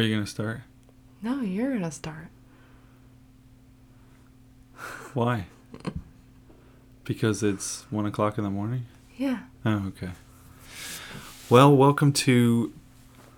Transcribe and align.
Are 0.00 0.02
you 0.02 0.14
gonna 0.14 0.26
start? 0.26 0.62
No, 1.20 1.42
you're 1.42 1.74
gonna 1.74 1.90
start. 1.90 2.28
Why? 5.12 5.44
Because 7.04 7.42
it's 7.42 7.84
one 7.90 8.06
o'clock 8.06 8.38
in 8.38 8.44
the 8.44 8.48
morning. 8.50 8.86
Yeah. 9.18 9.40
Oh, 9.66 9.88
okay. 9.88 10.12
Well, 11.50 11.76
welcome 11.76 12.14
to 12.14 12.72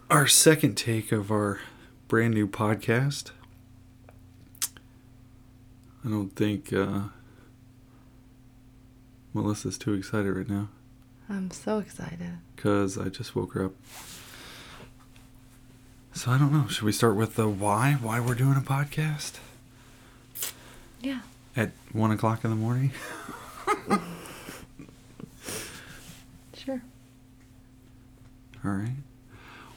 our 0.09 0.29
second 0.29 0.77
take 0.77 1.11
of 1.11 1.33
our 1.33 1.59
brand 2.06 2.35
new 2.35 2.47
podcast. 2.47 3.33
I 6.04 6.10
don't 6.10 6.31
think 6.37 6.72
uh, 6.72 7.08
Melissa's 9.35 9.79
too 9.79 9.94
excited 9.94 10.33
right 10.33 10.49
now 10.49 10.69
I'm 11.29 11.51
so 11.51 11.79
excited. 11.79 12.38
because 12.54 12.97
I 12.97 13.08
just 13.08 13.35
woke 13.35 13.54
her 13.54 13.65
up. 13.65 13.72
So 16.15 16.30
I 16.30 16.38
don't 16.38 16.52
know. 16.52 16.66
Should 16.69 16.84
we 16.84 16.92
start 16.92 17.16
with 17.16 17.37
the 17.37 17.48
why? 17.48 17.95
Why 18.01 18.21
we're 18.21 18.34
doing 18.34 18.57
a 18.57 18.61
podcast 18.61 19.39
Yeah. 21.01 21.21
at 21.57 21.73
one 21.93 22.11
o'clock 22.11 22.45
in 22.45 22.51
the 22.51 22.57
morning? 22.57 22.93
Sure. 26.55 26.80
All 28.65 28.71
right. 28.71 28.95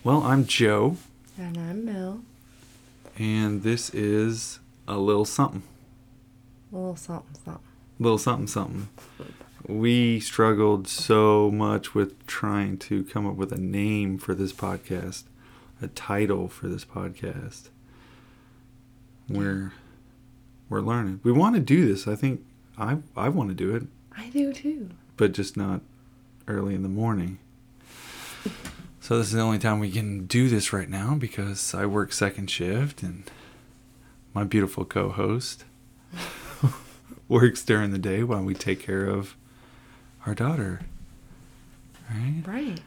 Well, 0.04 0.22
I'm 0.22 0.46
Joe, 0.46 0.98
And 1.36 1.58
I'm 1.58 1.84
Mel. 1.84 2.20
and 3.18 3.64
this 3.64 3.90
is 3.90 4.60
a 4.88 4.98
little 4.98 5.26
something. 5.26 5.64
A 6.72 6.76
little 6.76 6.96
something 6.96 7.34
something. 7.44 7.64
little 7.98 8.20
something 8.20 8.46
something. 8.46 8.88
We 9.68 10.20
struggled 10.20 10.88
so 10.88 11.50
much 11.50 11.96
with 11.96 12.24
trying 12.28 12.78
to 12.80 13.04
come 13.06 13.26
up 13.26 13.36
with 13.36 13.52
a 13.52 13.58
name 13.58 14.20
for 14.20 14.36
this 14.36 14.54
podcast, 14.54 15.24
a 15.82 15.88
title 15.88 16.48
for 16.48 16.68
this 16.68 16.86
podcast. 16.86 17.70
We're 19.28 19.74
we're 20.70 20.82
learning. 20.82 21.20
We 21.24 21.32
want 21.32 21.56
to 21.56 21.62
do 21.62 21.88
this. 21.88 22.08
I 22.08 22.16
think 22.16 22.44
I 22.78 22.98
I 23.16 23.30
want 23.30 23.50
to 23.50 23.56
do 23.56 23.76
it, 23.76 23.84
I 24.18 24.30
do 24.30 24.54
too. 24.54 24.90
but 25.18 25.32
just 25.32 25.58
not 25.58 25.82
early 26.48 26.76
in 26.76 26.84
the 26.84 26.90
morning. 26.90 27.40
So 29.00 29.18
this 29.20 29.28
is 29.28 29.34
the 29.34 29.42
only 29.42 29.60
time 29.60 29.80
we 29.80 29.92
can 29.92 30.26
do 30.26 30.50
this 30.50 30.74
right 30.74 30.90
now 30.90 31.14
because 31.16 31.74
I 31.76 31.86
work 31.86 32.12
second 32.12 32.50
shift 32.50 33.04
and 33.04 33.24
my 34.34 34.44
beautiful 34.44 34.84
co-host 34.84 35.64
works 37.28 37.64
during 37.64 37.92
the 37.92 38.00
day 38.00 38.24
while 38.24 38.44
we 38.44 38.54
take 38.56 38.80
care 38.80 39.06
of 39.06 39.36
our 40.26 40.34
daughter. 40.34 40.82
Right? 42.10 42.44
Right. 42.46 42.82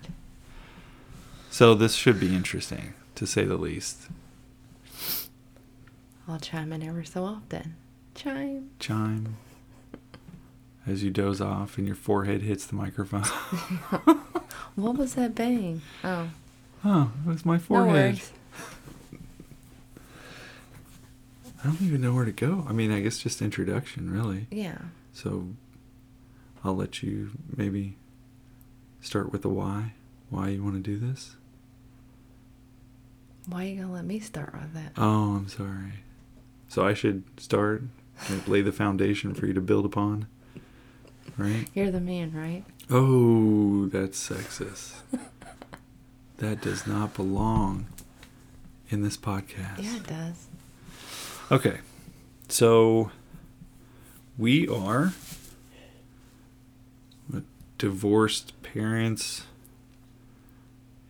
So 1.58 1.74
this 1.74 1.94
should 1.96 2.20
be 2.20 2.36
interesting 2.36 2.94
to 3.16 3.26
say 3.26 3.44
the 3.44 3.56
least. 3.56 4.06
I'll 6.28 6.38
chime 6.38 6.72
in 6.72 6.84
every 6.84 7.04
so 7.04 7.24
often. 7.24 7.74
Chime. 8.14 8.70
Chime 8.78 9.34
as 10.86 11.02
you 11.02 11.10
doze 11.10 11.40
off 11.40 11.76
and 11.76 11.84
your 11.84 11.96
forehead 11.96 12.42
hits 12.42 12.64
the 12.64 12.76
microphone. 12.76 13.24
What 14.76 14.96
was 14.96 15.14
that 15.16 15.34
bang? 15.34 15.82
Oh. 16.04 16.30
oh, 16.84 17.10
it 17.26 17.28
was 17.28 17.44
my 17.44 17.56
No 17.56 17.58
forehead. 17.58 17.92
worries. 17.92 18.32
I 21.60 21.66
don't 21.66 21.82
even 21.82 22.00
know 22.00 22.14
where 22.14 22.24
to 22.24 22.30
go. 22.30 22.64
I 22.68 22.72
mean, 22.72 22.92
I 22.92 23.00
guess 23.00 23.18
just 23.18 23.42
introduction, 23.42 24.12
really. 24.12 24.46
Yeah. 24.52 24.78
So 25.12 25.48
I'll 26.62 26.76
let 26.76 27.02
you 27.02 27.32
maybe 27.56 27.96
start 29.00 29.32
with 29.32 29.42
the 29.42 29.48
why. 29.48 29.94
Why 30.30 30.50
you 30.50 30.62
want 30.62 30.76
to 30.76 30.80
do 30.80 31.04
this? 31.04 31.34
Why 33.48 33.64
are 33.64 33.68
you 33.68 33.80
gonna 33.80 33.92
let 33.94 34.04
me 34.04 34.20
start 34.20 34.52
with 34.52 34.74
that? 34.74 34.92
Oh, 34.98 35.36
I'm 35.36 35.48
sorry. 35.48 36.04
So 36.68 36.86
I 36.86 36.92
should 36.92 37.24
start, 37.40 37.82
like, 38.28 38.46
lay 38.46 38.60
the 38.60 38.72
foundation 38.72 39.32
for 39.32 39.46
you 39.46 39.54
to 39.54 39.60
build 39.62 39.86
upon, 39.86 40.26
right? 41.38 41.66
You're 41.72 41.90
the 41.90 42.00
man, 42.00 42.32
right? 42.34 42.62
Oh, 42.90 43.86
that's 43.86 44.28
sexist. 44.28 44.96
that 46.36 46.60
does 46.60 46.86
not 46.86 47.14
belong 47.14 47.86
in 48.90 49.00
this 49.00 49.16
podcast. 49.16 49.82
Yeah, 49.82 49.96
it 49.96 50.06
does. 50.06 50.46
Okay. 51.50 51.78
So 52.50 53.10
we 54.36 54.68
are 54.68 55.12
divorced 57.78 58.60
parents 58.62 59.46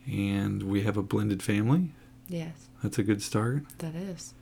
and 0.07 0.63
we 0.63 0.83
have 0.83 0.95
a 0.95 1.03
blended 1.03 1.43
family. 1.43 1.91
Yes, 2.29 2.67
That's 2.83 2.97
a 2.99 3.03
good 3.03 3.21
start. 3.21 3.63
that 3.79 3.95
is. 3.95 4.33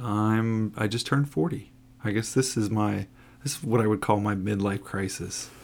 I'm 0.00 0.72
I 0.76 0.86
just 0.88 1.06
turned 1.06 1.28
40. 1.30 1.70
I 2.04 2.10
guess 2.12 2.32
this 2.34 2.56
is 2.56 2.70
my 2.70 3.06
this 3.42 3.56
is 3.58 3.62
what 3.62 3.80
I 3.80 3.86
would 3.86 4.00
call 4.00 4.20
my 4.20 4.34
midlife 4.34 4.82
crisis. 4.82 5.50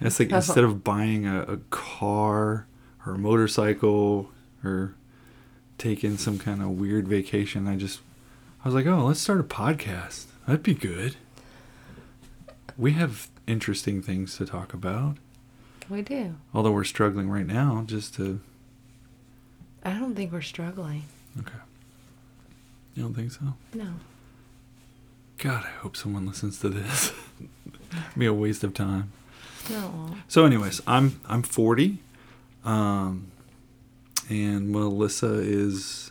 It's 0.00 0.18
like 0.18 0.30
instead 0.32 0.64
of 0.64 0.82
buying 0.82 1.26
a, 1.26 1.42
a 1.42 1.56
car 1.68 2.66
or 3.04 3.12
a 3.14 3.18
motorcycle 3.18 4.30
or 4.64 4.94
taking 5.76 6.16
some 6.16 6.38
kind 6.38 6.62
of 6.62 6.70
weird 6.70 7.06
vacation, 7.06 7.68
I 7.68 7.76
just 7.76 8.00
I 8.64 8.68
was 8.68 8.74
like, 8.74 8.86
oh, 8.86 9.04
let's 9.04 9.20
start 9.20 9.38
a 9.38 9.42
podcast. 9.44 10.24
That'd 10.46 10.62
be 10.62 10.72
good. 10.72 11.16
We 12.78 12.92
have 12.92 13.28
interesting 13.46 14.00
things 14.00 14.36
to 14.38 14.46
talk 14.46 14.72
about. 14.72 15.18
we 15.90 16.00
do. 16.00 16.36
Although 16.54 16.72
we're 16.72 16.84
struggling 16.84 17.28
right 17.28 17.46
now 17.46 17.84
just 17.86 18.14
to 18.14 18.40
I 19.86 19.90
don't 19.90 20.16
think 20.16 20.32
we're 20.32 20.42
struggling. 20.42 21.04
Okay. 21.38 21.54
You 22.96 23.04
don't 23.04 23.14
think 23.14 23.30
so? 23.30 23.54
No. 23.72 23.92
God, 25.38 25.64
I 25.64 25.70
hope 25.80 25.96
someone 25.96 26.26
listens 26.26 26.58
to 26.60 26.68
this. 26.68 27.12
be 28.18 28.26
a 28.26 28.34
waste 28.34 28.64
of 28.64 28.74
time. 28.74 29.12
No. 29.70 30.16
So, 30.26 30.44
anyways, 30.44 30.80
I'm 30.88 31.20
I'm 31.26 31.42
40, 31.44 31.98
um, 32.64 33.28
and 34.28 34.70
Melissa 34.70 35.34
is 35.34 36.10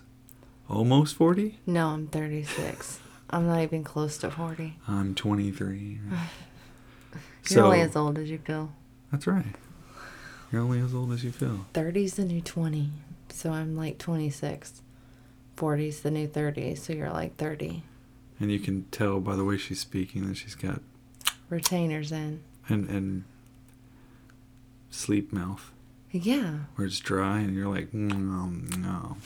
almost 0.69 1.15
40. 1.15 1.59
No, 1.65 1.87
I'm 1.87 2.07
36. 2.07 2.99
I'm 3.29 3.47
not 3.47 3.59
even 3.59 3.83
close 3.83 4.17
to 4.19 4.31
40. 4.31 4.77
I'm 4.87 5.15
23. 5.15 5.99
You're 7.49 7.63
only 7.65 7.81
as 7.81 7.95
old 7.95 8.17
as 8.19 8.29
you 8.29 8.37
feel. 8.37 8.71
That's 9.11 9.27
right. 9.27 9.55
You're 10.51 10.61
only 10.61 10.79
as 10.79 10.93
old 10.93 11.11
as 11.11 11.25
you 11.25 11.31
feel. 11.31 11.65
30's 11.73 12.13
the 12.13 12.23
new 12.23 12.39
20. 12.39 12.89
So 13.35 13.51
I'm 13.51 13.75
like 13.75 13.97
26. 13.97 14.81
40's 15.57 16.01
the 16.01 16.11
new 16.11 16.27
30. 16.27 16.75
So 16.75 16.93
you're 16.93 17.11
like 17.11 17.35
30. 17.37 17.83
And 18.39 18.51
you 18.51 18.59
can 18.59 18.85
tell 18.91 19.19
by 19.19 19.35
the 19.35 19.43
way 19.43 19.57
she's 19.57 19.79
speaking 19.79 20.27
that 20.27 20.35
she's 20.35 20.55
got 20.55 20.81
Retainers 21.49 22.11
in. 22.11 22.41
and 22.69 22.89
and 22.89 23.23
sleep 24.89 25.31
mouth. 25.33 25.71
Yeah. 26.11 26.59
where 26.75 26.87
it's 26.87 26.99
dry 26.99 27.39
and 27.39 27.53
you're 27.53 27.67
like 27.67 27.93
no 27.93 28.45
no 28.77 29.17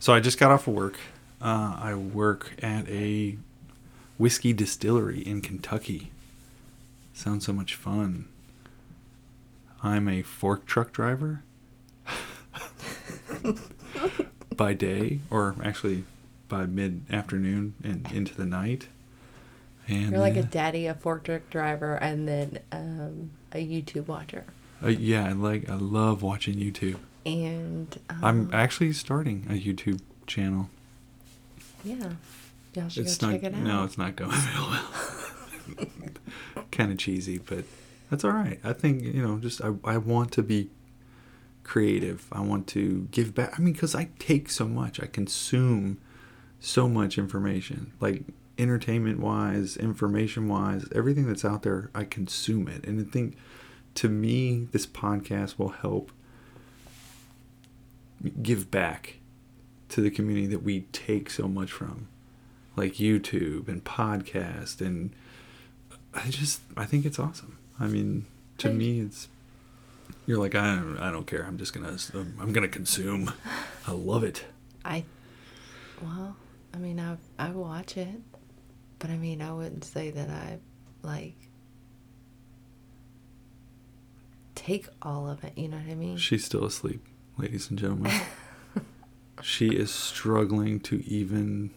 so 0.00 0.12
i 0.12 0.18
just 0.18 0.40
got 0.40 0.50
off 0.50 0.66
of 0.66 0.74
work 0.74 0.98
uh, 1.40 1.76
i 1.80 1.94
work 1.94 2.54
at 2.60 2.88
a 2.88 3.36
whiskey 4.18 4.52
distillery 4.52 5.20
in 5.20 5.40
kentucky 5.40 6.10
sounds 7.12 7.46
so 7.46 7.52
much 7.52 7.76
fun 7.76 8.26
i'm 9.84 10.08
a 10.08 10.22
fork 10.22 10.66
truck 10.66 10.90
driver 10.92 11.44
by 14.56 14.72
day 14.74 15.20
or 15.30 15.54
actually 15.64 16.04
by 16.48 16.66
mid-afternoon 16.66 17.74
and 17.82 18.06
into 18.12 18.34
the 18.34 18.44
night 18.46 18.88
and 19.88 20.10
You're 20.12 20.20
like 20.20 20.36
a 20.36 20.40
uh, 20.40 20.46
daddy, 20.50 20.86
a 20.86 20.94
fork 20.94 21.24
truck 21.24 21.50
driver, 21.50 21.96
and 21.96 22.26
then 22.26 22.58
um, 22.72 23.30
a 23.52 23.58
YouTube 23.66 24.06
watcher. 24.06 24.44
uh, 24.82 24.88
yeah 24.88 25.26
i 25.28 25.32
like 25.32 25.68
i 25.68 25.74
love 25.74 26.22
watching 26.22 26.54
youtube 26.56 26.96
And 27.26 27.94
um, 28.10 28.24
i'm 28.24 28.50
actually 28.52 28.92
starting 28.92 29.46
a 29.48 29.52
youtube 29.54 30.00
channel 30.26 30.68
yeah. 31.84 32.12
Y'all 32.74 32.88
should 32.88 33.04
it's 33.04 33.18
go 33.18 33.26
not. 33.28 33.32
check 33.34 33.42
it 33.44 33.54
out. 33.54 33.60
No, 33.60 33.84
it's 33.84 33.98
not 33.98 34.16
going 34.16 34.30
real 34.54 34.70
well. 35.76 36.64
kind 36.72 36.90
of 36.90 36.96
cheesy, 36.98 37.38
but 37.38 37.64
that's 38.10 38.24
all 38.24 38.30
right. 38.32 38.58
I 38.64 38.72
think 38.72 39.02
you 39.02 39.22
know, 39.24 39.38
just 39.38 39.60
I, 39.62 39.74
I 39.84 39.98
want 39.98 40.32
to 40.32 40.42
be 40.42 40.70
creative. 41.64 42.26
I 42.30 42.40
want 42.40 42.66
to 42.68 43.08
give 43.10 43.34
back. 43.34 43.54
I 43.58 43.62
mean, 43.62 43.72
because 43.72 43.94
I 43.94 44.08
take 44.18 44.50
so 44.50 44.66
much, 44.66 45.00
I 45.00 45.06
consume 45.06 45.98
so 46.60 46.88
much 46.88 47.18
information, 47.18 47.92
like 48.00 48.22
entertainment 48.56 49.18
wise, 49.20 49.76
information 49.76 50.48
wise, 50.48 50.86
everything 50.94 51.26
that's 51.26 51.44
out 51.44 51.62
there. 51.62 51.90
I 51.94 52.04
consume 52.04 52.68
it, 52.68 52.84
and 52.86 53.00
I 53.00 53.04
think 53.10 53.36
to 53.96 54.08
me, 54.08 54.68
this 54.72 54.86
podcast 54.86 55.58
will 55.58 55.70
help 55.70 56.12
give 58.42 58.70
back 58.70 59.18
to 59.90 60.00
the 60.00 60.10
community 60.10 60.46
that 60.46 60.62
we 60.62 60.80
take 60.92 61.30
so 61.30 61.46
much 61.46 61.70
from 61.70 62.08
like 62.76 62.94
YouTube 62.94 63.68
and 63.68 63.84
podcast 63.84 64.80
and 64.80 65.14
uh, 65.92 65.96
I 66.14 66.30
just 66.30 66.62
I 66.76 66.84
think 66.84 67.04
it's 67.04 67.18
awesome. 67.18 67.58
I 67.78 67.86
mean, 67.86 68.26
to 68.58 68.70
me 68.70 69.00
it's 69.00 69.28
you're 70.26 70.38
like 70.38 70.54
I 70.54 70.76
don't, 70.76 70.98
I 70.98 71.10
don't 71.10 71.26
care. 71.26 71.44
I'm 71.44 71.58
just 71.58 71.72
going 71.72 71.84
to 71.84 72.18
I'm 72.18 72.52
to 72.52 72.68
consume. 72.68 73.32
I 73.86 73.92
love 73.92 74.24
it. 74.24 74.44
I, 74.84 75.04
well, 76.02 76.36
I 76.72 76.78
mean, 76.78 77.00
I 77.00 77.16
I 77.38 77.50
watch 77.50 77.96
it, 77.96 78.20
but 78.98 79.10
I 79.10 79.16
mean, 79.16 79.42
I 79.42 79.52
wouldn't 79.52 79.84
say 79.84 80.10
that 80.10 80.30
I 80.30 80.58
like 81.02 81.34
take 84.54 84.88
all 85.02 85.28
of 85.28 85.44
it. 85.44 85.52
You 85.56 85.68
know 85.68 85.76
what 85.76 85.90
I 85.90 85.94
mean? 85.94 86.16
She's 86.16 86.44
still 86.44 86.64
asleep, 86.64 87.04
ladies 87.36 87.70
and 87.70 87.78
gentlemen. 87.78 88.12
she 89.42 89.68
is 89.68 89.90
struggling 89.90 90.80
to 90.80 91.04
even 91.06 91.70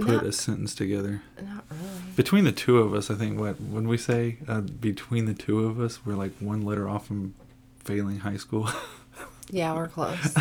put 0.00 0.06
Not- 0.08 0.26
a 0.26 0.32
sentence 0.32 0.74
together. 0.74 1.22
Not 1.42 1.64
really. 1.70 1.82
Between 2.16 2.44
the 2.44 2.52
two 2.52 2.78
of 2.78 2.94
us, 2.94 3.10
I 3.10 3.14
think 3.14 3.38
what 3.38 3.60
when 3.60 3.88
we 3.88 3.96
say 3.98 4.38
uh, 4.48 4.60
between 4.60 5.26
the 5.26 5.34
two 5.34 5.64
of 5.66 5.78
us, 5.80 6.04
we're 6.06 6.14
like 6.14 6.32
one 6.38 6.62
letter 6.62 6.88
off 6.88 7.06
from 7.06 7.34
failing 7.84 8.18
high 8.20 8.36
school. 8.38 8.68
Yeah, 9.48 9.74
we're 9.74 9.86
close. 9.86 10.34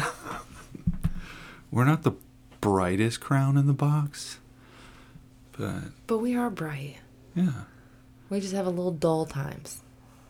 we're 1.72 1.86
not 1.86 2.02
the 2.02 2.14
brightest 2.60 3.20
crown 3.22 3.56
in 3.56 3.68
the 3.68 3.74
box, 3.74 4.40
but 5.52 5.76
but 6.08 6.18
we 6.18 6.36
are 6.36 6.50
bright. 6.50 6.98
yeah, 7.36 7.66
We 8.32 8.40
just 8.40 8.54
have 8.56 8.66
a 8.66 8.72
little 8.72 8.92
dull 8.92 9.28
times. 9.28 9.84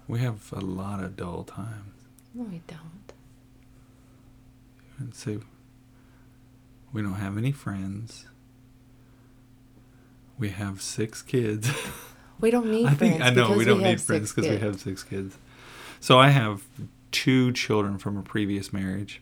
we 0.10 0.20
have 0.20 0.52
a 0.52 0.60
lot 0.60 1.02
of 1.02 1.16
dull 1.16 1.46
times. 1.46 1.94
No, 2.34 2.44
we 2.44 2.62
don't. 2.68 3.14
And 5.00 5.16
so 5.16 5.40
we 6.92 7.02
don't 7.02 7.14
have 7.14 7.38
any 7.38 7.54
friends. 7.54 8.26
We 10.38 10.50
have 10.50 10.82
six 10.82 11.22
kids. 11.22 11.70
We 12.38 12.52
don't 12.52 12.70
need 12.70 12.86
I 12.86 12.94
think 12.94 13.16
friends. 13.20 13.32
I 13.32 13.34
know 13.34 13.44
because 13.48 13.58
we 13.58 13.64
don't 13.64 13.80
have 13.80 13.90
need 13.92 14.02
friends 14.02 14.34
because 14.34 14.44
we 14.44 14.58
kids. 14.58 14.64
have 14.64 14.82
six 14.82 15.04
kids. 15.04 15.38
So 16.02 16.20
I 16.20 16.28
have 16.30 16.64
two 17.12 17.54
children 17.54 17.98
from 17.98 18.18
a 18.18 18.22
previous 18.22 18.74
marriage, 18.74 19.22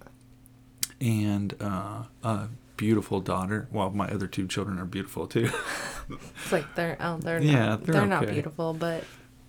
and 1.00 1.54
uh, 1.62 2.06
a 2.24 2.48
beautiful 2.76 3.20
daughter. 3.20 3.68
Well, 3.72 3.92
my 3.92 4.08
other 4.08 4.26
two 4.26 4.48
children 4.48 4.80
are 4.80 4.86
beautiful 4.86 5.28
too, 5.28 5.52
It's 6.10 6.52
like 6.52 6.74
they're 6.76 6.98
oh, 7.00 7.18
they're 7.18 7.42
Yeah, 7.42 7.66
not, 7.70 7.84
they're 7.86 7.94
they're, 7.94 8.06
not 8.08 8.28
beautiful, 8.28 8.74
but 8.74 9.04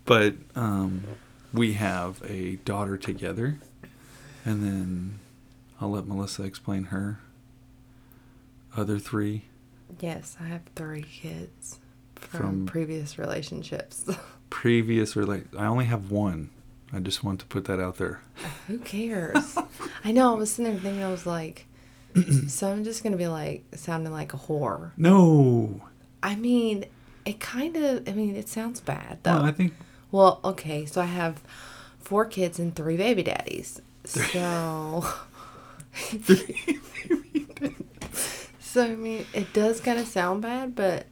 but 0.05 0.35
um, 0.55 1.03
we 1.53 1.73
have 1.73 2.23
a 2.29 2.57
daughter 2.57 2.97
together, 2.97 3.59
and 4.45 4.63
then 4.63 5.19
I'll 5.81 5.91
let 5.91 6.07
Melissa 6.07 6.43
explain 6.43 6.85
her 6.85 7.21
other 8.77 8.99
three. 8.99 9.45
Yes, 10.01 10.37
I 10.41 10.45
have 10.45 10.63
three 10.75 11.03
kids 11.03 11.79
from, 12.17 12.41
From- 12.41 12.67
previous 12.67 13.19
relationships. 13.19 14.05
Previous 14.51 15.17
or 15.17 15.25
like 15.25 15.47
I 15.59 15.67
only 15.67 15.87
have 15.87 16.11
one. 16.13 16.51
I 16.93 17.01
just 17.01 17.25
want 17.25 17.41
to 17.41 17.47
put 17.47 17.65
that 17.65 17.81
out 17.81 17.97
there. 17.97 18.21
Who 18.69 18.79
cares? 18.79 19.59
I 20.05 20.13
know. 20.13 20.33
I 20.33 20.39
was 20.39 20.53
sitting 20.53 20.73
there 20.73 20.81
thinking, 20.81 21.03
I 21.03 21.11
was 21.11 21.27
like, 21.27 21.67
so 22.47 22.71
I'm 22.71 22.85
just 22.85 23.03
gonna 23.03 23.17
be 23.17 23.27
like 23.27 23.65
sounding 23.75 24.13
like 24.13 24.33
a 24.33 24.37
whore. 24.37 24.93
No, 24.97 25.83
I 26.23 26.37
mean, 26.37 26.85
it 27.25 27.41
kind 27.41 27.75
of. 27.77 28.09
I 28.09 28.13
mean, 28.13 28.37
it 28.37 28.49
sounds 28.49 28.81
bad 28.81 29.19
though. 29.25 29.33
well, 29.33 29.45
I 29.45 29.51
think 29.51 29.75
Well, 30.13 30.41
okay, 30.45 30.87
so 30.87 31.01
I 31.01 31.07
have 31.07 31.43
four 31.99 32.25
kids 32.25 32.61
and 32.61 32.77
three 32.77 32.97
baby 32.97 33.25
daddies. 33.25 33.81
So, 34.05 35.05
so 38.75 38.83
I 38.85 38.97
mean, 38.97 39.25
it 39.33 39.53
does 39.53 39.81
kind 39.81 40.01
of 40.01 40.07
sound 40.09 40.43
bad, 40.43 40.75
but 40.75 41.07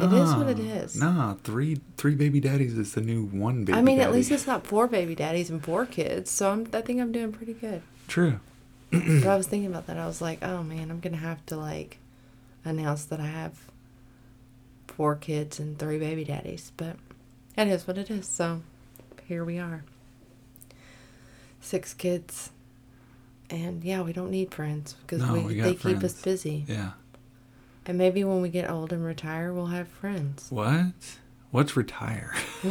It 0.00 0.12
is 0.12 0.34
what 0.36 0.48
it 0.48 0.60
is. 0.60 0.94
Nah, 0.94 1.34
three 1.42 1.80
three 1.96 2.14
baby 2.14 2.38
daddies 2.38 2.78
is 2.78 2.94
the 2.94 3.00
new 3.00 3.24
one 3.24 3.64
baby. 3.64 3.76
I 3.76 3.82
mean, 3.82 3.98
at 3.98 4.12
least 4.12 4.30
it's 4.30 4.46
not 4.46 4.64
four 4.64 4.86
baby 4.86 5.16
daddies 5.16 5.50
and 5.50 5.60
four 5.64 5.84
kids. 5.84 6.30
So 6.30 6.52
I'm, 6.52 6.68
I 6.72 6.80
think 6.80 7.00
I'm 7.00 7.10
doing 7.10 7.32
pretty 7.32 7.54
good. 7.54 7.82
true. 8.06 8.38
but 8.92 9.26
I 9.26 9.36
was 9.36 9.48
thinking 9.48 9.68
about 9.68 9.88
that. 9.88 9.96
I 9.98 10.06
was 10.06 10.20
like, 10.22 10.44
oh 10.44 10.62
man, 10.62 10.92
I'm 10.92 11.00
gonna 11.00 11.16
have 11.16 11.44
to 11.46 11.56
like 11.56 11.98
announce 12.64 13.04
that 13.06 13.18
I 13.18 13.26
have 13.26 13.58
four 14.86 15.16
kids 15.16 15.58
and 15.58 15.76
three 15.76 15.98
baby 15.98 16.22
daddies. 16.22 16.70
But 16.76 16.96
it 17.58 17.66
is 17.66 17.84
what 17.88 17.98
it 17.98 18.10
is. 18.12 18.28
So 18.28 18.62
here 19.26 19.44
we 19.44 19.58
are. 19.58 19.82
Six 21.60 21.94
kids. 21.94 22.50
And 23.50 23.84
yeah, 23.84 24.02
we 24.02 24.12
don't 24.12 24.30
need 24.30 24.52
friends 24.52 24.94
because 25.02 25.22
No, 25.22 25.34
we, 25.34 25.44
we 25.44 25.60
they 25.60 25.74
keep 25.74 26.02
us 26.02 26.20
busy. 26.20 26.64
Yeah. 26.68 26.92
And 27.86 27.96
maybe 27.98 28.24
when 28.24 28.42
we 28.42 28.48
get 28.48 28.68
old 28.68 28.92
and 28.92 29.04
retire, 29.04 29.52
we'll 29.52 29.66
have 29.66 29.86
friends. 29.88 30.48
What? 30.50 30.92
What's 31.50 31.76
retire? 31.76 32.34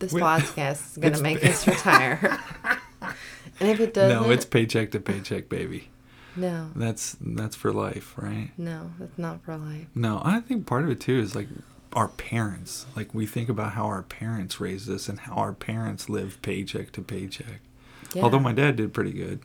This 0.00 0.12
We- 0.12 0.20
podcast 0.20 0.92
is 0.92 0.96
going 0.98 1.12
to 1.14 1.22
make 1.22 1.44
us 1.44 1.66
retire. 1.66 2.40
and 3.02 3.68
if 3.68 3.78
it 3.80 3.94
doesn't, 3.94 4.22
no, 4.22 4.30
it's 4.30 4.44
paycheck 4.44 4.90
to 4.92 4.98
paycheck, 5.00 5.48
baby. 5.48 5.90
no, 6.34 6.70
That's 6.74 7.16
that's 7.20 7.54
for 7.54 7.72
life, 7.72 8.14
right? 8.16 8.50
no, 8.58 8.90
that's 8.98 9.16
not 9.18 9.42
for 9.44 9.56
life. 9.56 9.86
No, 9.94 10.20
I 10.24 10.40
think 10.40 10.66
part 10.66 10.82
of 10.84 10.90
it 10.90 11.00
too 11.00 11.18
is 11.20 11.36
like 11.36 11.46
our 11.92 12.08
parents. 12.08 12.86
Like 12.96 13.14
we 13.14 13.26
think 13.26 13.48
about 13.48 13.72
how 13.74 13.84
our 13.84 14.02
parents 14.02 14.58
raised 14.60 14.90
us 14.90 15.08
and 15.08 15.20
how 15.20 15.34
our 15.34 15.52
parents 15.52 16.08
lived 16.08 16.42
paycheck 16.42 16.90
to 16.92 17.02
paycheck. 17.02 17.60
Yeah. 18.14 18.22
Although 18.22 18.40
my 18.40 18.52
dad 18.52 18.76
did 18.76 18.92
pretty 18.92 19.12
good 19.12 19.40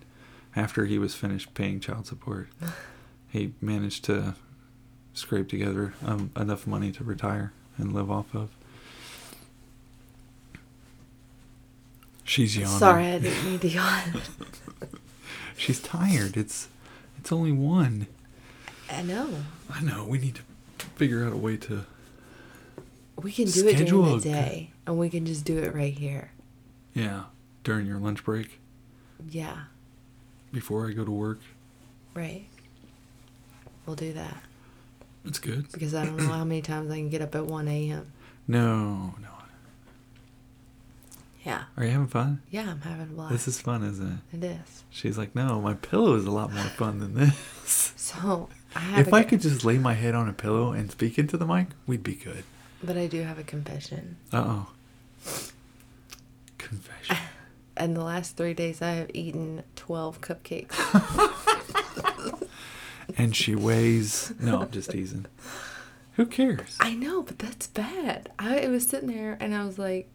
after 0.56 0.86
he 0.86 0.98
was 0.98 1.14
finished 1.16 1.54
paying 1.54 1.80
child 1.80 2.08
support. 2.08 2.48
he 3.30 3.54
managed 3.62 4.04
to 4.06 4.36
scrape 5.14 5.50
together 5.50 5.94
um, 6.06 6.32
enough 6.36 6.66
money 6.66 6.92
to 6.92 7.04
retire 7.04 7.54
and 7.78 7.94
live 7.94 8.10
off 8.10 8.34
of. 8.34 8.50
She's 12.24 12.58
yawning. 12.58 12.80
Sorry, 12.80 13.06
I 13.08 13.20
didn't 13.20 13.46
mean 13.46 13.60
to 13.60 13.68
yawn. 13.68 14.22
She's 15.58 15.80
tired. 15.80 16.36
It's 16.36 16.68
it's 17.20 17.32
only 17.32 17.52
one. 17.52 18.08
I 18.92 19.04
know. 19.04 19.30
I 19.72 19.82
know. 19.82 20.06
We 20.06 20.18
need 20.18 20.36
to 20.36 20.86
figure 20.96 21.24
out 21.26 21.34
a 21.34 21.38
way 21.38 21.56
to. 21.58 21.86
We 23.22 23.32
can 23.32 23.46
do 23.46 23.68
it 23.68 23.78
during 23.88 24.18
the 24.18 24.24
day, 24.24 24.72
and 24.86 24.98
we 24.98 25.10
can 25.10 25.26
just 25.26 25.46
do 25.46 25.58
it 25.60 25.74
right 25.74 25.94
here. 25.94 26.32
Yeah, 26.94 27.26
during 27.66 27.86
your 27.86 28.00
lunch 28.00 28.24
break 28.24 28.60
Yeah, 29.30 29.58
before 30.54 30.88
I 30.88 30.94
go 30.94 31.04
to 31.04 31.12
work. 31.12 31.40
right. 32.14 32.46
We'll 33.86 33.96
do 33.98 34.14
that 34.14 34.38
That's 35.26 35.38
good. 35.40 35.72
because 35.72 35.94
I 35.94 36.06
don't 36.06 36.18
know 36.18 36.28
how 36.30 36.44
many 36.46 36.62
times 36.62 36.90
I 36.90 36.96
can 36.96 37.10
get 37.10 37.22
up 37.22 37.36
at 37.36 37.46
1 37.46 37.68
a.m. 37.68 38.12
No, 38.48 39.14
no. 39.22 39.28
Yeah, 41.46 41.66
Are 41.78 41.84
you 41.84 41.92
having 41.92 42.08
fun? 42.08 42.42
yeah, 42.50 42.72
I'm 42.72 42.82
having 42.82 43.04
a 43.04 43.06
blast. 43.06 43.32
This 43.32 43.48
is 43.48 43.62
fun, 43.62 43.84
isn't 43.84 44.22
it? 44.34 44.38
It 44.38 44.44
is. 44.44 44.84
She's 44.90 45.16
like, 45.20 45.36
no, 45.36 45.62
my 45.62 45.76
pillow 45.76 46.16
is 46.16 46.26
a 46.26 46.32
lot 46.32 46.52
more 46.52 46.64
fun 46.64 47.00
than 47.00 47.14
this. 47.16 47.92
So 48.06 48.50
I 48.76 48.80
have. 48.80 49.08
If 49.08 49.14
I 49.14 49.24
co- 49.24 49.30
could 49.30 49.42
just 49.42 49.64
lay 49.66 49.78
my 49.80 49.94
head 49.94 50.14
on 50.16 50.30
a 50.30 50.34
pillow 50.34 50.72
and 50.72 50.92
speak 50.92 51.18
into 51.20 51.38
the 51.38 51.46
mic, 51.48 51.68
we'd 51.88 52.04
be 52.04 52.14
good. 52.16 52.44
but 52.84 52.96
I 52.98 53.06
do 53.08 53.22
have 53.24 53.38
a 53.40 53.44
confession. 53.44 54.18
Uh 54.32 54.44
oh. 55.28 55.52
Confession. 56.60 57.15
And 57.78 57.96
the 57.96 58.04
last 58.04 58.38
three 58.38 58.54
days, 58.54 58.82
I 58.82 58.92
have 58.92 59.12
eaten 59.14 59.64
12 59.76 60.22
cupcakes. 60.22 60.76
and 63.18 63.36
she 63.36 63.56
weighs. 63.56 64.34
No, 64.40 64.62
I'm 64.62 64.72
just 64.72 64.92
teasing. 64.92 65.26
Who 66.14 66.26
cares? 66.26 66.78
I 66.80 66.94
know, 66.94 67.22
but 67.22 67.40
that's 67.40 67.68
bad. 67.68 68.32
I 68.40 68.68
was 68.68 68.88
sitting 68.88 69.10
there 69.10 69.38
and 69.42 69.54
I 69.54 69.66
was 69.66 69.78
like, 69.78 70.10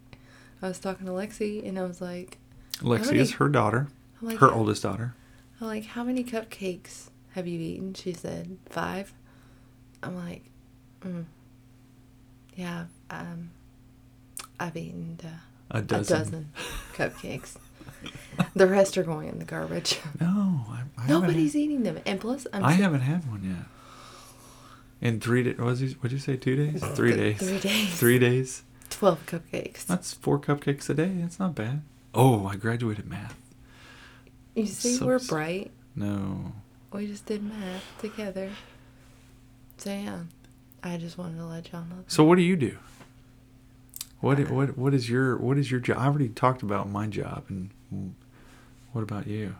I 0.61 0.67
was 0.67 0.79
talking 0.79 1.05
to 1.05 1.11
Lexi 1.11 1.67
and 1.67 1.77
I 1.77 1.83
was 1.83 2.01
like, 2.01 2.37
Lexi 2.79 3.17
is 3.17 3.33
her 3.33 3.49
daughter, 3.49 3.87
like, 4.21 4.37
her 4.37 4.51
oldest 4.51 4.81
daughter. 4.81 5.13
I'm 5.59 5.67
like, 5.67 5.85
how 5.85 6.03
many 6.03 6.23
cupcakes 6.23 7.09
have 7.33 7.47
you 7.47 7.59
eaten? 7.59 7.93
She 7.93 8.13
said 8.13 8.57
five. 8.67 9.13
I'm 10.01 10.15
like, 10.15 10.43
mm, 11.01 11.25
yeah, 12.55 12.85
um, 13.11 13.51
I've 14.59 14.75
eaten 14.75 15.19
uh, 15.23 15.27
A 15.71 15.81
dozen. 15.81 16.15
a 16.15 16.19
dozen 16.23 16.51
cupcakes. 16.93 17.55
the 18.55 18.67
rest 18.67 18.97
are 18.97 19.03
going 19.03 19.27
in 19.29 19.39
the 19.39 19.45
garbage. 19.45 19.99
No, 20.19 20.65
I, 20.69 20.83
I 20.97 21.07
Nobody's 21.07 21.53
had- 21.53 21.59
eating 21.61 21.83
them, 21.83 21.99
and 22.05 22.19
plus, 22.19 22.45
I'm 22.53 22.63
I 22.63 22.73
haven't 22.73 23.01
had 23.01 23.29
one 23.29 23.43
yet. 23.43 23.65
In 24.99 25.19
three 25.19 25.43
days, 25.43 25.57
was? 25.57 25.81
What'd 25.81 26.11
you 26.11 26.19
say? 26.19 26.35
Two 26.37 26.55
days? 26.55 26.83
Three 26.95 27.15
days. 27.15 27.39
three 27.39 27.59
days. 27.59 27.99
Three 27.99 28.19
days. 28.19 28.63
twelve 28.91 29.25
cupcakes. 29.25 29.85
That's 29.85 30.13
four 30.13 30.37
cupcakes 30.39 30.89
a 30.89 30.93
day. 30.93 31.11
That's 31.21 31.39
not 31.39 31.55
bad. 31.55 31.81
Oh, 32.13 32.45
I 32.45 32.55
graduated 32.55 33.07
math. 33.09 33.35
you 34.53 34.67
see, 34.67 34.95
so 34.95 35.07
we're 35.07 35.19
bright. 35.19 35.71
No. 35.95 36.51
We 36.93 37.07
just 37.07 37.25
did 37.25 37.41
math 37.43 37.83
together. 37.99 38.49
So 39.77 39.91
yeah, 39.91 40.19
I 40.83 40.97
just 40.97 41.17
wanted 41.17 41.37
to 41.37 41.45
let 41.45 41.71
y'all 41.71 41.81
know. 41.85 42.03
So 42.07 42.23
what 42.23 42.35
do 42.35 42.41
you 42.43 42.55
do? 42.55 42.77
What 44.21 44.49
what 44.49 44.77
what 44.77 44.93
is 44.93 45.09
your 45.09 45.37
what 45.37 45.57
is 45.57 45.69
your 45.71 45.79
job? 45.79 45.97
I 45.97 46.05
already 46.05 46.29
talked 46.29 46.61
about 46.63 46.89
my 46.89 47.07
job, 47.07 47.45
and 47.49 47.71
what 48.93 49.01
about 49.01 49.27
you? 49.27 49.55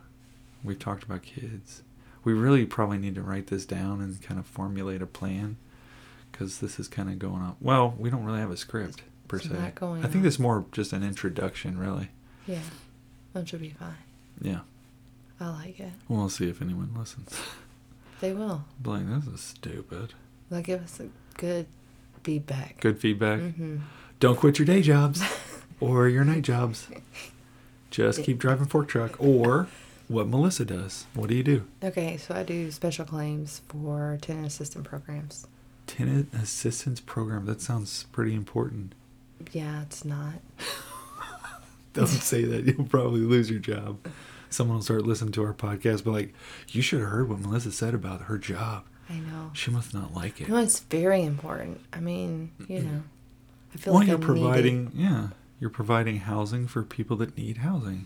We've 0.64 0.80
talked 0.80 1.04
about 1.04 1.24
kids. 1.24 1.82
We 2.24 2.34
really 2.34 2.66
probably 2.66 3.00
need 3.00 3.16
to 3.16 3.22
write 3.24 3.48
this 3.48 3.66
down 3.66 4.00
and 4.02 4.22
kind 4.22 4.40
of 4.40 4.46
formulate 4.46 5.02
a 5.02 5.08
plan, 5.08 5.58
because 6.32 6.60
this 6.60 6.80
is 6.80 6.88
kind 6.88 7.10
of 7.10 7.18
going 7.18 7.42
on. 7.42 7.56
Well, 7.60 7.96
we 7.98 8.12
don't 8.12 8.24
really 8.24 8.40
have 8.40 8.52
a 8.52 8.58
script 8.58 9.02
per 9.28 9.38
It's 9.38 9.48
se. 9.50 9.56
I 9.56 9.72
think 9.72 10.16
on. 10.18 10.26
is 10.26 10.38
more 10.38 10.66
just 10.72 10.94
an 10.94 11.04
introduction, 11.04 11.80
really. 11.80 12.10
Yeah, 12.46 12.60
that 13.34 13.50
should 13.50 13.62
be 13.62 13.72
fine. 13.72 13.96
Yeah. 14.40 14.60
I 15.40 15.50
like 15.50 15.80
it. 15.80 15.92
We'll 16.08 16.30
see 16.30 16.48
if 16.50 16.62
anyone 16.62 16.92
listens. 16.96 17.36
They 18.20 18.34
will. 18.34 18.66
Be 18.80 18.92
like, 18.92 19.10
this 19.10 19.26
is 19.34 19.42
stupid. 19.42 20.14
They'll 20.52 20.62
give 20.62 20.84
us 20.84 21.00
a 21.00 21.10
good 21.40 21.66
feedback. 22.22 22.80
Good 22.80 23.00
feedback. 23.00 23.40
Mm-hmm. 23.40 23.78
Don't 24.22 24.36
quit 24.36 24.60
your 24.60 24.68
day 24.68 24.84
jobs 24.84 25.24
or 25.80 26.08
your 26.08 26.24
night 26.24 26.44
jobs. 26.44 26.88
Just 27.90 28.22
keep 28.24 28.38
driving 28.38 28.68
fork 28.68 28.88
truck 28.88 29.16
or 29.20 29.68
what 30.08 30.28
Melissa 30.28 30.64
does. 30.64 31.08
What 31.16 31.28
do 31.28 31.34
you 31.34 31.42
do? 31.42 31.66
Okay, 31.84 32.18
so 32.18 32.36
I 32.36 32.44
do 32.44 32.70
special 32.70 33.04
claims 33.04 33.64
for 33.68 34.20
tenant 34.22 34.46
assistance 34.46 34.88
programs. 34.88 35.48
Tenant 35.88 36.32
assistance 36.36 37.00
program. 37.00 37.48
That 37.48 37.62
sounds 37.62 38.04
pretty 38.12 38.36
important. 38.36 38.94
Yeah, 39.54 39.82
it's 39.82 40.06
not. 40.06 40.36
Don't 41.94 42.06
say 42.06 42.44
that. 42.44 42.66
You'll 42.66 42.86
probably 42.86 43.22
lose 43.22 43.50
your 43.50 43.60
job. 43.60 44.08
Someone 44.52 44.78
will 44.78 44.84
start 44.84 45.08
listening 45.08 45.32
to 45.32 45.44
our 45.44 45.54
podcast, 45.56 46.04
but 46.04 46.12
like, 46.12 46.36
you 46.68 46.84
should 46.84 47.00
have 47.00 47.10
heard 47.10 47.28
what 47.28 47.40
Melissa 47.40 47.72
said 47.72 47.96
about 47.96 48.22
her 48.22 48.38
job. 48.38 48.84
I 49.10 49.16
know. 49.16 49.50
She 49.54 49.72
must 49.72 49.96
not 49.96 50.14
like 50.14 50.40
it. 50.40 50.48
No, 50.48 50.58
it's 50.58 50.82
very 50.82 51.24
important. 51.24 51.82
I 51.92 52.00
mean, 52.00 52.52
you 52.68 52.82
know, 52.82 53.02
I 53.74 53.78
feel 53.78 53.94
well, 53.94 54.00
like 54.02 54.08
you're 54.10 54.18
I 54.18 54.20
need 54.20 54.26
providing, 54.26 54.92
yeah, 54.96 55.28
you're 55.60 55.70
providing 55.70 56.18
housing 56.20 56.68
for 56.68 56.84
people 56.84 57.18
that 57.18 57.38
need 57.38 57.58
housing. 57.58 58.06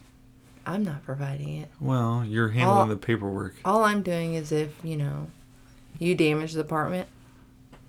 I'm 0.66 0.84
not 0.84 1.04
providing 1.04 1.58
it. 1.58 1.70
Well, 1.80 2.24
you're 2.26 2.50
handling 2.50 2.78
All- 2.78 2.86
the 2.88 2.96
paperwork. 2.98 3.56
All 3.64 3.84
I'm 3.84 4.02
doing 4.02 4.34
is 4.34 4.52
if 4.52 4.74
you 4.84 4.98
know, 4.98 5.28
you 6.00 6.16
damage 6.16 6.54
the 6.54 6.62
apartment, 6.62 7.08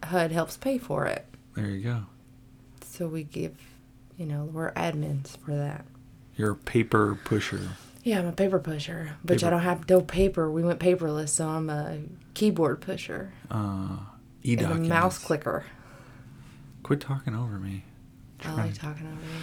HUD 0.05 0.31
helps 0.33 0.57
pay 0.57 0.79
for 0.79 1.07
it. 1.07 1.27
There 1.55 1.67
you 1.67 1.83
go. 1.83 2.03
So 2.85 3.07
we 3.09 3.25
give, 3.25 3.55
you 4.17 4.27
know, 4.27 4.45
we're 4.45 4.73
admins 4.73 5.37
for 5.39 5.55
that. 5.55 5.85
You're 6.37 6.53
a 6.53 6.57
paper 6.57 7.19
pusher. 7.25 7.71
Yeah, 8.05 8.21
I'm 8.21 8.27
a 8.27 8.33
paper 8.33 8.59
pusher, 8.59 9.17
but 9.25 9.39
Paper- 9.39 9.47
I 9.47 9.51
don't 9.51 9.61
have 9.63 9.89
no 9.89 10.01
paper. 10.01 10.51
We 10.51 10.63
went 10.63 10.79
paperless, 10.79 11.31
so 11.31 11.49
I'm 11.49 11.69
a 11.71 11.99
keyboard 12.35 12.81
pusher 12.81 13.33
Uh, 13.51 13.55
and 13.57 13.99
a 13.99 13.99
e-documents. 14.43 14.89
mouse 14.89 15.19
clicker. 15.19 15.65
Quit 16.87 17.01
talking 17.01 17.35
over 17.35 17.59
me. 17.59 17.83
I 18.45 18.53
like 18.55 18.75
talking 18.75 19.09
over 19.09 19.17
you. 19.21 19.43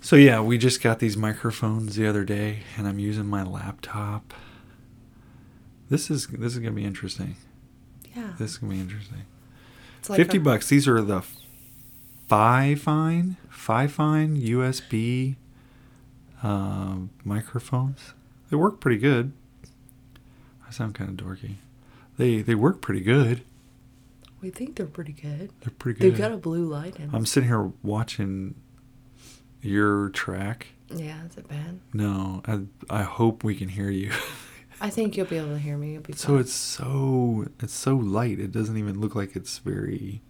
So 0.00 0.14
yeah, 0.14 0.40
we 0.40 0.58
just 0.58 0.80
got 0.80 1.00
these 1.00 1.16
microphones 1.16 1.96
the 1.96 2.06
other 2.06 2.22
day, 2.24 2.60
and 2.78 2.86
I'm 2.86 3.00
using 3.00 3.26
my 3.26 3.42
laptop. 3.42 4.32
This 5.90 6.08
is 6.08 6.28
this 6.28 6.52
is 6.52 6.60
gonna 6.60 6.70
be 6.70 6.84
interesting. 6.84 7.34
Yeah, 8.14 8.34
This 8.38 8.52
is 8.52 8.58
gonna 8.58 8.74
be 8.74 8.78
interesting. 8.78 9.22
it's 9.98 10.08
like 10.08 10.18
Fifty 10.18 10.36
a- 10.38 10.40
bucks. 10.40 10.68
These 10.68 10.86
are 10.86 11.00
the 11.02 11.22
Fifine, 12.30 13.38
five 13.50 13.90
fine 13.90 14.36
USB 14.36 15.34
um, 16.44 17.10
microphones. 17.24 18.14
They 18.50 18.56
work 18.56 18.78
pretty 18.78 18.98
good. 18.98 19.32
I 20.64 20.70
sound 20.70 20.94
kind 20.94 21.10
of 21.20 21.26
dorky. 21.26 21.56
They 22.18 22.40
they 22.40 22.54
work 22.54 22.80
pretty 22.80 23.00
good. 23.00 23.42
We 24.42 24.50
think 24.50 24.76
they're 24.76 24.86
pretty 24.86 25.12
good. 25.12 25.50
They're 25.60 25.72
pretty 25.78 26.00
good. 26.00 26.12
They've 26.12 26.18
got 26.18 26.32
a 26.32 26.36
blue 26.36 26.64
light 26.64 26.96
in. 26.96 27.10
I'm 27.14 27.24
sitting 27.24 27.48
here 27.48 27.70
watching 27.82 28.56
your 29.62 30.08
track. 30.10 30.68
Yeah, 30.90 31.24
is 31.24 31.36
it 31.36 31.48
bad? 31.48 31.78
No, 31.94 32.42
I 32.46 32.62
I 32.90 33.02
hope 33.02 33.44
we 33.44 33.54
can 33.54 33.68
hear 33.68 33.88
you. 33.88 34.12
I 34.80 34.90
think 34.90 35.16
you'll 35.16 35.26
be 35.26 35.36
able 35.36 35.50
to 35.50 35.58
hear 35.58 35.78
me. 35.78 35.92
You'll 35.92 36.02
be 36.02 36.12
so 36.12 36.28
fine. 36.28 36.40
it's 36.40 36.52
so 36.52 37.46
it's 37.60 37.72
so 37.72 37.94
light. 37.94 38.40
It 38.40 38.50
doesn't 38.50 38.76
even 38.76 39.00
look 39.00 39.14
like 39.14 39.36
it's 39.36 39.58
very. 39.58 40.20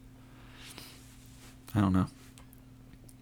I 1.75 1.81
don't 1.81 1.95
know. 1.95 2.07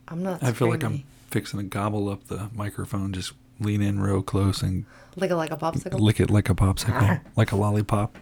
I'm 0.09 0.25
not. 0.25 0.43
I 0.43 0.53
feel 0.53 0.69
like 0.69 0.83
I'm 0.83 1.05
fixing 1.31 1.61
to 1.61 1.65
gobble 1.65 2.09
up 2.09 2.27
the 2.27 2.51
microphone. 2.53 3.13
Just 3.13 3.33
lean 3.61 3.81
in 3.81 4.01
real 4.01 4.23
close 4.23 4.61
and 4.61 4.87
like 5.17 5.31
a 5.31 5.37
like 5.37 5.53
a 5.53 5.57
popsicle. 5.57 6.01
lick 6.01 6.19
it 6.19 6.31
like 6.31 6.49
a 6.49 6.55
popsicle, 6.55 7.21
like 7.37 7.53
a 7.53 7.57
lollipop. 7.57 8.17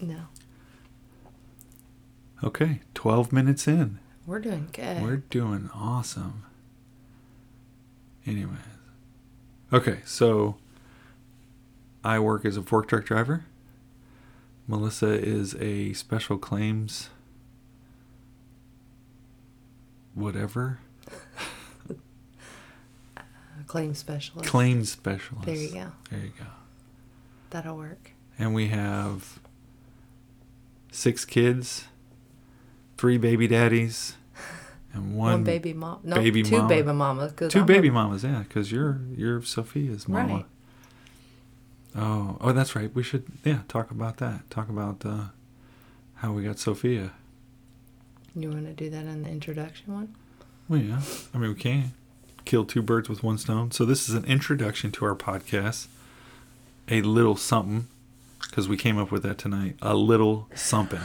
no, 0.00 0.20
Okay, 2.42 2.80
12 2.94 3.32
minutes 3.32 3.66
in. 3.66 3.98
we're 4.26 4.38
doing 4.38 4.68
good. 4.72 5.02
We're 5.02 5.16
doing 5.16 5.70
awesome. 5.74 6.44
Anyways. 8.26 8.58
Okay, 9.72 10.00
so 10.04 10.56
I 12.04 12.18
work 12.20 12.44
as 12.44 12.56
a 12.56 12.62
fork 12.62 12.88
truck 12.88 13.04
driver. 13.04 13.44
Melissa 14.66 15.12
is 15.12 15.54
a 15.56 15.92
special 15.94 16.38
claims 16.38 17.10
whatever 20.14 20.78
claim 23.66 23.94
specialist. 23.94 24.48
claims 24.50 24.90
specialist. 24.90 25.46
There 25.46 25.54
you 25.54 25.68
go. 25.70 25.92
There 26.10 26.20
you 26.20 26.32
go. 26.38 26.46
That'll 27.50 27.76
work. 27.76 28.12
And 28.38 28.54
we 28.54 28.68
have 28.68 29.38
six 30.92 31.24
kids, 31.24 31.84
three 32.98 33.16
baby 33.16 33.46
daddies, 33.48 34.14
and 34.92 35.16
one, 35.16 35.32
One, 35.32 35.44
baby 35.44 35.72
mom. 35.72 36.00
No, 36.02 36.16
baby 36.16 36.42
two 36.42 36.56
mama. 36.58 36.68
baby 36.68 36.92
mamas. 36.92 37.32
Two 37.48 37.60
I'm 37.60 37.66
baby 37.66 37.88
a- 37.88 37.92
mamas. 37.92 38.22
Yeah, 38.24 38.40
because 38.46 38.70
you're 38.70 39.00
you're 39.16 39.40
Sophia's 39.42 40.06
mama. 40.08 40.34
Right. 40.34 40.44
Oh, 41.96 42.36
oh, 42.40 42.52
that's 42.52 42.76
right. 42.76 42.94
We 42.94 43.02
should 43.02 43.24
yeah 43.44 43.60
talk 43.68 43.90
about 43.90 44.18
that. 44.18 44.48
Talk 44.50 44.68
about 44.68 45.04
uh, 45.06 45.24
how 46.16 46.32
we 46.32 46.42
got 46.44 46.58
Sophia. 46.58 47.12
You 48.36 48.50
want 48.50 48.66
to 48.66 48.72
do 48.72 48.90
that 48.90 49.06
in 49.06 49.22
the 49.22 49.30
introduction 49.30 49.92
one? 49.94 50.14
Well, 50.68 50.80
yeah. 50.80 51.00
I 51.34 51.38
mean, 51.38 51.50
we 51.50 51.56
can 51.56 51.92
kill 52.44 52.64
two 52.64 52.82
birds 52.82 53.08
with 53.08 53.22
one 53.22 53.38
stone. 53.38 53.70
So 53.72 53.84
this 53.84 54.08
is 54.08 54.14
an 54.14 54.24
introduction 54.26 54.92
to 54.92 55.04
our 55.06 55.16
podcast. 55.16 55.86
A 56.90 57.02
little 57.02 57.36
something, 57.36 57.88
because 58.42 58.68
we 58.68 58.76
came 58.76 58.96
up 58.96 59.10
with 59.10 59.22
that 59.24 59.38
tonight. 59.38 59.76
A 59.82 59.94
little 59.94 60.48
something. 60.54 61.00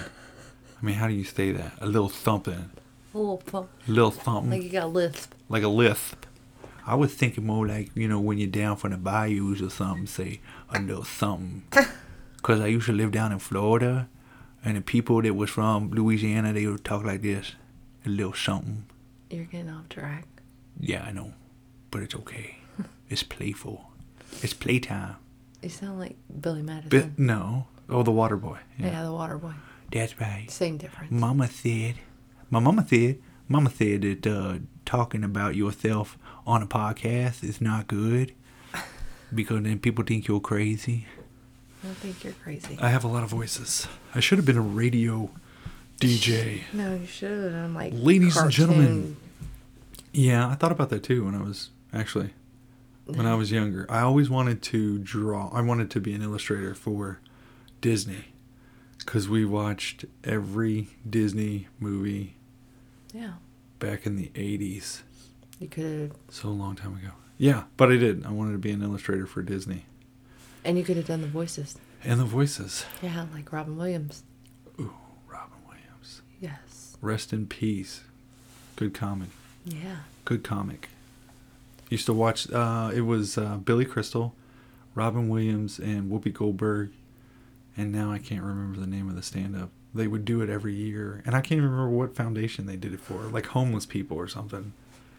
I 0.83 0.85
mean, 0.85 0.95
how 0.95 1.07
do 1.07 1.13
you 1.13 1.23
say 1.23 1.53
that? 1.53 1.71
A 1.79 1.85
little 1.85 2.09
thumping. 2.09 2.69
A 3.13 3.17
little 3.17 3.37
pump. 3.37 3.69
A 3.87 3.91
little 3.91 4.11
something. 4.11 4.51
Like 4.51 4.63
you 4.63 4.69
got 4.69 4.83
a 4.83 4.87
lisp. 4.87 5.33
like 5.47 5.63
a 5.63 5.69
lisp. 5.69 6.25
I 6.85 6.95
was 6.95 7.13
thinking 7.13 7.45
more 7.45 7.65
like, 7.65 7.89
you 7.95 8.09
know, 8.09 8.19
when 8.19 8.37
you're 8.37 8.49
down 8.49 8.75
from 8.75 8.91
the 8.91 8.97
bayous 8.97 9.61
or 9.61 9.69
something, 9.69 10.07
say 10.07 10.41
a 10.69 10.79
little 10.79 11.05
something. 11.05 11.63
Because 12.35 12.59
I 12.59 12.67
used 12.67 12.87
to 12.87 12.91
live 12.91 13.13
down 13.13 13.31
in 13.31 13.39
Florida, 13.39 14.09
and 14.65 14.75
the 14.75 14.81
people 14.81 15.21
that 15.21 15.33
was 15.33 15.49
from 15.49 15.91
Louisiana, 15.91 16.51
they 16.51 16.67
would 16.67 16.83
talk 16.83 17.05
like 17.05 17.21
this. 17.21 17.53
A 18.05 18.09
little 18.09 18.33
something. 18.33 18.83
You're 19.29 19.45
getting 19.45 19.69
off 19.69 19.87
track. 19.87 20.25
Yeah, 20.77 21.03
I 21.05 21.13
know. 21.13 21.31
But 21.91 22.01
it's 22.03 22.15
okay. 22.15 22.57
It's 23.09 23.23
playful. 23.23 23.91
It's 24.41 24.53
playtime. 24.53 25.15
You 25.61 25.69
sound 25.69 25.99
like 25.99 26.17
Billy 26.41 26.61
Madison. 26.61 26.89
But 26.89 27.17
no. 27.17 27.67
Oh, 27.87 28.03
the 28.03 28.11
water 28.11 28.35
boy. 28.35 28.57
yeah. 28.77 28.87
Yeah. 28.87 29.03
the 29.03 29.13
water 29.13 29.37
boy. 29.37 29.53
That's 29.93 30.19
right. 30.19 30.50
Same 30.50 30.77
difference. 30.77 31.12
Mama 31.12 31.47
said, 31.47 31.95
my 32.50 32.59
mama 32.59 32.85
said, 32.88 33.19
mama 33.47 33.69
said 33.69 34.01
that 34.01 34.25
uh, 34.25 34.57
talking 34.85 35.23
about 35.23 35.55
yourself 35.55 36.17
on 36.47 36.63
a 36.63 36.65
podcast 36.65 37.43
is 37.43 37.62
not 37.62 37.88
good 37.88 38.33
because 39.35 39.62
then 39.62 39.77
people 39.77 40.03
think 40.03 40.27
you're 40.27 40.39
crazy. 40.39 41.05
I 41.83 41.88
don't 41.88 41.95
think 41.97 42.23
you're 42.23 42.33
crazy. 42.33 42.77
I 42.81 42.89
have 42.89 43.03
a 43.03 43.07
lot 43.07 43.23
of 43.23 43.29
voices. 43.29 43.88
I 44.15 44.19
should 44.19 44.39
have 44.39 44.45
been 44.45 44.57
a 44.57 44.62
radio 44.62 45.29
DJ. 46.00 46.62
no, 46.73 46.95
you 46.95 47.05
should 47.05 47.29
have 47.29 47.51
done 47.51 47.73
like. 47.75 47.93
Ladies 47.95 48.35
and 48.35 48.50
gentlemen. 48.50 49.15
Yeah, 50.12 50.47
I 50.47 50.55
thought 50.55 50.71
about 50.71 50.89
that 50.89 51.03
too 51.03 51.25
when 51.25 51.35
I 51.35 51.41
was 51.43 51.69
actually 51.93 52.33
when 53.05 53.25
I 53.27 53.35
was 53.35 53.51
younger. 53.51 53.85
I 53.89 54.01
always 54.01 54.29
wanted 54.29 54.63
to 54.63 54.97
draw. 54.97 55.50
I 55.53 55.62
wanted 55.62 55.91
to 55.91 56.00
be 56.00 56.13
an 56.13 56.23
illustrator 56.23 56.73
for 56.73 57.19
Disney 57.81 58.32
because 59.05 59.27
we 59.29 59.45
watched 59.45 60.05
every 60.24 60.88
Disney 61.10 61.67
movie 61.79 62.36
Yeah, 63.13 63.33
back 63.79 64.05
in 64.05 64.15
the 64.15 64.31
80s. 64.36 65.01
you 65.60 65.67
could 65.67 65.83
have, 66.12 66.12
So 66.29 66.50
a 66.50 66.51
long 66.51 66.75
time 66.75 66.95
ago. 66.95 67.12
Yeah, 67.38 67.63
but 67.77 67.91
I 67.91 67.98
did. 67.98 68.25
I 68.25 68.31
wanted 68.31 68.53
to 68.53 68.57
be 68.60 68.72
an 68.72 68.81
illustrator 68.81 69.25
for 69.25 69.41
Disney. 69.41 69.86
and 70.65 70.77
you 70.77 70.83
could 70.83 70.95
have 70.98 71.05
done 71.07 71.22
the 71.22 71.27
voices. 71.27 71.75
And 72.03 72.19
the 72.19 72.25
voices. 72.25 72.86
Yeah, 73.01 73.25
like 73.33 73.51
Robin 73.51 73.75
Williams. 73.77 74.24
Ooh, 74.79 74.93
Robin 75.27 75.57
Williams. 75.67 76.22
Yes. 76.39 76.98
Rest 77.01 77.33
in 77.33 77.48
peace. 77.48 78.01
Good 78.75 78.93
comic. 78.93 79.29
Yeah. 79.65 79.98
Good 80.25 80.43
comic. 80.43 80.89
Used 81.89 82.05
to 82.07 82.13
watch, 82.13 82.50
uh, 82.51 82.91
it 82.93 83.01
was 83.01 83.38
uh, 83.38 83.57
Billy 83.57 83.86
Crystal, 83.86 84.33
Robin 84.95 85.29
Williams, 85.29 85.79
and 85.79 86.12
Whoopi 86.12 86.33
Goldberg. 86.33 86.91
And 87.75 87.92
now 87.92 88.12
I 88.12 88.20
can't 88.20 88.44
remember 88.44 88.80
the 88.80 88.88
name 88.88 89.10
of 89.10 89.15
the 89.15 89.24
stand 89.24 89.56
up. 89.56 89.70
They 89.94 90.08
would 90.08 90.25
do 90.25 90.42
it 90.42 90.50
every 90.50 90.74
year. 90.74 91.22
And 91.25 91.36
I 91.36 91.42
can't 91.42 91.58
even 91.58 91.70
remember 91.72 91.89
what 91.89 92.15
foundation 92.15 92.65
they 92.65 92.75
did 92.75 92.94
it 92.94 93.00
for. 93.00 93.22
Like 93.24 93.48
homeless 93.48 93.86
people 93.86 94.18
or 94.18 94.27
something. 94.27 94.74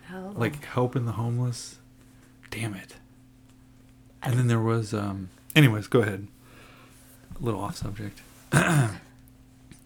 How? 0.07 0.33
like 0.37 0.65
helping 0.65 1.07
the 1.07 1.13
homeless. 1.13 1.79
Damn 2.51 2.75
it. 2.75 2.97
And 4.23 4.39
then 4.39 4.49
there 4.49 4.61
was 4.61 4.93
um 4.95 5.31
anyways, 5.57 5.87
go 5.89 6.01
ahead. 6.01 6.29
A 7.41 7.43
little 7.45 7.61
off 7.61 7.77
subject. 7.77 8.21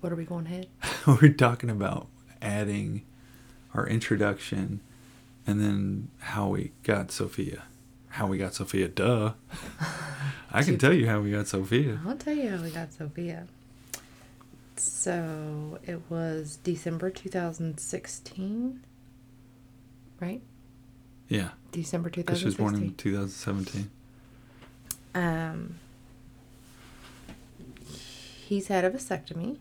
What 0.00 0.12
are 0.12 0.16
we 0.16 0.24
going 0.24 0.46
ahead? 0.46 0.68
We're 1.06 1.32
talking 1.32 1.70
about 1.70 2.06
adding 2.40 3.04
our 3.74 3.86
introduction 3.86 4.80
and 5.44 5.60
then 5.60 6.10
how 6.20 6.48
we 6.48 6.70
got 6.84 7.10
Sophia. 7.10 7.64
How 8.18 8.26
we 8.26 8.36
got 8.36 8.52
Sophia. 8.52 8.88
Duh. 8.88 9.34
I 10.50 10.64
can 10.64 10.76
tell 10.76 10.92
you 10.92 11.06
how 11.06 11.20
we 11.20 11.30
got 11.30 11.46
Sophia. 11.46 12.00
I'll 12.04 12.16
tell 12.16 12.34
you 12.34 12.50
how 12.50 12.60
we 12.60 12.70
got 12.70 12.92
Sophia. 12.92 13.46
So 14.74 15.78
it 15.86 16.00
was 16.08 16.58
December 16.64 17.10
2016, 17.10 18.80
right? 20.20 20.42
Yeah, 21.28 21.50
December 21.70 22.10
because 22.10 22.40
she 22.40 22.46
was 22.46 22.56
born 22.56 22.74
in 22.74 22.94
2017. 22.94 23.88
Um, 25.14 25.78
he's 28.46 28.66
had 28.66 28.84
a 28.84 28.90
vasectomy 28.90 29.58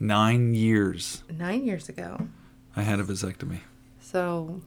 Nine 0.00 0.54
years 0.54 1.22
nine 1.30 1.66
years 1.66 1.90
ago. 1.90 2.28
I 2.74 2.82
had 2.82 3.00
a 3.00 3.04
vasectomy. 3.04 3.60
So 4.00 4.62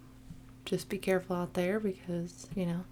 just 0.66 0.90
be 0.90 1.00
careful 1.00 1.36
out 1.36 1.56
there 1.56 1.80
because, 1.80 2.48
you 2.56 2.66
know, 2.68 2.84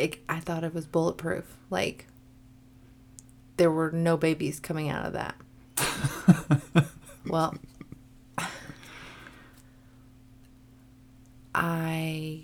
it, 0.00 0.18
I 0.28 0.40
thought 0.40 0.64
it 0.64 0.74
was 0.74 0.86
bulletproof. 0.86 1.56
Like, 1.68 2.06
there 3.56 3.70
were 3.70 3.90
no 3.90 4.16
babies 4.16 4.58
coming 4.60 4.88
out 4.88 5.06
of 5.06 5.12
that. 5.12 5.34
well, 7.26 7.54
I 11.54 12.42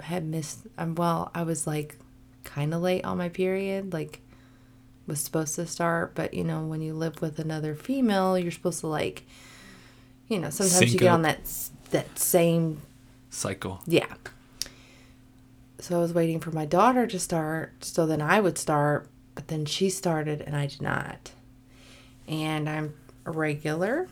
had 0.00 0.24
missed, 0.24 0.66
um, 0.78 0.94
well, 0.94 1.30
I 1.34 1.42
was 1.42 1.66
like 1.66 1.96
kind 2.44 2.74
of 2.74 2.82
late 2.82 3.04
on 3.04 3.18
my 3.18 3.28
period. 3.28 3.92
Like, 3.92 4.20
was 5.06 5.20
supposed 5.20 5.56
to 5.56 5.66
start, 5.66 6.14
but 6.14 6.32
you 6.34 6.44
know, 6.44 6.64
when 6.64 6.80
you 6.80 6.94
live 6.94 7.20
with 7.20 7.38
another 7.38 7.74
female, 7.74 8.38
you're 8.38 8.52
supposed 8.52 8.80
to 8.80 8.86
like, 8.86 9.24
you 10.28 10.38
know, 10.38 10.50
sometimes 10.50 10.78
Sync 10.78 10.92
you 10.92 10.98
get 10.98 11.08
up. 11.08 11.14
on 11.14 11.22
that 11.22 11.40
that 11.90 12.18
same 12.18 12.80
Cycle. 13.28 13.80
yeah. 13.86 14.06
So 15.80 15.96
I 15.96 16.00
was 16.02 16.12
waiting 16.12 16.40
for 16.40 16.50
my 16.50 16.66
daughter 16.66 17.06
to 17.06 17.18
start, 17.18 17.84
so 17.84 18.06
then 18.06 18.20
I 18.20 18.40
would 18.40 18.58
start, 18.58 19.08
but 19.34 19.48
then 19.48 19.64
she 19.64 19.88
started 19.90 20.40
and 20.42 20.54
I 20.54 20.66
did 20.66 20.82
not. 20.82 21.32
And 22.28 22.68
I'm 22.68 22.94
a 23.24 23.30
regular. 23.30 24.08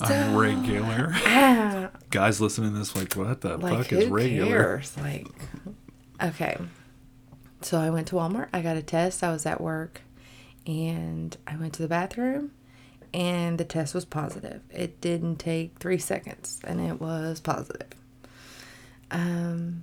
I'm 0.00 0.36
regular. 0.36 1.12
Ah, 1.26 1.90
Guys 2.10 2.40
listening 2.40 2.72
to 2.72 2.78
this 2.78 2.96
like, 2.96 3.14
what 3.14 3.40
the 3.42 3.56
like 3.58 3.76
fuck 3.76 3.92
is 3.92 4.06
regular? 4.08 4.48
cares? 4.48 4.96
Like, 4.96 5.26
okay. 6.22 6.56
So 7.62 7.78
I 7.78 7.90
went 7.90 8.06
to 8.08 8.14
Walmart. 8.16 8.48
I 8.52 8.62
got 8.62 8.76
a 8.76 8.82
test. 8.82 9.22
I 9.22 9.30
was 9.30 9.44
at 9.44 9.60
work, 9.60 10.00
and 10.66 11.36
I 11.46 11.56
went 11.56 11.74
to 11.74 11.82
the 11.82 11.88
bathroom, 11.88 12.52
and 13.12 13.58
the 13.58 13.64
test 13.66 13.94
was 13.94 14.06
positive. 14.06 14.62
It 14.70 15.00
didn't 15.02 15.36
take 15.36 15.78
three 15.78 15.98
seconds, 15.98 16.60
and 16.64 16.80
it 16.80 16.98
was 17.00 17.40
positive. 17.40 17.88
Um, 19.10 19.82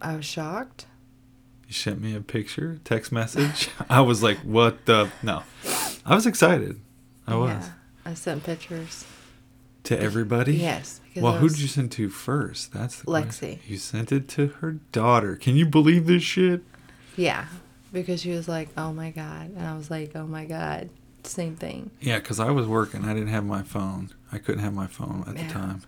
I 0.00 0.16
was 0.16 0.24
shocked. 0.24 0.86
You 1.66 1.74
sent 1.74 2.00
me 2.00 2.14
a 2.16 2.20
picture, 2.20 2.80
text 2.84 3.12
message. 3.12 3.68
I 3.90 4.00
was 4.00 4.22
like, 4.22 4.38
what 4.38 4.86
the? 4.86 5.10
No. 5.22 5.42
I 6.06 6.14
was 6.14 6.26
excited. 6.26 6.80
I 7.26 7.36
was. 7.36 7.50
Yeah, 7.50 7.68
I 8.06 8.14
sent 8.14 8.44
pictures. 8.44 9.04
To 9.84 9.98
everybody? 9.98 10.54
Yes. 10.56 11.00
Well, 11.16 11.34
who 11.38 11.48
did 11.48 11.58
you 11.60 11.68
send 11.68 11.92
to 11.92 12.08
first? 12.10 12.72
That's 12.72 12.98
the 13.00 13.04
question. 13.06 13.56
Lexi. 13.56 13.58
You 13.66 13.76
sent 13.78 14.12
it 14.12 14.28
to 14.28 14.48
her 14.60 14.72
daughter. 14.92 15.34
Can 15.36 15.56
you 15.56 15.66
believe 15.66 16.06
this 16.06 16.22
shit? 16.22 16.62
Yeah, 17.16 17.46
because 17.92 18.20
she 18.20 18.30
was 18.30 18.48
like, 18.48 18.68
"Oh 18.76 18.92
my 18.92 19.10
god," 19.10 19.50
and 19.56 19.66
I 19.66 19.76
was 19.76 19.90
like, 19.90 20.12
"Oh 20.14 20.26
my 20.26 20.44
god," 20.44 20.90
same 21.24 21.56
thing. 21.56 21.90
Yeah, 22.00 22.18
because 22.18 22.38
I 22.38 22.50
was 22.50 22.66
working. 22.66 23.04
I 23.04 23.14
didn't 23.14 23.28
have 23.28 23.44
my 23.44 23.62
phone. 23.62 24.10
I 24.30 24.38
couldn't 24.38 24.62
have 24.62 24.74
my 24.74 24.86
phone 24.86 25.24
at 25.26 25.36
Yeah. 25.36 25.46
the 25.46 25.52
time. 25.52 25.82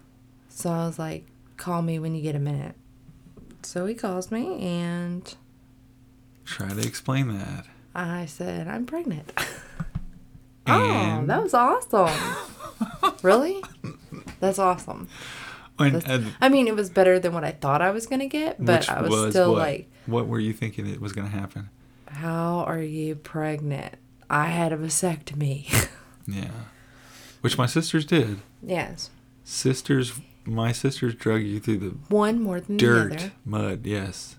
So 0.48 0.70
I 0.70 0.86
was 0.86 0.98
like, 0.98 1.26
"Call 1.60 1.82
me 1.82 1.98
when 1.98 2.14
you 2.14 2.22
get 2.22 2.34
a 2.34 2.38
minute." 2.40 2.74
So 3.62 3.84
he 3.86 3.94
calls 3.94 4.30
me, 4.30 4.58
and 4.60 5.34
Try 6.46 6.70
to 6.70 6.80
explain 6.80 7.28
that. 7.38 7.66
I 7.94 8.24
said, 8.26 8.66
"I'm 8.66 8.86
pregnant." 8.86 9.30
oh, 10.66 11.22
that 11.26 11.42
was 11.42 11.54
awesome! 11.54 12.10
really? 13.22 13.62
That's 14.40 14.58
awesome. 14.58 15.08
And, 15.78 15.94
That's- 15.96 16.10
and 16.10 16.34
I 16.40 16.48
mean, 16.48 16.66
it 16.68 16.74
was 16.74 16.90
better 16.90 17.18
than 17.18 17.32
what 17.32 17.44
I 17.44 17.52
thought 17.52 17.82
I 17.82 17.90
was 17.90 18.06
gonna 18.06 18.26
get, 18.26 18.56
but 18.64 18.88
I 18.88 19.02
was, 19.02 19.30
still 19.30 19.52
what? 19.52 19.58
like, 19.58 19.90
what 20.06 20.26
were 20.26 20.40
you 20.40 20.52
thinking 20.52 20.86
it 20.86 21.00
was 21.00 21.12
going 21.12 21.30
to 21.30 21.32
happen? 21.36 21.68
"How 22.08 22.64
are 22.66 22.82
you 22.82 23.14
pregnant?" 23.16 23.94
I 24.28 24.46
had 24.46 24.72
a 24.72 24.76
vasectomy. 24.78 25.66
Yeah. 26.26 26.50
Which 27.40 27.58
my 27.58 27.66
sisters 27.66 28.04
did. 28.04 28.38
yes, 28.62 29.10
Sisters, 29.42 30.12
my 30.50 30.72
sisters 30.72 31.14
drug 31.14 31.42
you 31.42 31.60
through 31.60 31.78
the 31.78 31.88
one 32.08 32.42
more 32.42 32.60
than 32.60 32.76
the 32.76 32.80
dirt, 32.84 33.12
other. 33.12 33.32
mud, 33.44 33.86
yes. 33.86 34.36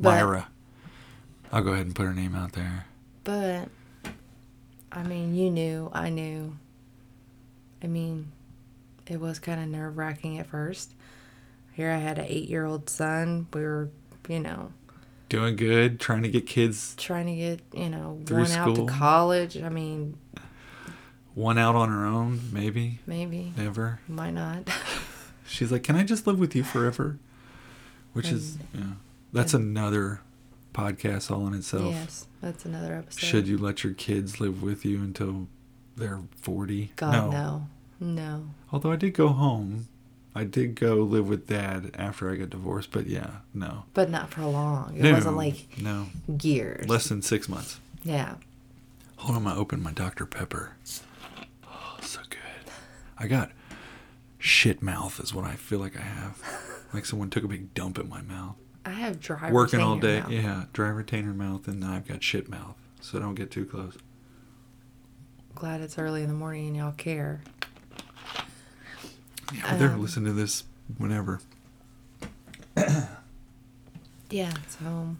But- 0.00 0.10
Myra. 0.14 0.48
I'll 1.54 1.62
go 1.62 1.72
ahead 1.72 1.84
and 1.84 1.94
put 1.94 2.06
her 2.06 2.14
name 2.14 2.34
out 2.34 2.52
there. 2.52 2.86
But 3.24 3.68
I 4.90 5.02
mean, 5.02 5.34
you 5.34 5.50
knew, 5.50 5.90
I 5.92 6.08
knew. 6.08 6.56
I 7.82 7.86
mean, 7.88 8.32
it 9.06 9.20
was 9.20 9.38
kind 9.38 9.60
of 9.62 9.68
nerve 9.68 9.98
wracking 9.98 10.38
at 10.38 10.46
first. 10.46 10.94
Here 11.74 11.90
I 11.90 11.98
had 11.98 12.18
an 12.18 12.24
eight 12.28 12.48
year 12.48 12.64
old 12.64 12.88
son. 12.88 13.48
We 13.52 13.60
were, 13.62 13.90
you 14.28 14.40
know, 14.40 14.72
Doing 15.28 15.56
good, 15.56 15.98
trying 15.98 16.22
to 16.22 16.28
get 16.28 16.46
kids 16.46 16.94
trying 16.96 17.26
to 17.26 17.34
get, 17.34 17.60
you 17.74 17.88
know, 17.88 18.20
one 18.28 18.50
out 18.50 18.76
to 18.76 18.86
college. 18.86 19.56
I 19.56 19.70
mean, 19.70 20.18
one 21.34 21.56
out 21.58 21.74
on 21.74 21.88
her 21.88 22.04
own, 22.04 22.40
maybe, 22.52 22.98
maybe, 23.06 23.52
never. 23.56 24.00
why 24.08 24.30
not? 24.30 24.68
She's 25.52 25.70
like, 25.70 25.82
"Can 25.82 25.96
I 25.96 26.02
just 26.04 26.26
live 26.26 26.38
with 26.38 26.54
you 26.56 26.62
forever?" 26.64 27.18
Which 28.12 28.28
is, 28.28 28.58
yeah, 28.74 28.82
that's 29.32 29.54
another 29.54 30.20
podcast 30.74 31.30
all 31.30 31.46
in 31.46 31.54
itself. 31.54 31.94
yes, 31.94 32.26
that's 32.40 32.64
another 32.64 32.94
episode. 32.94 33.20
Should 33.20 33.48
you 33.48 33.56
let 33.58 33.84
your 33.84 33.94
kids 33.94 34.40
live 34.40 34.62
with 34.62 34.84
you 34.84 34.98
until 35.02 35.48
they're 35.96 36.20
forty? 36.40 36.92
God, 36.96 37.30
no. 37.32 37.66
No. 38.00 38.48
Although 38.72 38.92
I 38.92 38.96
did 38.96 39.14
go 39.14 39.28
home, 39.28 39.86
I 40.34 40.44
did 40.44 40.74
go 40.74 40.96
live 40.96 41.28
with 41.28 41.46
dad 41.46 41.92
after 41.94 42.30
I 42.30 42.36
got 42.36 42.50
divorced. 42.50 42.90
But 42.90 43.06
yeah, 43.06 43.30
no, 43.54 43.84
But 43.94 44.10
not 44.10 44.30
for 44.30 44.42
long. 44.44 44.96
It 44.96 45.02
no, 45.02 45.12
wasn't 45.12 45.36
like 45.36 45.78
no, 45.80 46.06
years. 46.42 46.88
less 46.88 47.08
than 47.08 47.22
six 47.22 47.48
months. 47.48 47.78
Yeah. 48.02 48.34
Hold 49.16 49.36
on, 49.36 49.46
I 49.46 49.54
opened 49.56 49.82
my 49.84 49.92
Dr 49.92 50.26
Pepper. 50.26 50.72
Oh, 51.64 51.96
so 52.00 52.20
good. 52.28 52.72
I 53.18 53.28
got 53.28 53.52
shit 54.42 54.82
mouth 54.82 55.20
is 55.20 55.32
what 55.32 55.44
I 55.44 55.54
feel 55.54 55.78
like 55.78 55.96
I 55.96 56.02
have. 56.02 56.40
Like 56.92 57.06
someone 57.06 57.30
took 57.30 57.42
a 57.42 57.48
big 57.48 57.72
dump 57.72 57.98
in 57.98 58.06
my 58.10 58.20
mouth. 58.20 58.56
I 58.84 58.90
have 58.90 59.18
dry 59.18 59.50
Working 59.50 59.80
all 59.80 59.96
day, 59.96 60.20
mouth. 60.20 60.30
yeah. 60.30 60.64
Dry 60.74 60.90
retainer 60.90 61.32
mouth, 61.32 61.66
and 61.66 61.82
I've 61.82 62.06
got 62.06 62.22
shit 62.22 62.50
mouth. 62.50 62.76
So 63.00 63.18
don't 63.18 63.34
get 63.34 63.50
too 63.50 63.64
close. 63.64 63.96
Glad 65.54 65.80
it's 65.80 65.96
early 65.98 66.20
in 66.22 66.28
the 66.28 66.34
morning 66.34 66.66
and 66.66 66.76
y'all 66.76 66.92
care. 66.92 67.40
Yeah, 69.54 69.62
well, 69.70 69.78
they're 69.78 69.90
Um, 69.92 70.02
listening 70.02 70.26
to 70.26 70.32
this 70.34 70.64
whenever. 70.98 71.40
Yeah, 74.28 74.52
so 74.68 75.16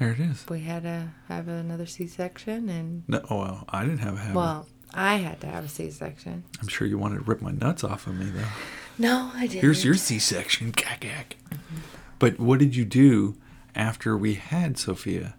There 0.00 0.10
it 0.10 0.20
is. 0.20 0.44
we 0.48 0.60
had 0.60 0.82
to 0.84 1.10
have 1.28 1.46
another 1.48 1.86
C-section, 1.86 2.68
and 2.68 3.02
No, 3.08 3.20
oh, 3.30 3.38
well, 3.38 3.64
I 3.68 3.82
didn't 3.84 3.98
have 3.98 4.14
a 4.14 4.18
habit. 4.18 4.34
well, 4.36 4.66
I 4.94 5.16
had 5.16 5.40
to 5.42 5.46
have 5.46 5.64
a 5.64 5.68
C-section. 5.68 6.44
I'm 6.60 6.68
sure 6.68 6.86
you 6.86 6.98
wanted 6.98 7.16
to 7.16 7.24
rip 7.24 7.40
my 7.42 7.50
nuts 7.52 7.84
off 7.84 8.06
of 8.06 8.14
me, 8.18 8.26
though. 8.26 8.44
No, 9.00 9.30
I 9.32 9.46
didn't. 9.46 9.60
Here's 9.62 9.84
your 9.84 9.94
C-section. 9.94 10.72
Cack, 10.72 11.02
cack. 11.02 11.36
Mm-hmm. 11.50 11.76
But 12.18 12.40
what 12.40 12.58
did 12.58 12.74
you 12.74 12.84
do 12.84 13.36
after 13.76 14.16
we 14.16 14.34
had 14.34 14.76
Sophia? 14.76 15.36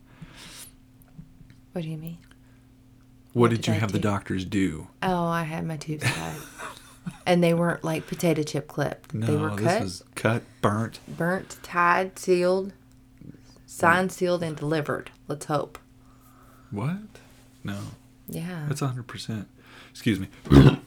What 1.74 1.82
do 1.82 1.90
you 1.90 1.98
mean? 1.98 2.20
What, 3.34 3.42
What 3.42 3.50
did, 3.50 3.58
did 3.58 3.68
you 3.68 3.74
I 3.74 3.78
have 3.80 3.92
the 3.92 4.00
doctors 4.00 4.46
do? 4.46 4.88
Oh, 5.04 5.26
I 5.26 5.44
had 5.44 5.66
my 5.66 5.76
tubes 5.76 6.06
tied, 6.06 6.38
and 7.26 7.44
they 7.44 7.54
weren't 7.54 7.84
like 7.84 8.08
potato 8.08 8.44
chip 8.44 8.70
clipped. 8.70 9.14
No, 9.14 9.28
they 9.28 9.36
were 9.36 9.50
this 9.56 9.66
cut, 9.68 9.82
was 9.82 10.04
cut, 10.16 10.44
burnt. 10.62 11.00
burnt, 11.06 11.58
tied, 11.62 12.18
sealed, 12.18 12.72
signed, 13.66 14.14
sealed, 14.14 14.42
and 14.42 14.56
delivered. 14.56 15.12
Let's 15.28 15.48
hope. 15.48 15.78
What? 16.72 16.98
No, 17.62 17.78
Yeah. 18.30 18.66
that's 18.68 18.82
100%. 18.82 19.46
Excuse 19.92 20.20
me. 20.20 20.28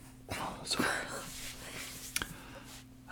Sorry. 0.64 0.88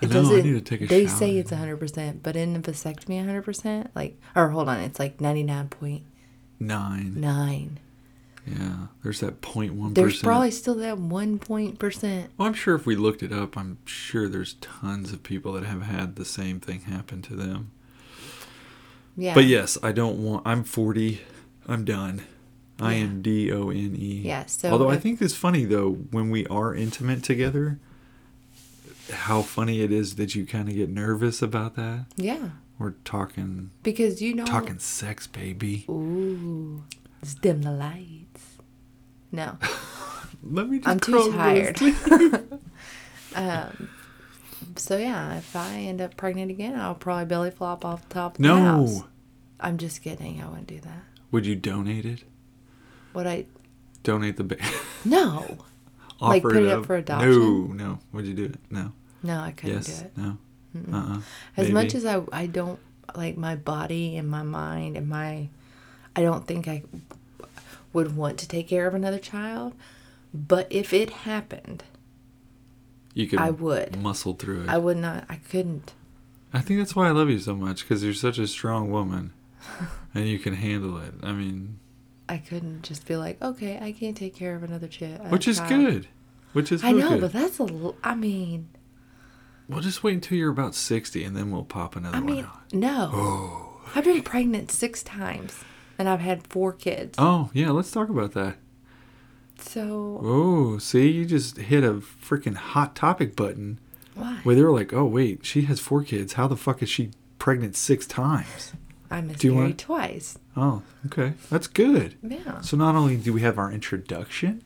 I 0.02 0.06
It 0.06 0.10
know, 0.12 0.34
I 0.34 0.40
need 0.40 0.52
to 0.52 0.60
take 0.62 0.80
a 0.80 0.86
They 0.86 1.06
shower. 1.06 1.16
say 1.16 1.36
it's 1.36 1.50
100%, 1.50 2.22
but 2.22 2.34
in 2.36 2.56
a 2.56 2.60
vasectomy, 2.60 3.22
100%, 3.22 3.88
like, 3.94 4.18
or 4.34 4.48
hold 4.48 4.68
on, 4.68 4.80
it's 4.80 4.98
like 4.98 5.18
99.9. 5.18 6.02
Nine. 6.58 7.78
Yeah, 8.46 8.86
there's 9.02 9.20
that 9.20 9.42
0.1%. 9.42 9.94
There's 9.94 10.22
probably 10.22 10.50
still 10.50 10.74
that 10.76 10.96
one 10.98 11.38
point 11.38 11.78
percent. 11.78 12.30
Well, 12.38 12.48
I'm 12.48 12.54
sure 12.54 12.74
if 12.74 12.86
we 12.86 12.96
looked 12.96 13.22
it 13.22 13.32
up, 13.32 13.56
I'm 13.56 13.76
sure 13.84 14.28
there's 14.28 14.54
tons 14.54 15.12
of 15.12 15.22
people 15.22 15.52
that 15.52 15.64
have 15.64 15.82
had 15.82 16.16
the 16.16 16.24
same 16.24 16.58
thing 16.58 16.80
happen 16.82 17.20
to 17.22 17.34
them. 17.36 17.70
Yeah. 19.16 19.34
But 19.34 19.44
yes, 19.44 19.76
I 19.82 19.92
don't 19.92 20.18
want. 20.24 20.42
I'm 20.46 20.64
40. 20.64 21.20
I'm 21.68 21.84
done. 21.84 22.22
I 22.80 22.94
am 22.94 23.22
D 23.22 23.52
O 23.52 23.70
N 23.70 23.94
E. 23.96 24.22
Yeah, 24.24 24.46
so 24.46 24.70
Although 24.70 24.90
I 24.90 24.96
think 24.96 25.20
it's 25.20 25.34
funny 25.34 25.64
though 25.64 25.92
when 25.92 26.30
we 26.30 26.46
are 26.46 26.74
intimate 26.74 27.22
together, 27.22 27.78
how 29.12 29.42
funny 29.42 29.82
it 29.82 29.92
is 29.92 30.16
that 30.16 30.34
you 30.34 30.46
kind 30.46 30.68
of 30.68 30.74
get 30.74 30.88
nervous 30.88 31.42
about 31.42 31.76
that. 31.76 32.06
Yeah. 32.16 32.50
We're 32.78 32.92
talking 33.04 33.70
Because 33.82 34.22
you 34.22 34.34
know. 34.34 34.46
talking 34.46 34.78
sex, 34.78 35.26
baby. 35.26 35.84
Ooh. 35.88 36.84
Let's 37.20 37.34
dim 37.34 37.62
the 37.62 37.72
lights. 37.72 38.56
No. 39.30 39.58
Let 40.42 40.68
me 40.68 40.78
just 40.78 40.88
I'm 40.88 41.00
too 41.00 41.32
tired. 41.32 41.78
um, 43.34 43.90
so 44.76 44.96
yeah, 44.96 45.36
if 45.36 45.54
I 45.54 45.74
end 45.74 46.00
up 46.00 46.16
pregnant 46.16 46.50
again, 46.50 46.78
I'll 46.78 46.94
probably 46.94 47.26
belly 47.26 47.50
flop 47.50 47.84
off 47.84 48.08
the 48.08 48.14
top 48.14 48.36
of 48.36 48.42
the 48.42 48.48
no. 48.48 48.56
house. 48.56 49.02
I'm 49.58 49.76
just 49.76 50.02
kidding. 50.02 50.40
I 50.42 50.48
wouldn't 50.48 50.66
do 50.66 50.80
that. 50.80 51.02
Would 51.30 51.44
you 51.44 51.54
donate 51.54 52.06
it? 52.06 52.24
Would 53.14 53.26
I? 53.26 53.46
Donate 54.02 54.36
the 54.36 54.44
baby? 54.44 54.62
No. 55.04 55.58
Like, 56.22 56.42
put 56.42 56.54
it 56.54 56.68
up 56.68 56.84
for 56.84 56.96
adoption? 56.96 57.30
No, 57.30 57.72
no. 57.72 57.98
Would 58.12 58.26
you 58.26 58.34
do 58.34 58.44
it? 58.44 58.56
No. 58.68 58.92
No, 59.22 59.40
I 59.40 59.52
couldn't 59.52 59.76
yes. 59.76 60.00
do 60.00 60.04
it. 60.04 60.12
No. 60.18 60.38
Uh-uh. 60.92 61.20
As 61.56 61.68
Maybe. 61.68 61.72
much 61.72 61.94
as 61.94 62.04
I, 62.04 62.20
I 62.30 62.46
don't 62.46 62.78
like 63.16 63.38
my 63.38 63.56
body 63.56 64.18
and 64.18 64.28
my 64.28 64.42
mind 64.42 64.98
and 64.98 65.08
my, 65.08 65.48
I 66.14 66.20
don't 66.20 66.46
think 66.46 66.68
I 66.68 66.82
would 67.94 68.16
want 68.16 68.38
to 68.40 68.48
take 68.48 68.68
care 68.68 68.86
of 68.86 68.94
another 68.94 69.18
child. 69.18 69.72
But 70.32 70.66
if 70.70 70.92
it 70.92 71.10
happened, 71.10 71.84
you 73.14 73.26
could, 73.26 73.40
I 73.40 73.50
would. 73.50 74.00
muscle 74.00 74.34
through 74.34 74.64
it. 74.64 74.68
I 74.68 74.78
would 74.78 74.96
not. 74.96 75.24
I 75.28 75.36
couldn't. 75.36 75.94
I 76.52 76.60
think 76.60 76.80
that's 76.80 76.94
why 76.94 77.08
I 77.08 77.12
love 77.12 77.30
you 77.30 77.38
so 77.38 77.54
much 77.54 77.82
because 77.82 78.04
you're 78.04 78.14
such 78.14 78.38
a 78.38 78.46
strong 78.46 78.90
woman, 78.90 79.32
and 80.14 80.28
you 80.28 80.38
can 80.38 80.54
handle 80.54 80.98
it. 80.98 81.14
I 81.22 81.32
mean, 81.32 81.78
I 82.30 82.38
couldn't 82.38 82.82
just 82.82 83.06
be 83.06 83.16
like, 83.16 83.42
okay, 83.42 83.78
I 83.82 83.92
can't 83.92 84.16
take 84.16 84.34
care 84.36 84.54
of 84.54 84.62
another 84.62 84.86
child. 84.88 85.30
which 85.30 85.46
is 85.48 85.58
good. 85.60 86.06
Which 86.52 86.70
is 86.72 86.82
I 86.84 86.92
know, 86.92 87.10
good. 87.10 87.20
but 87.20 87.32
that's 87.32 87.58
a. 87.60 87.64
l- 87.64 87.96
I 88.04 88.14
mean, 88.14 88.68
We'll 89.68 89.80
just 89.80 90.02
wait 90.02 90.14
until 90.14 90.36
you're 90.38 90.50
about 90.50 90.74
sixty, 90.74 91.22
and 91.24 91.36
then 91.36 91.50
we'll 91.52 91.64
pop 91.64 91.94
another 91.96 92.16
I 92.16 92.20
one 92.20 92.26
mean, 92.34 92.44
out. 92.44 92.72
no. 92.72 93.10
Oh. 93.12 93.80
I've 93.94 94.04
been 94.04 94.22
pregnant 94.22 94.70
six 94.70 95.02
times, 95.02 95.60
and 95.98 96.08
I've 96.08 96.20
had 96.20 96.46
four 96.48 96.72
kids. 96.72 97.16
Oh 97.18 97.50
yeah, 97.52 97.70
let's 97.70 97.90
talk 97.92 98.08
about 98.08 98.32
that. 98.32 98.56
So 99.58 100.20
Oh, 100.24 100.78
see, 100.78 101.08
you 101.10 101.24
just 101.24 101.56
hit 101.58 101.84
a 101.84 101.94
freaking 101.94 102.56
hot 102.56 102.96
topic 102.96 103.36
button 103.36 103.78
why? 104.14 104.40
where 104.42 104.54
they 104.56 104.62
were 104.62 104.72
like, 104.72 104.92
"Oh 104.92 105.04
wait, 105.04 105.44
she 105.44 105.62
has 105.62 105.78
four 105.80 106.02
kids. 106.02 106.32
How 106.34 106.48
the 106.48 106.56
fuck 106.56 106.82
is 106.82 106.88
she 106.88 107.10
pregnant 107.38 107.76
six 107.76 108.06
times?" 108.06 108.72
I 109.10 109.20
Do 109.20 109.26
you 109.26 109.28
miscarried 109.32 109.56
want- 109.56 109.78
twice. 109.78 110.38
Oh, 110.56 110.82
okay, 111.06 111.32
that's 111.50 111.66
good. 111.66 112.14
Yeah. 112.22 112.60
So 112.60 112.76
not 112.76 112.94
only 112.94 113.16
do 113.16 113.32
we 113.32 113.40
have 113.42 113.58
our 113.58 113.72
introduction, 113.72 114.62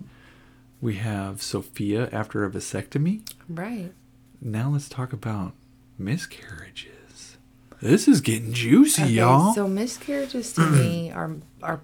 we 0.81 0.95
have 0.97 1.41
Sophia 1.43 2.09
after 2.13 2.45
a 2.45 2.51
vasectomy. 2.51 3.23
Right. 3.49 3.93
Now 4.41 4.71
let's 4.71 4.89
talk 4.89 5.13
about 5.13 5.53
miscarriages. 5.99 7.37
This 7.81 8.07
is 8.09 8.21
getting 8.21 8.53
juicy, 8.53 9.03
Okay, 9.03 9.11
y'all. 9.13 9.53
so 9.55 9.67
miscarriages 9.69 10.53
to 10.55 10.67
me 10.71 11.11
are 11.15 11.37
are 11.63 11.81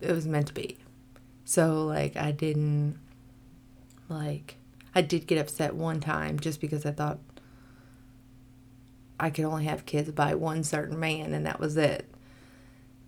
it 0.00 0.12
was 0.12 0.26
meant 0.26 0.48
to 0.48 0.54
be. 0.54 0.76
So 1.44 1.84
like 1.84 2.16
I 2.16 2.30
didn't 2.32 2.98
like 4.08 4.56
I 4.94 5.02
did 5.02 5.26
get 5.26 5.38
upset 5.38 5.74
one 5.74 6.00
time 6.00 6.38
just 6.38 6.60
because 6.60 6.84
I 6.86 6.90
thought 6.92 7.18
I 9.18 9.30
could 9.30 9.44
only 9.44 9.64
have 9.64 9.86
kids 9.86 10.10
by 10.10 10.34
one 10.34 10.64
certain 10.64 10.98
man 10.98 11.32
and 11.34 11.46
that 11.46 11.60
was 11.60 11.76
it. 11.76 12.08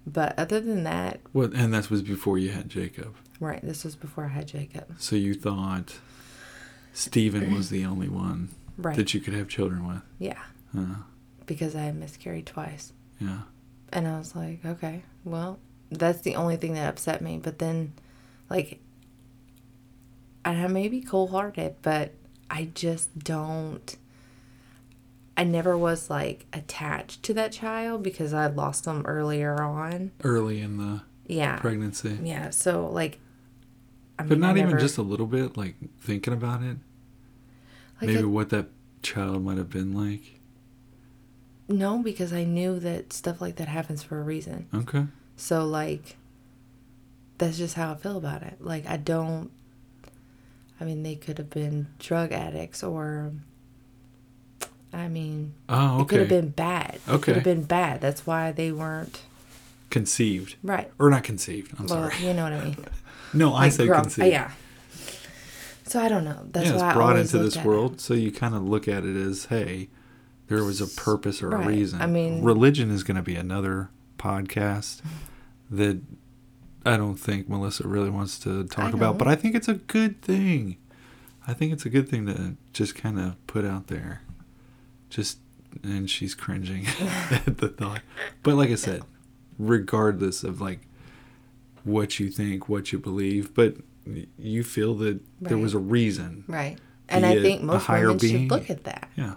But 0.07 0.39
other 0.39 0.61
than 0.61 0.85
that, 0.85 1.21
What? 1.33 1.53
And 1.53 1.75
that 1.75 1.91
was 1.91 2.03
before 2.03 2.39
you 2.39 2.51
had 2.51 2.69
Jacob. 2.69 3.15
right, 3.41 3.61
this 3.63 3.83
was 3.85 3.97
before 3.97 4.25
I 4.25 4.29
had 4.29 4.47
Jacob. 4.47 4.95
So 4.99 5.17
you 5.17 5.35
thought 5.35 5.99
Stephen 6.93 7.53
was 7.53 7.71
the 7.71 7.85
only 7.85 8.09
one 8.09 8.51
Right. 8.79 8.95
that 8.97 9.15
you 9.15 9.21
could 9.21 9.35
have 9.35 9.49
children 9.49 9.87
with. 9.87 10.03
yeah. 10.19 10.39
Uh, 10.77 10.97
Because 11.47 11.75
I 11.75 11.81
had 11.83 11.97
miscarried 11.97 12.47
twice. 12.47 12.93
yeah. 13.21 13.43
And 13.93 14.07
I 14.07 14.19
was 14.19 14.35
like, 14.37 14.65
okay, 14.65 15.03
well, 15.25 15.59
that's 15.91 16.21
the 16.23 16.35
only 16.35 16.57
thing 16.57 16.75
that 16.75 16.89
upset 16.89 17.21
me. 17.23 17.39
But 17.43 17.59
then, 17.61 17.93
like, 18.51 18.81
I 20.45 20.67
may 20.69 20.89
be 20.89 21.01
cold 21.01 21.31
hearted, 21.31 21.77
but 21.83 22.13
I 22.51 22.69
just 22.75 23.19
don't. 23.19 23.97
I 25.37 25.45
never 25.45 25.77
was 25.77 26.09
like 26.09 26.47
attached 26.53 27.23
to 27.25 27.35
that 27.35 27.53
child 27.53 28.03
because 28.03 28.33
I 28.33 28.47
lost 28.47 28.85
them 28.85 29.05
earlier 29.07 29.61
on. 29.63 30.13
Early 30.25 30.61
in 30.61 30.79
the 30.79 31.03
Yeah. 31.27 31.59
pregnancy. 31.59 32.19
Yeah. 32.23 32.51
So, 32.51 32.89
like, 32.89 33.19
I 34.19 34.23
But 34.25 34.39
not 34.39 34.57
I 34.57 34.61
even 34.61 34.79
just 34.79 34.97
a 34.97 35.03
little 35.03 35.27
bit, 35.27 35.57
like 35.57 35.75
thinking 36.01 36.33
about 36.33 36.63
it. 36.63 36.79
like 38.01 38.09
Maybe 38.09 38.21
I- 38.21 38.25
what 38.25 38.49
that 38.51 38.69
child 39.03 39.45
might 39.45 39.59
have 39.59 39.69
been 39.71 39.93
like. 39.95 40.41
no, 41.69 41.99
because 42.03 42.33
I 42.33 42.45
knew 42.45 42.79
that 42.81 43.13
stuff 43.13 43.41
like 43.41 43.57
that 43.57 43.69
happens 43.69 44.03
for 44.03 44.19
a 44.21 44.23
reason. 44.23 44.67
Okay. 44.73 45.07
So 45.37 45.67
like 45.67 46.17
that's 47.39 47.59
just 47.59 47.75
how 47.75 47.93
I 47.93 47.97
feel 47.97 48.17
about 48.17 48.43
it. 48.43 48.57
Like 48.61 48.87
I 48.87 48.97
don't 48.97 49.51
I 50.81 50.85
mean 50.85 51.03
they 51.03 51.17
could 51.17 51.39
have 51.39 51.51
been 51.51 51.89
drug 51.99 52.33
addicts 52.33 52.83
or 52.83 53.33
I 54.99 55.09
mean 55.09 55.55
Oh, 55.69 56.01
it 56.03 56.09
could 56.09 56.21
have 56.21 56.29
been 56.29 56.51
bad. 56.51 56.97
It 57.07 57.11
Okay. 57.11 57.23
could 57.23 57.35
have 57.37 57.45
been 57.45 57.63
bad. 57.65 58.01
That's 58.01 58.27
why 58.27 58.53
they 58.53 58.73
weren't 58.73 59.23
Conceived. 59.91 60.57
right. 60.63 60.91
Or 60.99 61.11
not 61.11 61.23
conceived. 61.25 61.73
I'm 61.79 61.87
well, 61.87 62.11
sorry. 62.11 62.27
you 62.27 62.35
know 62.35 62.43
what 62.45 62.53
I 62.53 62.65
mean. 62.65 62.77
No, 63.35 63.53
I 63.55 63.63
Like, 63.65 63.73
say 63.73 63.87
grow- 63.87 64.01
conceived. 64.01 64.29
Yeah. 64.29 64.51
So 65.85 66.01
I 66.01 66.09
don't 66.09 66.25
know. 66.25 66.47
That's 66.53 66.67
yeah, 66.67 66.73
why 66.73 66.77
it's 66.77 66.83
I 66.83 66.93
brought 66.95 67.17
into 67.19 67.39
this 67.39 67.57
at 67.57 67.65
it. 67.65 67.69
world, 67.69 68.01
so 68.01 68.15
you 68.15 68.33
kind 68.33 68.55
of 68.55 68.63
look 68.63 68.89
at 68.89 69.05
it 69.05 69.17
as, 69.17 69.47
hey, 69.47 69.89
there 70.49 70.65
was 70.65 70.81
a 70.81 70.87
purpose 70.87 71.43
or 71.43 71.51
Right. 71.51 71.65
a 71.67 71.69
reason. 71.69 72.01
I 72.01 72.07
mean- 72.07 72.43
religion 72.43 72.91
is 72.91 73.03
going 73.05 73.17
to 73.17 73.23
be 73.23 73.37
another 73.37 73.91
podcast 74.19 75.01
that 75.71 76.01
I 76.85 76.97
don't 76.97 77.17
think 77.17 77.49
Melissa 77.49 77.87
really 77.87 78.11
wants 78.11 78.39
to 78.41 78.65
talk 78.65 78.95
about, 78.95 79.19
but. 79.19 79.27
I 79.29 79.35
think 79.35 79.55
it's 79.57 79.69
a 79.69 79.75
good 79.75 80.23
thing. 80.23 80.77
I 81.47 81.53
think 81.53 81.73
it's 81.73 81.85
a 81.85 81.91
good 81.91 82.09
thing 82.09 82.27
to 82.27 82.57
just 82.73 82.95
kind 82.95 83.19
of 83.21 83.45
put 83.47 83.65
out 83.65 83.89
there. 83.89 84.23
Just 85.09 85.39
and 85.83 86.09
she's 86.11 86.35
cringing 86.35 86.87
at 87.31 87.59
the 87.59 87.69
thought. 87.69 88.03
But 88.43 88.55
like 88.55 88.71
I 88.71 88.75
said, 88.77 89.03
regardless 89.59 90.43
of 90.45 90.61
like 90.61 90.81
what 91.85 92.19
you 92.19 92.31
think, 92.31 92.69
what 92.69 92.93
you 92.93 92.99
believe, 92.99 93.55
but 93.55 93.77
you 94.39 94.63
feel 94.63 94.95
that 94.97 95.21
there 95.41 95.59
was 95.59 95.75
a 95.75 95.79
reason. 95.79 96.45
Right. 96.47 96.79
And 97.09 97.25
I 97.25 97.41
think 97.41 97.63
most 97.63 97.89
women 97.89 98.17
being. 98.19 98.49
should 98.49 98.51
look 98.51 98.71
at 98.71 98.85
that. 98.85 99.09
Yeah. 99.17 99.35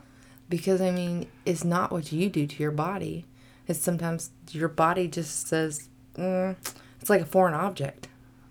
Because 0.48 0.82
I 0.82 0.92
mean, 0.92 1.28
it's 1.46 1.64
not 1.64 1.92
what 1.92 2.12
you 2.12 2.30
do 2.30 2.48
to 2.48 2.64
your 2.64 2.72
body. 2.72 3.26
It's 3.68 3.80
sometimes 3.80 4.32
your 4.52 4.68
body 4.68 5.08
just 5.08 5.48
says 5.48 5.90
mm, 6.16 6.56
it's 7.00 7.10
like 7.10 7.22
a 7.22 7.26
foreign 7.26 7.54
object 7.54 8.08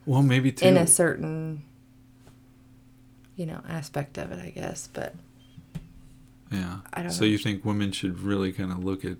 Well, 0.06 0.22
maybe 0.22 0.52
too. 0.52 0.64
in 0.66 0.76
a 0.76 0.86
certain, 0.86 1.64
you 3.34 3.46
know, 3.46 3.62
aspect 3.68 4.16
of 4.18 4.30
it, 4.30 4.38
I 4.38 4.50
guess. 4.50 4.88
But 4.92 5.14
yeah. 6.50 6.78
I 6.92 7.02
don't 7.02 7.10
so 7.10 7.22
know. 7.22 7.26
you 7.28 7.38
think 7.38 7.64
women 7.64 7.92
should 7.92 8.20
really 8.20 8.52
kind 8.52 8.72
of 8.72 8.82
look 8.84 9.04
at, 9.04 9.16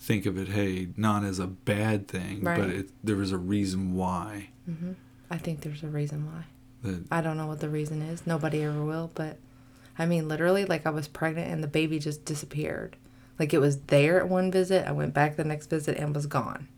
think 0.00 0.26
of 0.26 0.36
it, 0.38 0.48
hey, 0.48 0.88
not 0.96 1.24
as 1.24 1.38
a 1.38 1.46
bad 1.46 2.08
thing, 2.08 2.40
but 2.42 2.58
Right. 2.58 2.70
it, 2.70 2.90
there 3.02 3.16
was 3.16 3.32
a 3.32 3.38
reason 3.38 3.94
why. 3.94 4.50
hmm 4.66 4.92
I 5.30 5.36
think 5.36 5.60
there's 5.60 5.82
a 5.82 5.88
reason 5.88 6.24
why. 6.26 6.44
That 6.82 7.04
I 7.10 7.20
don't 7.20 7.36
know 7.36 7.46
what 7.46 7.60
the 7.60 7.68
reason 7.68 8.00
is. 8.00 8.26
Nobody 8.26 8.62
ever 8.62 8.82
will. 8.82 9.10
But 9.14 9.36
I 9.98 10.06
mean, 10.06 10.26
literally, 10.28 10.64
like 10.64 10.86
I 10.86 10.90
was 10.90 11.06
pregnant 11.08 11.50
and 11.52 11.62
the 11.62 11.68
baby 11.68 11.98
just 11.98 12.24
disappeared. 12.24 12.96
Like 13.38 13.52
it 13.52 13.58
was 13.58 13.78
there 13.88 14.18
at 14.20 14.28
one 14.28 14.50
visit. 14.50 14.86
I 14.88 14.92
went 14.92 15.12
back 15.12 15.36
the 15.36 15.44
next 15.44 15.68
visit 15.68 15.96
and 15.98 16.14
was 16.14 16.26
gone. 16.26 16.68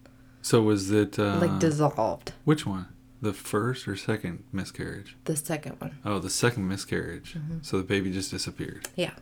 so 0.43 0.63
was 0.63 0.91
it 0.91 1.19
uh, 1.19 1.39
like 1.41 1.59
dissolved. 1.61 2.33
which 2.45 2.67
one? 2.67 2.87
The 3.23 3.33
first 3.35 3.87
or 3.87 3.95
second 3.97 4.43
miscarriage? 4.51 5.15
The 5.27 5.37
second 5.37 5.77
one. 5.79 5.99
Oh, 6.05 6.19
the 6.19 6.31
second 6.31 6.67
miscarriage. 6.67 7.37
So 7.63 7.77
the 7.79 7.85
baby 7.85 8.11
just 8.11 8.31
disappeared. 8.31 8.89
Yeah. 8.97 9.13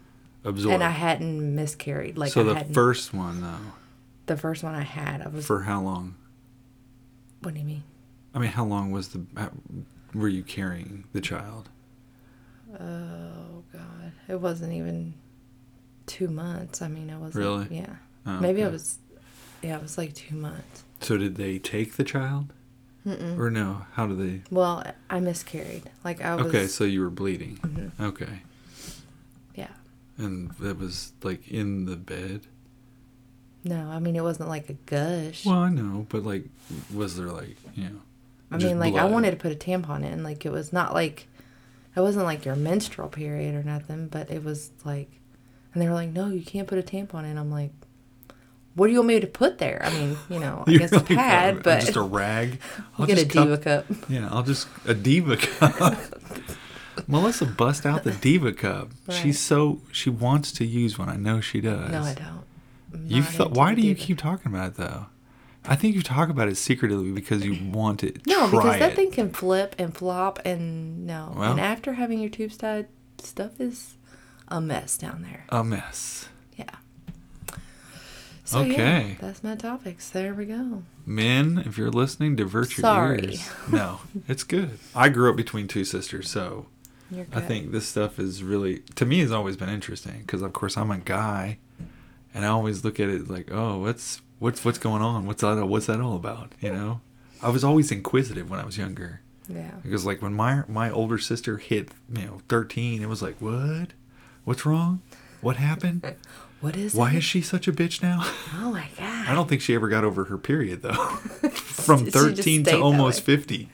Absorbed. 0.45 0.59
Mm-hmm. 0.67 0.71
And 0.75 0.85
I 0.85 0.91
hadn't 0.91 1.55
miscarried. 1.55 2.17
Like 2.17 2.33
so 2.33 2.41
I 2.43 2.45
the 2.45 2.55
hadn't, 2.55 2.75
first 2.75 3.13
one 3.13 3.41
though, 3.41 3.73
the 4.27 4.37
first 4.37 4.63
one 4.63 4.75
I 4.75 4.83
had, 4.83 5.23
I 5.23 5.29
was. 5.29 5.47
for 5.47 5.63
how 5.63 5.81
long? 5.81 6.15
what 7.41 7.55
do 7.55 7.61
you 7.61 7.67
mean? 7.67 7.83
I 8.35 8.39
mean, 8.41 8.51
how 8.51 8.65
long 8.65 8.91
was 8.91 9.09
the? 9.09 9.25
How, 9.37 9.51
were 10.15 10.29
you 10.29 10.43
carrying 10.43 11.05
the 11.13 11.21
child? 11.21 11.69
Oh 12.75 13.63
God, 13.73 14.13
it 14.29 14.41
wasn't 14.41 14.73
even 14.73 15.15
two 16.07 16.29
months. 16.29 16.83
I 16.83 16.89
mean, 16.89 17.11
I 17.11 17.19
wasn't. 17.19 17.45
Really? 17.45 17.67
Yeah. 17.71 17.97
Oh, 18.27 18.39
Maybe 18.41 18.63
I 18.63 18.69
was. 18.69 18.99
Yeah, 19.63 19.77
it 19.77 19.83
was 19.83 19.99
like 19.99 20.15
two 20.15 20.37
months. 20.37 20.85
So 21.01 21.17
did 21.17 21.37
they 21.37 21.59
take 21.59 21.95
the 21.97 22.05
child, 22.05 22.53
Mm-mm. 23.07 23.39
or 23.39 23.51
no? 23.51 23.87
How 23.95 24.07
did 24.07 24.19
they? 24.19 24.43
Well, 24.51 24.85
I 25.11 25.21
miscarried. 25.21 25.91
Like 26.05 26.23
I 26.23 26.35
was. 26.37 26.47
Okay, 26.47 26.67
so 26.67 26.85
you 26.85 27.01
were 27.01 27.11
bleeding. 27.11 27.57
Mhm. 27.63 27.91
Okay. 28.01 28.43
And 30.19 30.51
that 30.61 30.79
was 30.79 31.13
like 31.23 31.49
in 31.49 31.87
the 31.87 31.97
bed. 31.97 32.43
No, 33.65 33.89
I 33.91 33.99
mean 33.99 34.17
it 34.17 34.23
wasn't 34.23 34.49
like 34.49 34.69
a 34.69 34.75
gush. 34.75 35.47
Well, 35.47 35.57
I 35.57 35.71
know, 35.71 36.07
but 36.09 36.25
like, 36.25 36.45
was 36.93 37.17
there 37.17 37.29
like 37.29 37.57
you 37.75 37.85
know? 37.85 38.01
I 38.51 38.57
mean, 38.59 38.79
like 38.79 38.95
I 38.95 39.05
wanted 39.05 39.31
to 39.33 39.37
put 39.37 39.53
a 39.53 39.57
tampon 39.57 40.05
in. 40.05 40.23
Like 40.23 40.45
it 40.45 40.53
was 40.53 40.73
not 40.73 40.95
like 40.95 41.27
it 41.97 42.01
wasn't 42.01 42.25
like 42.25 42.45
your 42.45 42.57
menstrual 42.57 43.09
period 43.09 43.55
or 43.55 43.63
nothing, 43.63 44.09
but 44.09 44.31
it 44.31 44.45
was 44.45 44.71
like, 44.85 45.11
and 45.73 45.83
they 45.83 45.89
were 45.89 45.95
like, 45.95 46.11
no, 46.11 46.29
you 46.29 46.43
can't 46.43 46.69
put 46.69 46.79
a 46.79 46.83
tampon 46.83 47.25
in. 47.25 47.37
I'm 47.37 47.51
like, 47.51 47.73
what 48.75 48.87
do 48.87 48.93
you 48.93 49.01
want 49.01 49.09
me 49.09 49.21
to 49.21 49.27
put 49.27 49.59
there? 49.59 49.81
I 49.85 49.91
mean, 49.91 50.17
you 50.31 50.39
know, 50.39 50.65
I 50.67 50.71
You're 50.71 50.79
guess 50.79 50.93
a 50.93 51.01
pad, 51.01 51.59
uh, 51.59 51.61
but 51.63 51.81
just 51.81 51.97
a 51.97 52.03
rag. 52.03 52.61
I'll 52.99 53.07
get 53.07 53.19
a 53.19 53.25
diva 53.25 53.59
cup. 53.59 53.87
Yeah, 54.09 54.29
I'll 54.31 54.45
just 54.45 54.69
a 54.87 54.95
diva 54.95 55.37
cup. 55.37 55.99
Melissa 57.07 57.47
bust 57.47 57.87
out 57.87 58.05
the 58.05 58.13
diva 58.13 58.53
cup. 58.53 58.89
Right. 59.07 59.15
She's 59.17 59.39
so 59.41 59.81
she 59.93 60.11
wants 60.11 60.53
to 60.53 60.65
use 60.67 60.99
one. 60.99 61.09
I 61.09 61.17
know 61.17 61.41
she 61.41 61.61
does. 61.61 61.91
No, 61.91 62.03
I 62.03 62.15
don't. 62.15 62.45
You 63.09 63.19
into 63.23 63.45
Why 63.49 63.75
do 63.75 63.83
you 63.83 63.95
keep 63.95 64.19
talking 64.19 64.53
about 64.53 64.69
it 64.73 64.75
though? 64.77 65.07
I 65.65 65.77
think 65.77 65.95
you 65.95 66.03
talk 66.03 66.29
about 66.31 66.49
it 66.49 66.57
secretly 66.57 67.11
because 67.11 67.45
you 67.45 67.71
want 67.73 68.03
it. 68.03 68.27
No, 68.27 68.51
because 68.51 68.79
that 68.79 68.93
it. 68.93 68.97
thing 68.97 69.11
can 69.11 69.31
flip 69.31 69.75
and 69.79 69.95
flop, 69.95 70.39
and 70.45 71.07
no. 71.07 71.35
Well- 71.37 71.51
and 71.53 71.61
after 71.61 71.95
having 71.95 72.21
your 72.21 72.31
tubes 72.31 72.57
tied, 72.57 72.87
stuff 73.19 73.61
is 73.61 73.97
a 74.49 74.61
mess 74.61 74.97
down 74.97 75.23
there. 75.23 75.45
a 75.51 75.63
mess. 75.63 76.29
Yeah. 76.57 76.65
So, 78.45 78.63
yeah, 78.63 78.73
Okay. 78.73 79.17
that's 79.21 79.45
my 79.45 79.57
topics. 79.57 80.09
There 80.09 80.33
we 80.33 80.47
go. 80.47 80.85
Men, 81.05 81.63
if 81.67 81.77
you're 81.77 81.91
listening, 81.91 82.35
divert 82.37 82.77
your 82.79 82.83
Sorry. 82.83 83.25
ears. 83.25 83.51
No, 83.71 84.01
it's 84.29 84.43
good. 84.43 84.79
I 84.95 85.11
grew 85.11 85.29
up 85.29 85.37
between 85.37 85.69
two 85.69 85.85
sisters, 85.85 86.31
so 86.31 86.67
I 87.33 87.41
think 87.41 87.73
this 87.73 87.87
stuff 87.89 88.19
is 88.19 88.43
really 88.43 88.81
to 88.97 89.07
me 89.07 89.21
has 89.21 89.33
always 89.33 89.57
been 89.57 89.69
interesting 89.71 90.21
because 90.21 90.43
of 90.43 90.53
course 90.53 90.77
I'm 90.77 90.91
a 90.91 90.99
guy, 90.99 91.59
and 92.35 92.45
I 92.45 92.49
always 92.49 92.85
look 92.85 93.01
at 93.01 93.09
it 93.09 93.29
like, 93.31 93.49
oh, 93.51 93.79
what's 93.79 94.21
what's 94.39 94.65
what's 94.65 94.79
going 94.79 95.03
on? 95.03 95.27
What's 95.27 95.41
that? 95.43 95.65
What's 95.67 95.87
that 95.87 96.01
all 96.01 96.17
about? 96.17 96.53
You 96.61 96.73
know, 96.73 97.01
I 97.43 97.49
was 97.51 97.65
always 97.65 97.91
inquisitive 97.91 98.51
when 98.51 98.61
I 98.61 98.65
was 98.67 98.77
younger 98.77 99.21
Yeah. 99.49 99.71
because 99.83 100.05
like 100.05 100.21
when 100.21 100.35
my 100.35 100.65
my 100.69 100.91
older 100.91 101.19
sister 101.19 101.57
hit 101.59 101.89
you 102.13 102.27
know 102.27 102.41
13, 102.49 103.03
it 103.03 103.09
was 103.09 103.23
like, 103.23 103.37
what? 103.41 103.89
What's 104.45 104.67
wrong? 104.67 105.01
What 105.41 105.57
happened? 105.57 106.15
What 106.61 106.75
is 106.75 106.93
Why 106.93 107.13
it? 107.13 107.19
is 107.19 107.25
she 107.25 107.41
such 107.41 107.69
a 107.69 107.73
bitch 107.73 108.03
now? 108.03 108.19
Oh 108.57 108.73
my 108.73 108.89
god. 108.99 109.29
I 109.29 109.33
don't 109.33 109.49
think 109.49 109.63
she 109.63 109.77
ever 109.77 109.87
got 109.89 110.03
over 110.03 110.25
her 110.25 110.37
period 110.37 110.83
though. 110.83 110.93
From 111.53 112.05
13 112.07 112.65
to 112.65 112.81
almost 112.81 113.21
way. 113.29 113.37
50. 113.37 113.69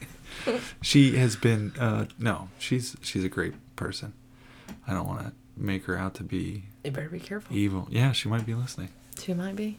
She 0.82 1.16
has 1.16 1.36
been 1.36 1.72
uh 1.78 2.06
no, 2.18 2.48
she's 2.58 2.96
she's 3.02 3.24
a 3.24 3.28
great 3.28 3.54
person. 3.76 4.12
I 4.86 4.92
don't 4.92 5.06
want 5.06 5.20
to 5.20 5.32
make 5.56 5.84
her 5.84 5.96
out 5.96 6.14
to 6.14 6.22
be 6.22 6.64
You 6.84 6.90
better 6.90 7.08
be 7.08 7.20
careful. 7.20 7.54
evil. 7.56 7.88
Yeah, 7.90 8.12
she 8.12 8.28
might 8.28 8.44
be 8.46 8.54
listening. 8.54 8.88
She 9.18 9.32
might 9.34 9.56
be. 9.56 9.78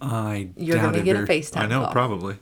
I 0.00 0.48
You're 0.56 0.76
gonna 0.78 1.02
get 1.02 1.16
a 1.16 1.22
very- 1.24 1.40
FaceTime 1.40 1.56
I 1.62 1.66
know, 1.66 1.82
call. 1.84 1.92
probably. 1.92 2.36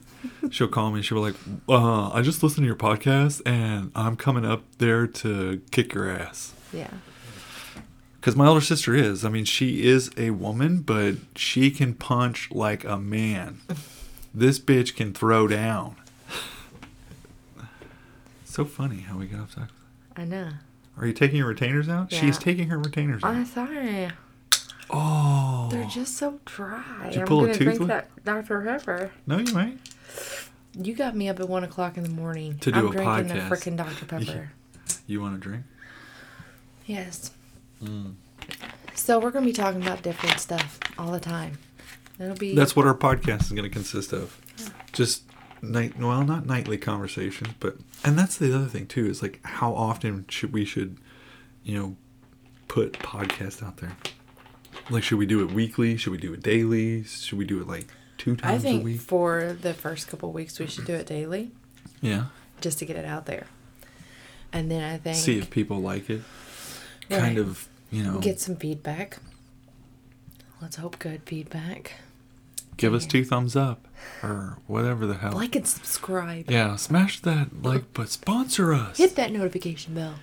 She'll 0.51 0.67
call 0.67 0.89
me 0.91 0.97
and 0.97 1.05
she'll 1.05 1.17
be 1.23 1.31
like, 1.31 1.35
uh, 1.69 2.09
I 2.09 2.21
just 2.21 2.43
listened 2.43 2.63
to 2.63 2.67
your 2.67 2.75
podcast 2.75 3.41
and 3.45 3.91
I'm 3.95 4.15
coming 4.17 4.43
up 4.45 4.63
there 4.79 5.07
to 5.07 5.61
kick 5.71 5.93
your 5.93 6.09
ass. 6.09 6.53
Yeah. 6.73 6.89
Because 8.19 8.35
my 8.35 8.47
older 8.47 8.61
sister 8.61 8.95
is. 8.95 9.23
I 9.25 9.29
mean, 9.29 9.45
she 9.45 9.85
is 9.85 10.09
a 10.17 10.31
woman, 10.31 10.81
but 10.81 11.15
she 11.35 11.71
can 11.71 11.93
punch 11.93 12.49
like 12.51 12.83
a 12.83 12.97
man. 12.97 13.61
This 14.35 14.57
bitch 14.57 14.95
can 14.95 15.13
throw 15.13 15.47
down. 15.47 15.95
So 18.53 18.65
funny 18.65 18.99
how 18.99 19.17
we 19.17 19.25
got 19.25 19.39
off 19.39 19.55
topic. 19.55 19.71
I 20.15 20.25
know. 20.25 20.47
Are 20.95 21.07
you 21.07 21.13
taking 21.13 21.37
your 21.37 21.47
retainers 21.47 21.89
out? 21.89 22.11
Yeah. 22.11 22.19
She's 22.21 22.37
taking 22.37 22.69
her 22.69 22.77
retainers 22.77 23.23
out. 23.23 23.33
I'm 23.33 23.45
sorry. 23.47 24.09
Oh. 24.91 25.69
They're 25.71 25.87
just 25.87 26.17
so 26.17 26.39
dry. 26.45 26.83
Did 27.05 27.15
you 27.15 27.21
I'm 27.21 27.27
pull 27.27 27.39
a 27.39 27.47
gonna 27.47 27.53
tooth 27.57 27.63
drink 27.65 27.79
with- 27.79 27.87
that 27.87 28.23
Dr. 28.23 28.61
Pepper. 28.61 29.09
No, 29.25 29.39
you 29.39 29.51
might. 29.55 29.79
You 30.79 30.93
got 30.93 31.15
me 31.15 31.29
up 31.29 31.39
at 31.39 31.49
one 31.49 31.63
o'clock 31.63 31.97
in 31.97 32.03
the 32.03 32.09
morning. 32.09 32.59
To 32.59 32.71
do 32.71 32.77
I'm 32.77 32.85
a 32.85 32.91
drinking 32.91 33.07
podcast. 33.37 33.49
the 33.49 33.55
freaking 33.55 33.75
Dr. 33.75 34.05
Pepper. 34.05 34.51
You 35.07 35.19
want 35.19 35.35
a 35.35 35.39
drink? 35.39 35.63
Yes. 36.85 37.31
Mm. 37.83 38.13
So 38.93 39.17
we're 39.17 39.31
gonna 39.31 39.47
be 39.47 39.51
talking 39.51 39.81
about 39.81 40.03
different 40.03 40.39
stuff 40.39 40.79
all 40.99 41.11
the 41.11 41.19
time. 41.19 41.57
It'll 42.19 42.35
be 42.35 42.53
That's 42.53 42.75
what 42.75 42.85
our 42.85 42.93
podcast 42.93 43.41
is 43.41 43.49
going 43.49 43.63
to 43.63 43.69
consist 43.69 44.13
of. 44.13 44.39
Just 44.91 45.23
night, 45.63 45.97
well, 45.97 46.23
not 46.23 46.45
nightly 46.45 46.77
conversations, 46.77 47.49
but 47.59 47.77
and 48.03 48.17
that's 48.17 48.37
the 48.37 48.53
other 48.55 48.65
thing 48.67 48.87
too 48.87 49.05
is 49.07 49.21
like 49.21 49.39
how 49.43 49.73
often 49.73 50.25
should 50.29 50.51
we 50.53 50.65
should, 50.65 50.97
you 51.63 51.77
know, 51.77 51.95
put 52.67 52.93
podcast 52.93 53.63
out 53.63 53.77
there. 53.77 53.95
Like, 54.89 55.03
should 55.03 55.17
we 55.19 55.25
do 55.25 55.41
it 55.43 55.51
weekly? 55.51 55.95
Should 55.97 56.11
we 56.11 56.17
do 56.17 56.33
it 56.33 56.41
daily? 56.43 57.03
Should 57.03 57.37
we 57.37 57.45
do 57.45 57.61
it 57.61 57.67
like 57.67 57.87
two 58.17 58.33
I 58.33 58.35
times 58.35 58.63
a 58.63 58.67
think 58.67 58.83
week? 58.83 58.99
for 59.01 59.53
the 59.53 59.73
first 59.73 60.07
couple 60.07 60.31
weeks 60.33 60.59
we 60.59 60.67
should 60.67 60.85
do 60.85 60.93
it 60.93 61.05
daily, 61.05 61.51
Yeah. 62.01 62.25
just 62.59 62.79
to 62.79 62.85
get 62.85 62.95
it 62.97 63.05
out 63.05 63.25
there. 63.25 63.45
And 64.51 64.69
then 64.69 64.83
I 64.83 64.97
think 64.97 65.17
See 65.17 65.37
if 65.37 65.49
people 65.49 65.79
like 65.81 66.09
it. 66.09 66.21
Kind 67.09 67.37
Right. 67.37 67.47
of, 67.47 67.67
you 67.91 68.03
know, 68.03 68.19
get 68.19 68.39
some 68.39 68.55
feedback. 68.55 69.17
Let's 70.61 70.75
hope 70.77 70.99
good 70.99 71.21
feedback. 71.25 71.93
Give 72.77 72.93
us 72.93 73.05
two 73.05 73.23
thumbs 73.23 73.55
up 73.55 73.87
or 74.21 74.57
whatever 74.67 75.05
the 75.05 75.15
hell. 75.15 75.33
Like 75.33 75.55
and 75.55 75.67
subscribe. 75.67 76.49
yeah, 76.49 76.75
smash 76.75 77.19
that 77.21 77.63
like, 77.63 77.93
but 77.93 78.09
sponsor 78.09 78.73
us. 78.73 78.97
Hit 78.97 79.15
that 79.15 79.31
notification 79.31 79.93
bell. 79.93 80.15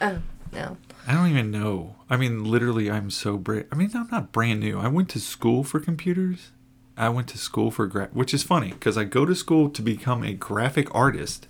Oh 0.00 0.18
no. 0.52 0.76
I 1.06 1.14
don't 1.14 1.28
even 1.30 1.50
know. 1.50 1.96
I 2.08 2.16
mean, 2.16 2.44
literally, 2.44 2.90
I'm 2.90 3.10
so 3.10 3.36
brand. 3.36 3.66
I 3.72 3.74
mean, 3.74 3.90
I'm 3.94 4.08
not 4.12 4.32
brand 4.32 4.60
new. 4.60 4.78
I 4.78 4.88
went 4.88 5.08
to 5.10 5.20
school 5.20 5.64
for 5.64 5.80
computers. 5.80 6.50
I 6.96 7.08
went 7.08 7.28
to 7.28 7.38
school 7.38 7.70
for 7.70 7.86
gra- 7.86 8.10
which 8.12 8.34
is 8.34 8.42
funny 8.42 8.70
because 8.70 8.96
I 8.98 9.04
go 9.04 9.24
to 9.24 9.34
school 9.34 9.70
to 9.70 9.82
become 9.82 10.22
a 10.22 10.34
graphic 10.34 10.94
artist, 10.94 11.48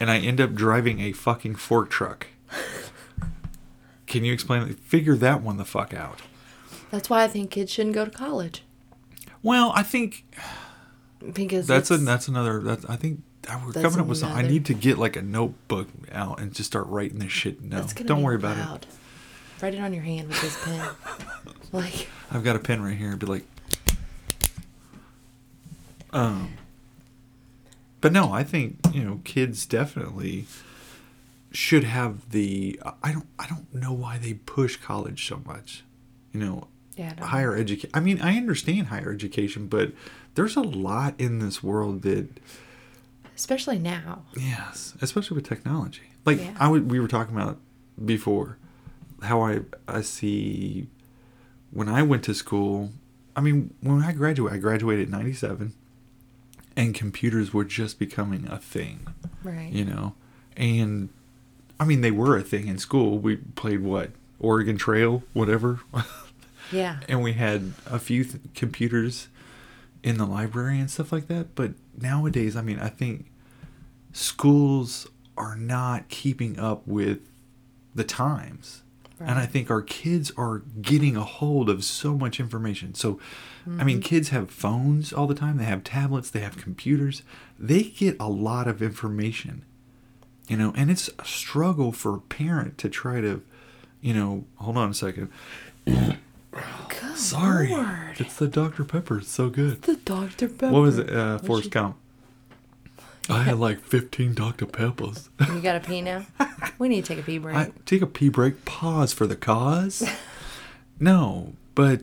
and 0.00 0.10
I 0.10 0.18
end 0.18 0.40
up 0.40 0.54
driving 0.54 1.00
a 1.00 1.12
fucking 1.12 1.56
fork 1.56 1.90
truck. 1.90 2.28
Can 4.06 4.24
you 4.24 4.32
explain? 4.32 4.72
Figure 4.74 5.16
that 5.16 5.42
one 5.42 5.56
the 5.56 5.64
fuck 5.64 5.92
out. 5.92 6.20
That's 6.90 7.10
why 7.10 7.24
I 7.24 7.28
think 7.28 7.50
kids 7.50 7.72
shouldn't 7.72 7.94
go 7.94 8.04
to 8.04 8.10
college 8.10 8.62
Well, 9.44 9.72
I 9.76 9.82
think 9.82 10.24
because 11.34 11.66
that's 11.66 11.90
a 11.90 11.98
that's 11.98 12.28
another. 12.28 12.60
That's 12.60 12.84
I 12.86 12.96
think 12.96 13.22
we're 13.46 13.74
coming 13.74 14.00
up 14.00 14.06
with 14.06 14.18
something. 14.18 14.42
I 14.42 14.48
need 14.48 14.64
to 14.64 14.74
get 14.74 14.98
like 14.98 15.16
a 15.16 15.22
notebook 15.22 15.88
out 16.10 16.40
and 16.40 16.52
just 16.54 16.66
start 16.66 16.86
writing 16.86 17.18
this 17.18 17.30
shit. 17.30 17.62
No, 17.62 17.82
don't 17.82 18.22
worry 18.22 18.36
about 18.36 18.82
it. 18.82 18.86
Write 19.60 19.74
it 19.74 19.80
on 19.80 19.92
your 19.92 20.02
hand 20.02 20.28
with 20.28 20.40
this 20.40 20.64
pen. 20.64 20.88
like 21.72 22.08
I've 22.30 22.42
got 22.42 22.56
a 22.56 22.58
pen 22.58 22.82
right 22.82 22.96
here. 22.96 23.14
Be 23.16 23.26
like, 23.26 23.44
um, 26.14 26.54
but 28.00 28.12
no, 28.12 28.32
I 28.32 28.44
think 28.44 28.78
you 28.94 29.04
know 29.04 29.20
kids 29.24 29.66
definitely 29.66 30.46
should 31.52 31.84
have 31.84 32.30
the. 32.30 32.80
I 33.02 33.12
don't. 33.12 33.26
I 33.38 33.46
don't 33.46 33.74
know 33.74 33.92
why 33.92 34.16
they 34.16 34.32
push 34.32 34.76
college 34.76 35.28
so 35.28 35.42
much. 35.44 35.84
You 36.32 36.40
know, 36.40 36.68
yeah, 36.96 37.24
higher 37.24 37.56
education. 37.56 37.90
I 37.94 38.00
mean, 38.00 38.20
I 38.20 38.36
understand 38.36 38.88
higher 38.88 39.12
education, 39.12 39.66
but 39.66 39.92
there's 40.34 40.56
a 40.56 40.60
lot 40.62 41.14
in 41.18 41.38
this 41.38 41.62
world 41.62 42.02
that 42.02 42.28
especially 43.36 43.78
now. 43.78 44.22
Yes, 44.36 44.94
especially 45.00 45.34
with 45.36 45.48
technology. 45.48 46.02
Like 46.24 46.38
Yeah. 46.38 46.54
I 46.58 46.68
would, 46.68 46.90
we 46.90 47.00
were 47.00 47.08
talking 47.08 47.36
about 47.36 47.58
before, 48.04 48.58
how 49.22 49.42
I 49.42 49.60
I 49.88 50.00
see 50.02 50.88
when 51.70 51.88
I 51.88 52.02
went 52.02 52.22
to 52.24 52.34
school. 52.34 52.90
I 53.36 53.40
mean, 53.40 53.74
when 53.80 54.02
I 54.02 54.12
graduated, 54.12 54.56
I 54.56 54.60
graduated 54.60 55.06
in 55.06 55.10
'97, 55.10 55.72
and 56.76 56.94
computers 56.94 57.52
were 57.52 57.64
just 57.64 57.98
becoming 57.98 58.46
a 58.48 58.58
thing. 58.58 59.06
Right. 59.42 59.72
You 59.72 59.84
know, 59.84 60.14
and 60.56 61.08
I 61.80 61.84
mean 61.84 62.00
they 62.00 62.12
were 62.12 62.36
a 62.36 62.42
thing 62.42 62.68
in 62.68 62.78
school. 62.78 63.18
We 63.18 63.36
played 63.36 63.80
what 63.82 64.10
Oregon 64.38 64.76
Trail, 64.78 65.24
whatever. 65.32 65.80
Yeah. 66.74 67.00
and 67.08 67.22
we 67.22 67.34
had 67.34 67.72
a 67.86 67.98
few 67.98 68.24
th- 68.24 68.42
computers 68.54 69.28
in 70.02 70.18
the 70.18 70.26
library 70.26 70.78
and 70.78 70.90
stuff 70.90 71.12
like 71.12 71.28
that 71.28 71.54
but 71.54 71.72
nowadays 71.98 72.56
i 72.56 72.62
mean 72.62 72.78
i 72.78 72.88
think 72.88 73.30
schools 74.12 75.06
are 75.36 75.56
not 75.56 76.08
keeping 76.08 76.58
up 76.58 76.86
with 76.86 77.18
the 77.94 78.04
times. 78.04 78.82
And 79.20 79.38
i 79.38 79.46
think 79.46 79.70
our 79.70 79.80
kids 79.80 80.32
are 80.36 80.58
getting 80.82 81.16
a 81.16 81.22
hold 81.22 81.70
of 81.70 81.82
so 81.82 82.14
much 82.14 82.38
information. 82.40 82.94
So 82.94 83.18
i 83.66 83.84
mean 83.84 83.98
mm-hmm. 83.98 84.02
kids 84.02 84.28
have 84.28 84.50
phones 84.50 85.12
all 85.12 85.26
the 85.26 85.34
time. 85.34 85.56
They 85.56 85.64
have 85.64 85.82
tablets. 85.82 86.28
They 86.28 86.40
have 86.40 86.58
computers. 86.58 87.22
They 87.58 87.84
get 87.84 88.16
a 88.20 88.28
lot 88.28 88.68
of 88.68 88.82
information 88.82 89.64
you 90.46 90.58
know 90.58 90.74
and 90.76 90.90
it's 90.90 91.08
a 91.18 91.24
struggle 91.24 91.90
for 91.90 92.16
a 92.16 92.20
parent 92.20 92.76
to 92.76 92.88
try 92.90 93.22
to 93.22 93.40
you 94.02 94.12
know 94.12 94.44
hold 94.56 94.76
on 94.76 94.90
a 94.90 94.94
second 94.94 95.30
Good 96.88 97.16
Sorry. 97.16 97.68
Lord. 97.70 98.16
It's 98.18 98.36
the 98.36 98.48
Dr. 98.48 98.84
Pepper. 98.84 99.18
It's 99.18 99.28
so 99.30 99.48
good. 99.48 99.82
The 99.82 99.96
Dr. 99.96 100.48
Pepper. 100.48 100.72
What 100.72 100.80
was 100.82 100.98
it? 100.98 101.10
Uh, 101.10 101.38
What'd 101.38 101.64
you- 101.66 101.70
Gump. 101.70 101.96
I 103.28 103.42
had 103.44 103.58
like 103.58 103.80
15 103.80 104.34
Dr. 104.34 104.66
Peppers. 104.66 105.30
You 105.48 105.60
got 105.62 105.80
to 105.82 105.88
pee 105.88 106.02
now? 106.02 106.26
We 106.78 106.88
need 106.88 107.04
to 107.06 107.08
take 107.14 107.18
a 107.18 107.26
pee 107.26 107.38
break. 107.38 107.56
I 107.56 107.70
take 107.86 108.02
a 108.02 108.06
pee 108.06 108.28
break. 108.28 108.64
Pause 108.66 109.14
for 109.14 109.26
the 109.26 109.36
cause. 109.36 110.06
no, 111.00 111.54
but 111.74 112.02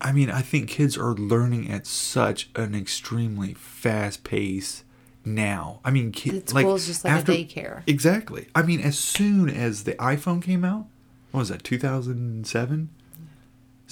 I 0.00 0.10
mean, 0.10 0.28
I 0.28 0.40
think 0.42 0.68
kids 0.68 0.98
are 0.98 1.14
learning 1.14 1.70
at 1.70 1.86
such 1.86 2.50
an 2.56 2.74
extremely 2.74 3.54
fast 3.54 4.24
pace 4.24 4.82
now. 5.24 5.78
I 5.84 5.92
mean, 5.92 6.10
The 6.10 6.18
kids 6.18 6.52
like 6.52 6.64
school's 6.64 6.86
just 6.86 7.04
like 7.04 7.12
after, 7.12 7.30
a 7.30 7.36
daycare. 7.36 7.82
Exactly. 7.86 8.48
I 8.56 8.62
mean, 8.62 8.80
as 8.80 8.98
soon 8.98 9.48
as 9.48 9.84
the 9.84 9.92
iPhone 9.94 10.42
came 10.42 10.64
out, 10.64 10.86
what 11.30 11.40
was 11.40 11.48
that? 11.50 11.62
2007. 11.62 12.88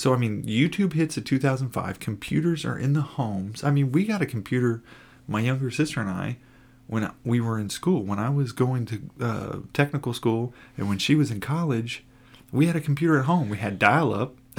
So 0.01 0.15
I 0.15 0.17
mean, 0.17 0.45
YouTube 0.45 0.95
hits 0.95 1.19
at 1.19 1.27
2005. 1.27 2.01
Computers 2.01 2.65
are 2.65 2.79
in 2.79 2.95
the 2.95 3.03
homes. 3.03 3.63
I 3.63 3.71
mean, 3.71 3.93
we 3.93 4.05
got 4.05 4.23
a 4.23 4.27
computer. 4.27 4.83
My 5.29 5.41
younger 5.41 5.71
sister 5.71 6.01
and 6.01 6.09
I, 6.09 6.39
when 6.87 7.13
we 7.23 7.39
were 7.39 7.59
in 7.59 7.69
school, 7.69 8.03
when 8.03 8.19
I 8.19 8.31
was 8.31 8.53
going 8.53 8.87
to 8.87 9.03
uh, 9.21 9.59
technical 9.75 10.15
school, 10.15 10.55
and 10.79 10.89
when 10.89 10.97
she 10.97 11.15
was 11.15 11.31
in 11.31 11.39
college, 11.39 12.03
we 12.51 12.65
had 12.65 12.77
a 12.77 12.81
computer 12.81 13.19
at 13.19 13.27
home. 13.27 13.51
We 13.51 13.59
had 13.59 13.79
dial-up. 13.79 14.37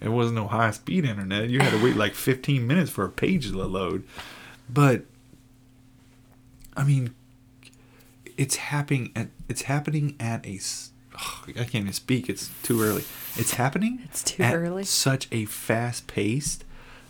it 0.00 0.08
wasn't 0.08 0.36
no 0.36 0.48
high-speed 0.48 1.04
internet. 1.04 1.50
You 1.50 1.60
had 1.60 1.72
to 1.72 1.84
wait 1.84 1.96
like 1.96 2.14
15 2.14 2.66
minutes 2.66 2.90
for 2.90 3.04
a 3.04 3.10
page 3.10 3.50
to 3.50 3.62
load. 3.62 4.02
But 4.66 5.04
I 6.74 6.84
mean, 6.84 7.14
it's 8.38 8.56
happening 8.56 9.12
at 9.14 9.28
it's 9.50 9.62
happening 9.62 10.16
at 10.18 10.46
a 10.46 10.58
ugh, 11.22 11.50
I 11.50 11.64
can't 11.64 11.74
even 11.76 11.92
speak. 11.92 12.28
It's 12.28 12.50
too 12.62 12.82
early. 12.82 13.04
It's 13.36 13.54
happening. 13.54 14.00
It's 14.04 14.22
too 14.22 14.42
at 14.42 14.54
early. 14.54 14.84
Such 14.84 15.28
a 15.32 15.44
fast 15.46 16.06
pace 16.06 16.58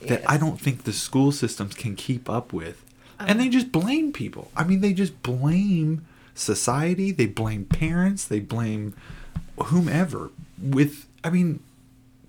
that 0.03 0.23
I 0.29 0.37
don't 0.37 0.61
think 0.61 0.83
the 0.85 0.93
school 0.93 1.31
systems 1.33 1.75
can 1.75 1.95
keep 1.97 2.29
up 2.29 2.53
with, 2.53 2.85
and 3.19 3.31
Uh-huh. 3.31 3.39
they 3.39 3.49
just 3.49 3.71
blame 3.73 4.13
people. 4.13 4.51
I 4.57 4.65
mean, 4.65 4.81
they 4.81 4.93
just 4.93 5.23
blame 5.23 6.05
society. 6.35 7.13
They 7.13 7.27
blame 7.27 7.65
parents. 7.67 8.25
They 8.25 8.41
blame 8.41 8.95
whomever. 9.67 10.31
With 10.61 11.07
I 11.25 11.31
mean, 11.31 11.61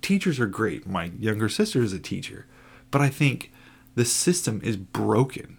teachers 0.02 0.38
are 0.38 0.46
great. 0.46 0.86
My 0.86 1.10
younger 1.18 1.48
sister 1.48 1.82
is 1.82 1.92
a 1.92 1.98
teacher, 1.98 2.46
but 2.92 3.00
I 3.00 3.08
think 3.08 3.50
the 3.96 4.04
system 4.04 4.60
is 4.62 4.76
broken 4.76 5.56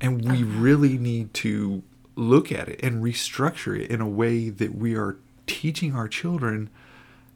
and 0.00 0.24
we 0.28 0.42
really 0.42 0.98
need 0.98 1.32
to 1.34 1.82
look 2.16 2.52
at 2.52 2.68
it 2.68 2.80
and 2.82 3.02
restructure 3.02 3.78
it 3.78 3.90
in 3.90 4.00
a 4.00 4.08
way 4.08 4.48
that 4.50 4.74
we 4.74 4.94
are 4.94 5.16
teaching 5.46 5.94
our 5.94 6.08
children 6.08 6.70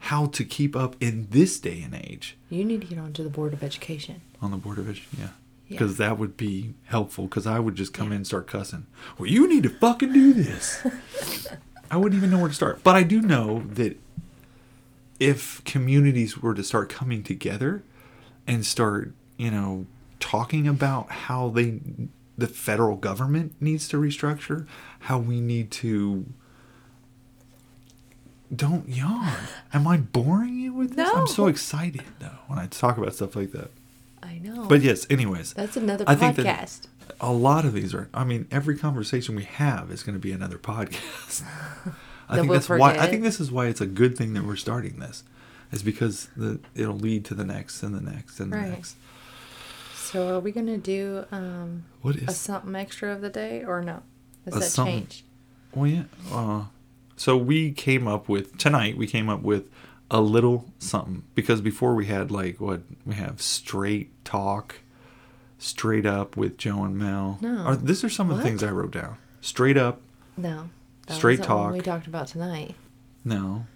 how 0.03 0.27
to 0.27 0.45
keep 0.45 0.77
up 0.77 0.95
in 1.01 1.27
this 1.31 1.59
day 1.59 1.83
and 1.83 1.95
age 1.95 2.37
You 2.51 2.65
need 2.65 2.81
to 2.83 2.87
get 2.87 2.99
onto 2.99 3.23
the 3.25 3.31
board 3.31 3.53
of 3.53 3.63
education. 3.65 4.21
on 4.41 4.51
the 4.53 4.57
board 4.57 4.79
of 4.79 4.89
education 4.89 5.19
yeah 5.21 5.29
Yeah. 5.67 5.79
because 5.79 5.97
that 5.97 6.17
would 6.19 6.37
be 6.37 6.75
helpful 6.85 7.25
because 7.25 7.47
i 7.47 7.59
would 7.59 7.75
just 7.75 7.93
come 7.93 8.07
Yeah. 8.09 8.13
in 8.13 8.17
and 8.19 8.27
start 8.27 8.47
cussing 8.47 8.87
well 9.19 9.29
you 9.29 9.49
need 9.49 9.65
to 9.65 9.69
fucking 9.71 10.13
do 10.13 10.33
this 10.33 10.87
i 11.91 11.97
wouldn't 11.97 12.17
even 12.19 12.31
know 12.31 12.39
where 12.39 12.49
to 12.49 12.55
start 12.55 12.83
but 12.85 12.95
i 12.95 13.03
do 13.03 13.21
know 13.21 13.65
that 13.75 13.99
if 15.19 15.63
communities 15.65 16.39
were 16.39 16.55
to 16.55 16.63
start 16.63 16.89
coming 16.89 17.23
together 17.23 17.83
and 18.47 18.65
start 18.65 19.13
you 19.37 19.51
know 19.51 19.87
talking 20.21 20.67
about 20.69 21.11
how 21.11 21.49
they 21.49 21.81
the 22.39 22.47
federal 22.47 22.97
government 22.97 23.53
needs 23.61 23.89
to 23.89 24.01
restructure 24.01 24.67
how 25.01 25.19
we 25.19 25.41
need 25.41 25.71
to 25.73 26.25
don't 28.55 28.89
yawn 28.89 29.33
am 29.75 29.87
i 29.87 29.97
boring 29.99 30.55
you 30.59 30.73
with 30.73 30.91
this 30.97 31.07
No. 31.13 31.15
i'm 31.21 31.27
so 31.27 31.47
excited 31.49 32.03
though 32.19 32.39
when 32.47 32.59
i 32.59 32.67
talk 32.67 32.97
about 32.97 33.15
stuff 33.15 33.37
like 33.37 33.53
that 33.53 33.71
I 34.23 34.39
know. 34.39 34.67
but 34.67 34.81
yes 34.81 35.07
anyways 35.11 35.53
that's 35.53 35.77
another 35.77 36.05
I 36.07 36.15
podcast. 36.15 36.87
a 37.21 37.33
lot 37.33 37.65
of 37.67 37.75
these 37.75 37.93
are 37.95 38.09
i 38.15 38.25
mean 38.25 38.47
every 38.51 38.79
conversation 38.79 39.35
we 39.37 39.45
have 39.45 39.91
is 39.91 40.03
going 40.03 40.15
to 40.17 40.21
be 40.21 40.33
another 40.33 40.57
podcast 40.59 41.43
i 42.29 42.37
think 42.37 42.49
we'll 42.49 42.59
that's 42.59 42.69
why 42.71 42.97
i 42.97 43.07
think 43.07 43.23
this 43.23 43.39
is 43.41 43.53
why 43.53 43.67
it's 43.67 43.81
a 43.83 43.87
good 43.87 44.17
thing 44.17 44.33
that 44.35 44.45
we're 44.45 44.57
starting 44.57 44.99
this 44.99 45.25
is 45.71 45.83
because 45.83 46.29
the 46.37 46.59
it'll 46.75 46.95
lead 46.97 47.25
to 47.27 47.35
the 47.35 47.45
next 47.45 47.83
and 47.83 47.95
the 47.95 48.01
next 48.01 48.41
and 48.41 48.51
the 48.53 48.57
Right. 48.57 48.71
next 48.71 48.97
So 50.11 50.37
are 50.37 50.41
we 50.41 50.53
gonna 50.53 50.79
do 50.79 51.25
um 51.31 51.85
what 52.03 52.17
a 52.17 52.33
something 52.33 52.75
extra 52.75 53.13
of 53.13 53.21
the 53.21 53.29
day 53.29 53.63
or 53.65 53.83
no? 53.83 54.03
Has 54.45 54.57
A 54.57 54.59
that 54.61 54.65
something- 54.67 55.01
changed? 55.01 55.23
well 55.75 55.87
yeah 55.87 56.03
uh, 56.33 56.65
so 57.17 57.37
we 57.37 57.73
came 57.73 58.09
up 58.09 58.27
with 58.29 58.57
tonight 58.57 58.97
we 58.97 59.07
came 59.07 59.29
up 59.29 59.43
with 59.43 59.69
a 60.11 60.23
little 60.23 60.65
something 60.79 61.25
because 61.35 61.61
before 61.61 61.95
we 61.95 62.07
had 62.07 62.31
like 62.31 62.59
what 62.59 62.81
we 63.05 63.15
have 63.17 63.43
straight 63.43 64.09
talk 64.25 64.77
straight 65.59 66.07
up 66.07 66.39
with 66.39 66.57
joe 66.57 66.85
and 66.85 66.97
mel 66.97 67.37
No. 67.43 67.67
Or, 67.67 67.77
these 67.77 68.03
are 68.03 68.09
some 68.09 68.31
of 68.31 68.39
the 68.39 68.43
things 68.43 68.63
i 68.63 68.71
wrote 68.71 68.93
down 68.93 69.17
straight 69.43 69.77
up 69.77 70.01
No. 70.39 70.71
Straight 71.11 71.43
talk. 71.43 71.73
we 71.75 71.81
talked 71.81 72.07
about 72.07 72.29
tonight. 72.29 72.75
no 73.25 73.67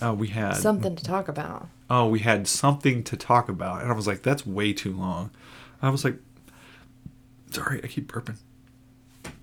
uh, 0.00 0.14
we 0.14 0.28
had 0.28 0.54
Something 0.56 0.96
to 0.96 1.04
talk 1.04 1.28
about. 1.28 1.68
oh, 1.90 2.08
we 2.08 2.20
had 2.20 2.48
something 2.48 3.04
to 3.04 3.16
talk 3.16 3.48
about. 3.48 3.82
And 3.82 3.92
I 3.92 3.94
was 3.94 4.06
like, 4.06 4.22
that's 4.22 4.44
way 4.46 4.72
too 4.72 4.96
long. 4.96 5.30
I 5.82 5.90
was 5.90 6.04
like, 6.04 6.16
sorry, 7.50 7.80
I 7.82 7.88
keep 7.88 8.10
burping. 8.10 8.36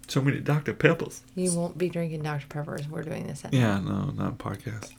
So 0.08 0.22
many 0.22 0.40
Dr. 0.40 0.74
Peppers. 0.74 1.22
You 1.36 1.54
won't 1.54 1.78
be 1.78 1.90
drinking 1.90 2.24
Dr. 2.24 2.48
Peppers. 2.48 2.88
we're 2.88 3.04
doing 3.04 3.28
this 3.28 3.46
at 3.46 3.54
Yeah, 3.54 3.80
no, 3.80 4.06
not 4.06 4.38
podcast. 4.40 4.92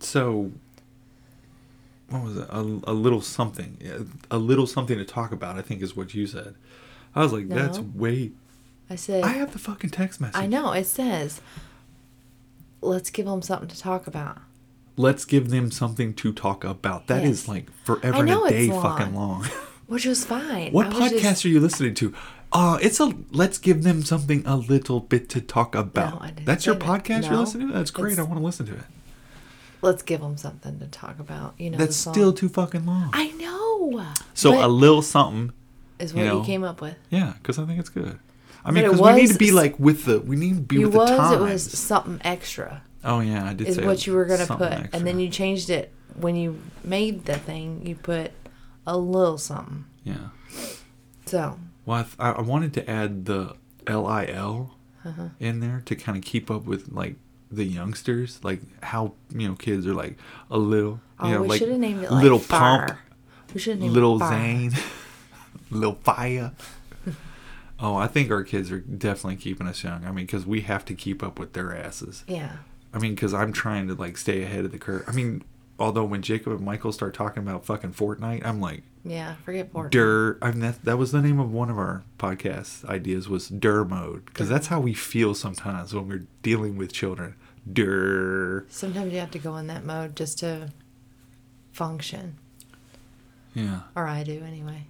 So, 0.00 0.50
what 2.08 2.22
was 2.24 2.36
it? 2.38 2.46
A, 2.50 2.60
a 2.90 2.92
little 2.94 3.20
something. 3.20 3.78
A 4.30 4.38
little 4.38 4.66
something 4.66 4.96
to 4.98 5.04
talk 5.04 5.32
about, 5.32 5.58
I 5.58 5.62
think 5.62 5.82
is 5.82 5.96
what 5.96 6.14
you 6.14 6.26
said. 6.26 6.54
I 7.14 7.22
was 7.22 7.32
like, 7.32 7.48
that's 7.48 7.78
No. 7.78 7.90
way. 7.94 8.32
I 8.88 8.96
said 8.96 9.24
I 9.24 9.28
have 9.28 9.52
the 9.52 9.58
fucking 9.58 9.90
text 9.90 10.20
message. 10.20 10.36
I 10.40 10.46
know, 10.46 10.72
it 10.72 10.84
says 10.86 11.40
let's 12.80 13.10
give 13.10 13.26
them 13.26 13.42
something 13.42 13.68
to 13.68 13.78
talk 13.78 14.06
about. 14.06 14.38
Let's 15.02 15.24
give 15.24 15.50
them 15.50 15.70
something 15.70 16.14
to 16.14 16.32
talk 16.32 16.64
about. 16.64 17.08
That 17.08 17.24
is 17.24 17.42
Yes. 17.42 17.48
like 17.48 17.70
forever 17.84 18.18
and 18.18 18.30
a 18.30 18.48
day 18.48 18.68
long. 18.68 18.82
fucking 18.82 19.14
long. 19.14 19.44
Which 19.88 20.06
was 20.06 20.24
fine. 20.24 20.72
What 20.72 20.86
I 20.86 20.90
podcast 20.90 21.20
just- 21.20 21.44
are 21.44 21.48
you 21.48 21.60
listening 21.60 21.94
to? 21.94 22.14
Uh, 22.52 22.78
it's 22.82 23.00
a 23.00 23.12
let's 23.30 23.58
give 23.58 23.82
them 23.82 24.02
something 24.02 24.42
a 24.46 24.56
little 24.56 25.00
bit 25.00 25.28
to 25.30 25.40
talk 25.40 25.74
about. 25.74 26.22
Didn't 26.22 26.44
That's 26.44 26.66
your 26.66 26.74
podcast 26.74 27.24
you're 27.28 27.36
listening 27.38 27.68
to? 27.68 27.74
That's 27.74 27.90
great. 27.90 28.18
I 28.18 28.22
want 28.22 28.38
to 28.38 28.44
listen 28.44 28.66
to 28.66 28.74
it. 28.74 28.84
Let's 29.80 30.02
give 30.02 30.20
them 30.20 30.36
something 30.36 30.78
to 30.78 30.86
talk 30.86 31.18
about. 31.18 31.54
You 31.58 31.70
know, 31.70 31.78
That's 31.78 31.96
still 31.96 32.32
too 32.32 32.48
fucking 32.48 32.86
long. 32.86 33.10
I 33.12 33.30
know. 33.32 34.04
so 34.34 34.64
a 34.64 34.68
little 34.68 35.02
something, 35.02 35.52
is 35.98 36.14
what 36.14 36.20
you, 36.22 36.28
know, 36.28 36.44
came 36.44 36.62
up 36.62 36.80
with. 36.80 36.96
yeah, 37.10 37.32
because 37.42 37.58
I 37.58 37.64
think 37.64 37.80
it's 37.80 37.88
good. 37.88 38.18
I 38.64 38.70
mean, 38.70 38.84
because 38.84 39.00
we 39.00 39.12
need 39.14 39.28
to 39.30 39.38
be 39.38 39.50
like 39.50 39.78
with 39.80 40.04
the 40.04 40.20
we 40.20 40.36
need 40.36 40.54
to 40.56 40.60
be 40.60 40.78
with 40.84 40.92
the 40.92 40.98
was 40.98 41.10
times. 41.10 41.32
it 41.32 41.40
was 41.40 41.78
something 41.78 42.20
extra 42.22 42.82
oh 43.04 43.20
yeah, 43.20 43.48
I 43.48 43.52
did 43.54 43.68
is 43.68 43.80
what 43.80 44.06
you 44.06 44.14
were 44.14 44.24
gonna 44.24 44.46
put, 44.46 44.72
extra. 44.72 44.88
and 44.92 45.06
then 45.06 45.20
you 45.20 45.28
changed 45.28 45.70
it 45.70 45.92
when 46.14 46.36
you 46.36 46.60
made 46.84 47.24
the 47.24 47.38
thing. 47.38 47.86
You 47.86 47.94
put 47.94 48.32
a 48.86 48.96
little 48.96 49.38
something. 49.38 49.84
yeah. 50.04 50.28
So 51.26 51.58
Well, 51.86 51.98
I, 51.98 52.02
th- 52.02 52.38
I 52.38 52.40
wanted 52.42 52.74
to 52.74 52.90
add 52.90 53.24
the 53.24 53.56
L 53.86 54.06
I 54.06 54.26
L 54.26 54.76
uh-huh. 55.04 55.28
in 55.40 55.60
there 55.60 55.82
to 55.86 55.96
kind 55.96 56.18
of 56.18 56.24
keep 56.24 56.50
up 56.50 56.64
with 56.64 56.88
like 56.92 57.16
the 57.50 57.64
youngsters, 57.64 58.40
like 58.42 58.60
how 58.82 59.12
you 59.30 59.48
know 59.48 59.54
kids 59.54 59.86
are 59.86 59.94
like 59.94 60.16
a 60.50 60.58
little, 60.58 61.00
oh, 61.20 61.28
you 61.28 61.34
know, 61.34 61.42
we 61.42 61.48
like 61.48 61.58
should 61.58 61.68
have 61.68 61.78
named 61.78 62.02
it 62.02 62.10
like 62.10 62.22
little 62.22 62.38
fire. 62.38 62.86
pump. 62.88 62.98
We 63.54 63.60
should 63.60 63.72
have 63.72 63.80
named 63.80 63.92
little 63.92 64.22
it. 64.22 64.28
Zane, 64.28 64.72
little 65.70 65.94
Fire. 65.96 66.52
oh, 67.80 67.96
I 67.96 68.06
think 68.06 68.30
our 68.30 68.42
kids 68.44 68.70
are 68.70 68.80
definitely 68.80 69.36
keeping 69.36 69.66
us 69.66 69.82
young. 69.84 70.04
I 70.04 70.08
mean, 70.08 70.26
because 70.26 70.46
we 70.46 70.62
have 70.62 70.84
to 70.86 70.94
keep 70.94 71.22
up 71.22 71.38
with 71.38 71.52
their 71.52 71.76
asses. 71.76 72.24
Yeah. 72.26 72.56
I 72.94 72.98
mean, 72.98 73.14
because 73.14 73.32
I'm 73.34 73.52
trying 73.52 73.88
to 73.88 73.94
like 73.94 74.16
stay 74.16 74.42
ahead 74.42 74.64
of 74.64 74.72
the 74.72 74.78
curve. 74.78 75.04
I 75.06 75.12
mean, 75.12 75.42
although 75.78 76.04
when 76.04 76.22
Jacob 76.22 76.52
and 76.52 76.60
Michael 76.60 76.92
start 76.92 77.14
talking 77.14 77.42
about 77.42 77.64
fucking 77.64 77.92
Fortnite, 77.94 78.44
I'm 78.44 78.60
like, 78.60 78.82
Yeah. 79.04 79.36
Forget 79.44 79.72
Fortnite. 79.72 79.90
Dur. 79.90 80.38
I 80.42 80.50
mean, 80.50 80.60
that 80.60 80.84
that 80.84 80.98
was 80.98 81.10
the 81.12 81.20
name 81.22 81.40
of 81.40 81.50
one 81.52 81.70
of 81.70 81.78
our 81.78 82.02
podcast 82.18 82.84
ideas 82.84 83.28
was 83.28 83.48
Dur 83.48 83.84
mode 83.84 84.26
because 84.26 84.48
that's 84.48 84.66
how 84.68 84.78
we 84.80 84.92
feel 84.94 85.34
sometimes 85.34 85.94
when 85.94 86.08
we're 86.08 86.26
dealing 86.42 86.76
with 86.76 86.92
children. 86.92 87.34
Dur. 87.70 88.66
Sometimes 88.68 89.12
you 89.12 89.20
have 89.20 89.30
to 89.32 89.38
go 89.38 89.56
in 89.56 89.68
that 89.68 89.84
mode 89.84 90.16
just 90.16 90.38
to 90.40 90.70
function, 91.72 92.36
Yeah. 93.54 93.82
or 93.96 94.06
I 94.06 94.22
do 94.24 94.42
anyway. 94.46 94.86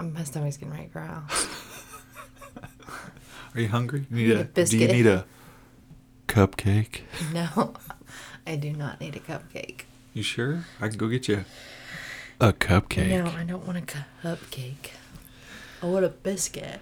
My 0.00 0.24
stomach's 0.24 0.56
getting 0.56 0.74
to 0.76 0.84
growl. 0.86 1.22
Are 3.54 3.60
you 3.60 3.68
hungry? 3.68 4.06
You 4.10 4.16
need 4.16 4.26
need 4.28 4.36
a, 4.36 4.40
a 4.60 4.64
do 4.64 4.78
you 4.78 4.88
need 4.88 5.06
a 5.06 5.24
cupcake? 6.36 7.00
No, 7.32 7.74
I 8.46 8.56
do 8.56 8.72
not 8.72 9.00
need 9.00 9.16
a 9.16 9.20
cupcake. 9.20 9.82
You 10.14 10.22
sure? 10.22 10.64
I 10.80 10.88
can 10.88 10.98
go 10.98 11.08
get 11.08 11.28
you 11.28 11.44
a 12.40 12.52
cupcake. 12.52 13.08
No, 13.10 13.30
I 13.30 13.44
don't 13.44 13.66
want 13.66 13.78
a 13.78 13.82
cupcake. 14.26 14.92
Oh, 15.82 15.88
I 15.88 15.92
want 15.92 16.04
a 16.04 16.08
biscuit. 16.08 16.80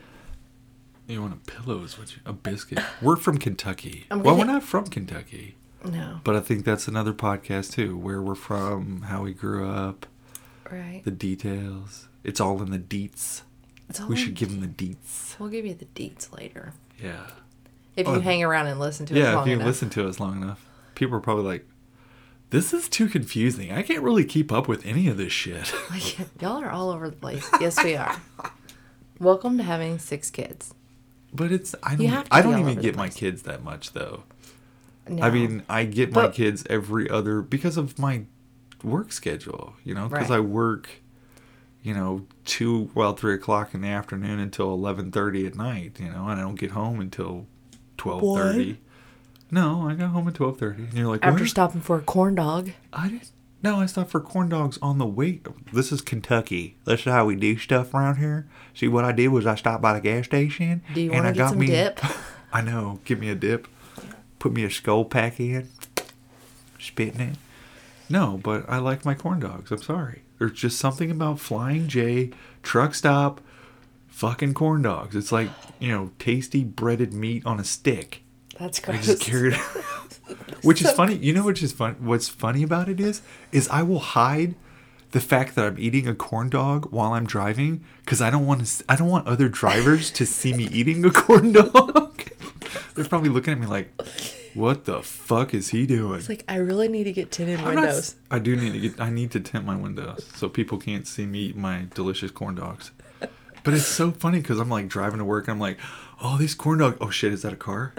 You 1.07 1.21
want 1.23 1.35
a 1.35 1.51
pillow? 1.51 1.83
Is 1.83 1.99
what 1.99 2.15
you, 2.15 2.23
a 2.25 2.33
biscuit? 2.33 2.79
We're 3.03 3.17
from 3.17 3.39
Kentucky. 3.39 4.07
I'm 4.11 4.23
well, 4.23 4.35
we're 4.35 4.43
gonna- 4.43 4.53
not 4.55 4.63
from 4.63 4.87
Kentucky, 4.87 5.57
No. 5.85 6.21
but 6.25 6.37
I 6.37 6.41
think 6.41 6.65
that's 6.65 6.87
another 6.89 7.13
podcast 7.13 7.73
too, 7.73 7.97
where 7.99 8.23
we're 8.23 8.35
from, 8.37 9.03
how 9.03 9.23
we 9.23 9.33
grew 9.35 9.69
up, 9.69 10.07
Right. 10.71 11.03
the 11.05 11.11
details. 11.11 12.09
It's 12.23 12.41
all 12.41 12.63
in 12.63 12.71
the 12.71 12.79
deets. 12.79 13.43
It's 13.89 14.01
all 14.01 14.07
We 14.09 14.15
in 14.17 14.23
should 14.23 14.35
give 14.35 14.51
them 14.51 14.61
the 14.61 14.69
deets. 14.69 15.39
We'll 15.41 15.49
give 15.49 15.67
you 15.67 15.75
the 15.75 15.87
deets 15.87 16.33
later. 16.37 16.73
Yeah. 17.03 17.27
If 17.97 18.07
you 18.07 18.15
oh, 18.15 18.21
hang 18.21 18.43
around 18.43 18.69
and 18.69 18.79
listen 18.81 19.07
to 19.07 19.15
it 19.15 19.19
Yeah, 19.19 19.41
if 19.41 19.47
you 19.47 19.55
enough. 19.55 19.67
listen 19.67 19.91
to 19.91 20.09
us 20.09 20.21
long 20.21 20.41
enough, 20.43 20.65
people 20.95 21.17
are 21.17 21.21
probably 21.21 21.45
like, 21.45 21.67
This 22.51 22.73
is 22.73 22.89
too 22.89 23.09
confusing. 23.09 23.73
I 23.73 23.83
can't 23.83 24.03
really 24.03 24.25
keep 24.25 24.53
up 24.53 24.69
with 24.69 24.87
any 24.87 25.09
of 25.09 25.17
this 25.17 25.33
shit. 25.33 25.73
Like, 25.91 26.19
y'all 26.41 26.63
are 26.63 26.71
all 26.71 26.91
over 26.91 27.11
the 27.11 27.17
place. 27.17 27.49
Yes, 27.61 27.83
we 27.83 27.97
are. 27.97 28.21
Welcome 29.19 29.57
to 29.59 29.63
having 29.65 29.99
six 29.99 30.31
kids. 30.31 30.73
But 31.33 31.53
it's 31.53 31.75
I 31.83 31.95
don't 31.95 32.07
have 32.09 32.29
to 32.29 32.35
I 32.35 32.43
don't 32.43 32.59
even 32.59 32.81
get 32.81 32.97
my 32.97 33.09
kids 33.09 33.43
that 33.43 33.63
much 33.63 33.93
though. 33.93 34.25
No. 35.09 35.23
I 35.23 35.31
mean, 35.31 35.63
I 35.69 35.85
get 35.85 36.13
my 36.13 36.29
kids 36.29 36.65
every 36.71 37.09
other 37.11 37.41
because 37.43 37.77
of 37.77 37.99
my 37.99 38.23
work 38.83 39.13
schedule, 39.13 39.75
you 39.85 39.95
know, 39.95 40.09
because 40.09 40.31
Right. 40.31 40.37
I 40.37 40.41
work, 40.41 40.89
you 41.83 41.95
know, 41.95 42.27
two 42.45 42.91
well 42.95 43.13
three 43.15 43.35
o'clock 43.35 43.75
in 43.75 43.81
the 43.83 43.89
afternoon 43.89 44.39
until 44.39 44.73
eleven 44.73 45.11
thirty 45.13 45.47
at 45.47 45.55
night, 45.55 45.99
you 46.01 46.09
know, 46.11 46.29
and 46.29 46.41
I 46.41 46.43
don't 46.43 46.59
get 46.59 46.71
home 46.73 47.01
until 47.01 47.47
twelve 48.01 48.23
thirty. 48.23 48.79
No, 49.51 49.89
I 49.89 49.95
got 49.95 50.09
home 50.11 50.27
at 50.29 50.35
twelve 50.35 50.59
thirty, 50.59 50.85
and 50.85 50.95
you're 50.95 51.09
like, 51.09 51.23
after 51.23 51.43
what? 51.43 51.51
stopping 51.51 51.81
for 51.81 51.99
a 51.99 52.01
corn 52.03 52.35
dog. 52.35 52.71
I 52.93 53.09
didn't. 53.09 53.31
No, 53.63 53.77
I 53.77 53.87
stopped 53.87 54.11
for 54.11 54.21
corn 54.21 54.49
dogs 54.49 54.79
on 54.81 54.97
the 54.97 55.05
way. 55.05 55.41
This 55.71 55.93
is 55.93 56.01
Kentucky. 56.01 56.77
This 56.87 57.01
is 57.01 57.07
how 57.13 57.27
we 57.27 57.37
do 57.37 57.59
stuff 57.59 57.93
around 57.93 58.17
here. 58.17 58.49
See, 58.73 58.89
what 58.89 59.05
I 59.05 59.13
did 59.13 59.29
was 59.29 59.47
I 59.47 59.55
stopped 59.55 59.83
by 59.83 59.93
the 59.93 60.01
gas 60.01 60.25
station. 60.25 60.83
Do 60.95 61.01
you 61.03 61.11
and 61.11 61.19
wanna 61.19 61.29
I 61.29 61.33
get 61.33 61.39
got 61.39 61.51
some 61.51 61.59
me, 61.59 61.67
dip? 61.67 62.01
I 62.55 62.63
know. 62.63 63.01
Give 63.05 63.21
me 63.21 63.29
a 63.29 63.35
dip. 63.35 63.69
Put 64.39 64.53
me 64.53 64.65
a 64.65 64.71
skull 64.71 65.05
pack 65.05 65.39
in. 65.39 65.69
Spitting 66.79 67.21
it. 67.21 67.37
No, 68.09 68.41
but 68.43 68.65
I 68.67 68.79
like 68.79 69.05
my 69.05 69.15
corn 69.15 69.41
dogs. 69.41 69.71
I'm 69.71 69.83
sorry. 69.83 70.23
There's 70.39 70.53
just 70.53 70.79
something 70.79 71.11
about 71.11 71.39
Flying 71.39 71.87
J, 71.87 72.31
truck 72.63 72.95
stop, 72.95 73.43
fucking 74.21 74.53
corn 74.53 74.83
dogs. 74.83 75.17
It's 75.17 75.33
like, 75.33 75.49
you 75.79 75.89
know, 75.89 76.11
tasty 76.19 76.63
breaded 76.63 77.15
meat 77.15 77.45
on 77.47 77.59
a 77.59 77.65
stick. 77.65 78.23
That's 78.59 78.87
I 78.87 78.99
just 78.99 79.23
carried 79.23 79.55
it. 79.55 79.61
Which 80.63 80.83
is 80.83 80.93
funny. 80.93 81.17
You 81.17 81.33
know 81.33 81.45
which 81.45 81.63
is 81.63 81.73
fun 81.73 81.97
what's 82.01 82.29
funny 82.29 82.63
about 82.63 82.89
it 82.89 83.01
is 83.01 83.23
is 83.51 83.67
I 83.69 83.83
will 83.83 83.99
hide 83.99 84.55
the 85.11 85.21
fact 85.21 85.57
that 85.57 85.65
I'm 85.65 85.77
eating 85.79 86.07
a 86.07 86.15
corn 86.15 86.51
dog 86.51 86.93
while 86.93 87.15
I'm 87.15 87.27
driving 87.27 87.83
cuz 88.07 88.21
I 88.21 88.31
don't 88.31 88.47
want 88.47 88.65
to 88.65 88.85
I 88.89 88.95
don't 88.95 89.09
want 89.09 89.27
other 89.27 89.49
drivers 89.49 90.11
to 90.13 90.27
see 90.27 90.53
me 90.53 90.69
eating 90.71 91.05
a 91.05 91.11
corn 91.23 91.51
dog. 91.53 92.23
They're 92.95 93.07
probably 93.07 93.31
looking 93.31 93.55
at 93.55 93.59
me 93.59 93.67
like 93.67 94.01
what 94.55 94.85
the 94.85 95.03
fuck 95.03 95.53
is 95.55 95.71
he 95.71 95.87
doing? 95.87 96.21
It's 96.21 96.29
like 96.29 96.45
I 96.47 96.57
really 96.57 96.87
need 96.87 97.05
to 97.05 97.13
get 97.13 97.33
tinted 97.33 97.59
I'm 97.59 97.75
not 97.75 97.85
windows. 97.87 98.17
I 98.31 98.39
do 98.39 98.55
need 98.55 98.73
to 98.75 98.79
get 98.79 99.01
I 99.01 99.11
need 99.11 99.33
to 99.33 99.41
tint 99.41 99.65
my 99.65 99.75
windows 99.75 100.29
so 100.37 100.49
people 100.49 100.79
can't 100.79 101.09
see 101.09 101.27
me 101.27 101.47
eat 101.47 101.57
my 101.57 101.87
delicious 101.95 102.31
corn 102.31 102.55
dogs. 102.55 102.93
But 103.65 103.75
it's 103.75 103.87
so 103.87 104.11
funny 104.13 104.39
because 104.41 104.59
I'm 104.59 104.69
like 104.71 104.89
driving 104.89 105.19
to 105.19 105.25
work 105.25 105.47
and 105.49 105.55
I'm 105.55 105.61
like, 105.61 105.79
oh, 106.23 106.37
these 106.39 106.55
corn 106.55 106.79
dogs. 106.79 106.97
Oh 107.01 107.11
shit, 107.11 107.33
is 107.33 107.43
that 107.43 107.53
a 107.53 107.57
car? 107.57 107.93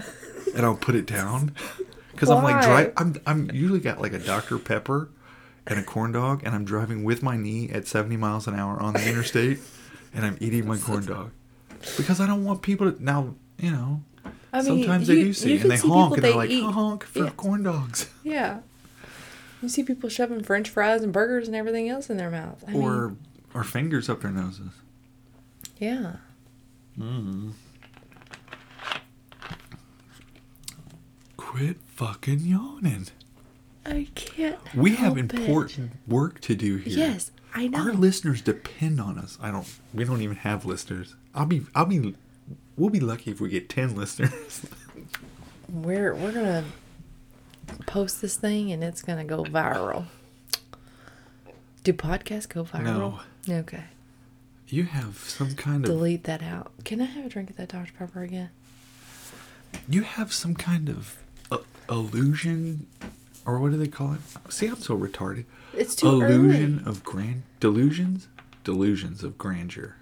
And 0.55 0.65
I'll 0.65 0.75
put 0.75 0.95
it 0.95 1.05
down 1.05 1.55
because 2.11 2.29
I'm 2.29 2.43
like 2.43 2.63
drive. 2.63 2.93
I'm 2.97 3.15
I'm 3.25 3.51
usually 3.51 3.79
got 3.79 4.01
like 4.01 4.13
a 4.13 4.19
Dr 4.19 4.57
Pepper 4.57 5.09
and 5.67 5.79
a 5.79 5.83
corn 5.83 6.11
dog, 6.11 6.41
and 6.43 6.55
I'm 6.55 6.65
driving 6.65 7.03
with 7.03 7.21
my 7.23 7.37
knee 7.37 7.69
at 7.69 7.87
70 7.87 8.17
miles 8.17 8.47
an 8.47 8.55
hour 8.55 8.79
on 8.81 8.93
the 8.93 9.07
interstate, 9.07 9.59
and 10.13 10.25
I'm 10.25 10.37
eating 10.41 10.67
my 10.67 10.77
corn 10.77 11.05
dog 11.05 11.31
because 11.97 12.19
I 12.19 12.27
don't 12.27 12.43
want 12.43 12.61
people 12.61 12.91
to 12.91 13.03
now. 13.03 13.35
You 13.59 13.71
know, 13.71 14.01
I 14.51 14.63
mean, 14.63 14.65
sometimes 14.83 15.07
they 15.07 15.15
you- 15.17 15.25
do 15.25 15.33
see 15.33 15.57
and 15.59 15.69
they 15.69 15.77
see 15.77 15.87
honk 15.87 16.15
and 16.15 16.23
they're 16.23 16.31
they 16.31 16.37
like 16.37 16.49
eat- 16.49 16.63
honk 16.63 17.03
for 17.05 17.25
Yeah. 17.25 17.29
corn 17.31 17.63
dogs. 17.63 18.09
Yeah. 18.23 18.61
You 19.61 19.69
see 19.69 19.83
people 19.83 20.09
shoving 20.09 20.41
French 20.43 20.69
fries 20.69 21.03
and 21.03 21.13
burgers 21.13 21.45
and 21.47 21.55
everything 21.55 21.87
else 21.87 22.09
in 22.09 22.17
their 22.17 22.31
mouth. 22.31 22.63
I 22.67 22.73
or 22.73 23.09
mean, 23.09 23.17
or 23.53 23.63
fingers 23.63 24.09
up 24.09 24.21
their 24.21 24.31
noses. 24.31 24.71
Yeah. 25.81 26.13
Mm. 26.97 27.53
Quit 31.37 31.77
fucking 31.87 32.39
yawning. 32.41 33.07
I 33.85 34.07
can't. 34.13 34.59
We 34.75 34.91
have 34.91 35.17
help 35.17 35.17
it. 35.17 35.33
important 35.33 35.93
work 36.07 36.39
to 36.41 36.55
do 36.55 36.77
here. 36.77 36.97
Yes, 36.97 37.31
I 37.55 37.67
know. 37.67 37.79
Our 37.79 37.93
listeners 37.93 38.41
depend 38.41 39.01
on 39.01 39.17
us. 39.17 39.39
I 39.41 39.49
don't. 39.49 39.67
We 39.91 40.05
don't 40.05 40.21
even 40.21 40.37
have 40.37 40.65
listeners. 40.65 41.15
I'll 41.33 41.47
be. 41.47 41.63
I'll 41.73 41.87
be. 41.87 42.15
We'll 42.77 42.91
be 42.91 42.99
lucky 42.99 43.31
if 43.31 43.41
we 43.41 43.49
get 43.49 43.67
ten 43.67 43.95
listeners. 43.95 44.65
We're 45.69 46.13
we're 46.13 46.33
gonna 46.33 46.65
post 47.87 48.21
this 48.21 48.35
thing 48.35 48.71
and 48.71 48.83
it's 48.83 49.01
gonna 49.01 49.23
go 49.23 49.43
viral. 49.43 50.05
Do 51.83 51.93
podcasts 51.93 52.47
go 52.47 52.65
viral? 52.65 53.19
No. 53.47 53.59
Okay. 53.59 53.85
You 54.71 54.83
have 54.85 55.17
some 55.17 55.53
kind 55.55 55.83
of. 55.83 55.89
Delete 55.89 56.23
that 56.23 56.41
out. 56.41 56.71
Can 56.85 57.01
I 57.01 57.05
have 57.05 57.25
a 57.25 57.29
drink 57.29 57.49
of 57.49 57.57
that 57.57 57.69
Dr 57.69 57.91
Pepper 57.97 58.23
again? 58.23 58.49
You 59.87 60.03
have 60.03 60.33
some 60.33 60.55
kind 60.55 60.89
of 60.89 61.17
uh, 61.51 61.57
illusion, 61.89 62.87
or 63.45 63.59
what 63.59 63.71
do 63.71 63.77
they 63.77 63.87
call 63.87 64.13
it? 64.13 64.19
See, 64.49 64.67
I'm 64.67 64.77
so 64.77 64.97
retarded. 64.97 65.45
It's 65.73 65.95
too 65.95 66.07
illusion 66.07 66.79
early. 66.81 66.89
of 66.89 67.03
grand 67.03 67.43
delusions 67.59 68.27
delusions 68.63 69.23
of 69.23 69.37
grandeur 69.39 69.95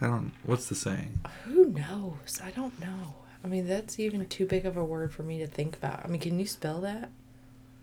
i 0.00 0.06
don't 0.06 0.32
what's 0.44 0.68
the 0.68 0.74
saying 0.74 1.20
Who 1.44 1.66
knows? 1.66 2.38
I 2.44 2.50
don't 2.50 2.78
know. 2.80 3.14
I 3.42 3.46
mean, 3.46 3.66
that's 3.66 3.98
even 3.98 4.26
too 4.26 4.44
big 4.46 4.66
of 4.66 4.76
a 4.76 4.84
word 4.84 5.12
for 5.12 5.22
me 5.22 5.38
to 5.38 5.46
think 5.46 5.76
about. 5.76 6.04
I 6.04 6.08
mean, 6.08 6.20
can 6.20 6.38
you 6.38 6.46
spell 6.46 6.80
that? 6.80 7.10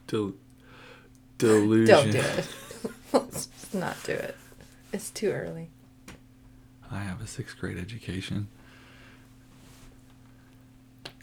Del- 0.07 0.33
delusion 1.37 1.95
Don't 1.95 2.11
do 2.11 2.19
it. 2.19 2.47
Let's 3.13 3.45
just 3.47 3.73
not 3.75 3.95
do 4.03 4.13
it. 4.13 4.35
It's 4.91 5.09
too 5.11 5.29
early. 5.31 5.69
I 6.91 6.99
have 6.99 7.21
a 7.21 7.27
sixth 7.27 7.57
grade 7.59 7.77
education 7.77 8.47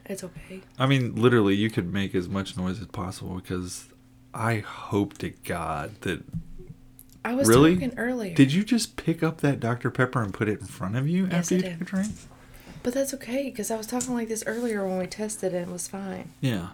It's 0.07 0.25
okay. 0.25 0.61
i 0.79 0.87
mean 0.87 1.15
literally 1.15 1.55
you 1.55 1.71
could 1.71 1.93
make 1.93 2.15
as 2.15 2.29
much 2.29 2.57
noise 2.57 2.81
as 2.81 2.87
possible 2.87 3.35
because 3.37 3.87
i 4.35 4.59
hope 4.59 5.19
to 5.19 5.31
god 5.45 6.01
that 6.03 6.23
I 7.25 7.35
was 7.35 7.47
Really? 7.49 7.75
talking 7.75 7.99
earlier. 7.99 8.35
did 8.35 8.53
you 8.55 8.65
just 8.65 8.97
pick 8.97 9.23
up 9.23 9.41
that 9.43 9.61
dr 9.61 9.91
pepper 9.91 10.23
and 10.23 10.33
put 10.33 10.49
it 10.49 10.61
in 10.61 10.67
front 10.67 10.97
of 10.97 11.07
you 11.09 11.25
Yes, 11.27 11.33
after 11.53 11.55
I 11.55 11.59
you 11.59 11.63
did. 11.65 11.73
took 11.79 11.81
a 11.83 11.85
drink 11.85 12.13
But 12.83 12.95
that's 12.95 13.13
okay 13.15 13.51
because 13.51 13.71
I 13.71 13.77
was 13.77 13.87
talking 13.87 14.15
like 14.15 14.29
this 14.29 14.45
earlier 14.47 14.87
when 14.87 14.99
we 14.99 15.07
tested 15.07 15.53
and 15.53 15.69
it 15.69 15.73
was 15.73 15.89
fine. 15.89 16.31
yeah 16.41 16.69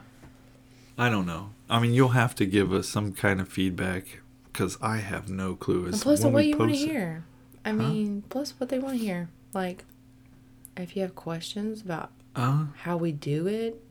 i 0.96 1.08
don't 1.08 1.26
know 1.26 1.50
i 1.68 1.80
mean 1.80 1.92
you'll 1.92 2.10
have 2.10 2.36
to 2.36 2.46
give 2.46 2.72
us 2.72 2.88
some 2.88 3.12
kind 3.12 3.40
of 3.40 3.48
feedback 3.48 4.20
because 4.52 4.78
i 4.80 4.98
have 4.98 5.28
no 5.28 5.56
clue 5.56 5.86
And 5.86 5.94
as 5.94 6.02
plus, 6.04 6.22
when 6.22 6.32
what 6.34 6.46
you 6.46 6.56
want 6.56 6.70
to 6.70 6.76
hear. 6.76 7.24
I 7.64 7.70
Huh? 7.70 7.74
mean, 7.76 8.24
plus 8.28 8.52
what 8.58 8.68
they 8.68 8.78
want 8.78 8.98
to 8.98 9.04
hear. 9.04 9.28
Like, 9.52 9.84
if 10.76 10.96
you 10.96 11.02
have 11.02 11.14
questions 11.14 11.80
about 11.82 12.10
uh 12.36 12.66
how 12.82 12.96
we 12.96 13.12
do 13.12 13.46
it, 13.46 13.82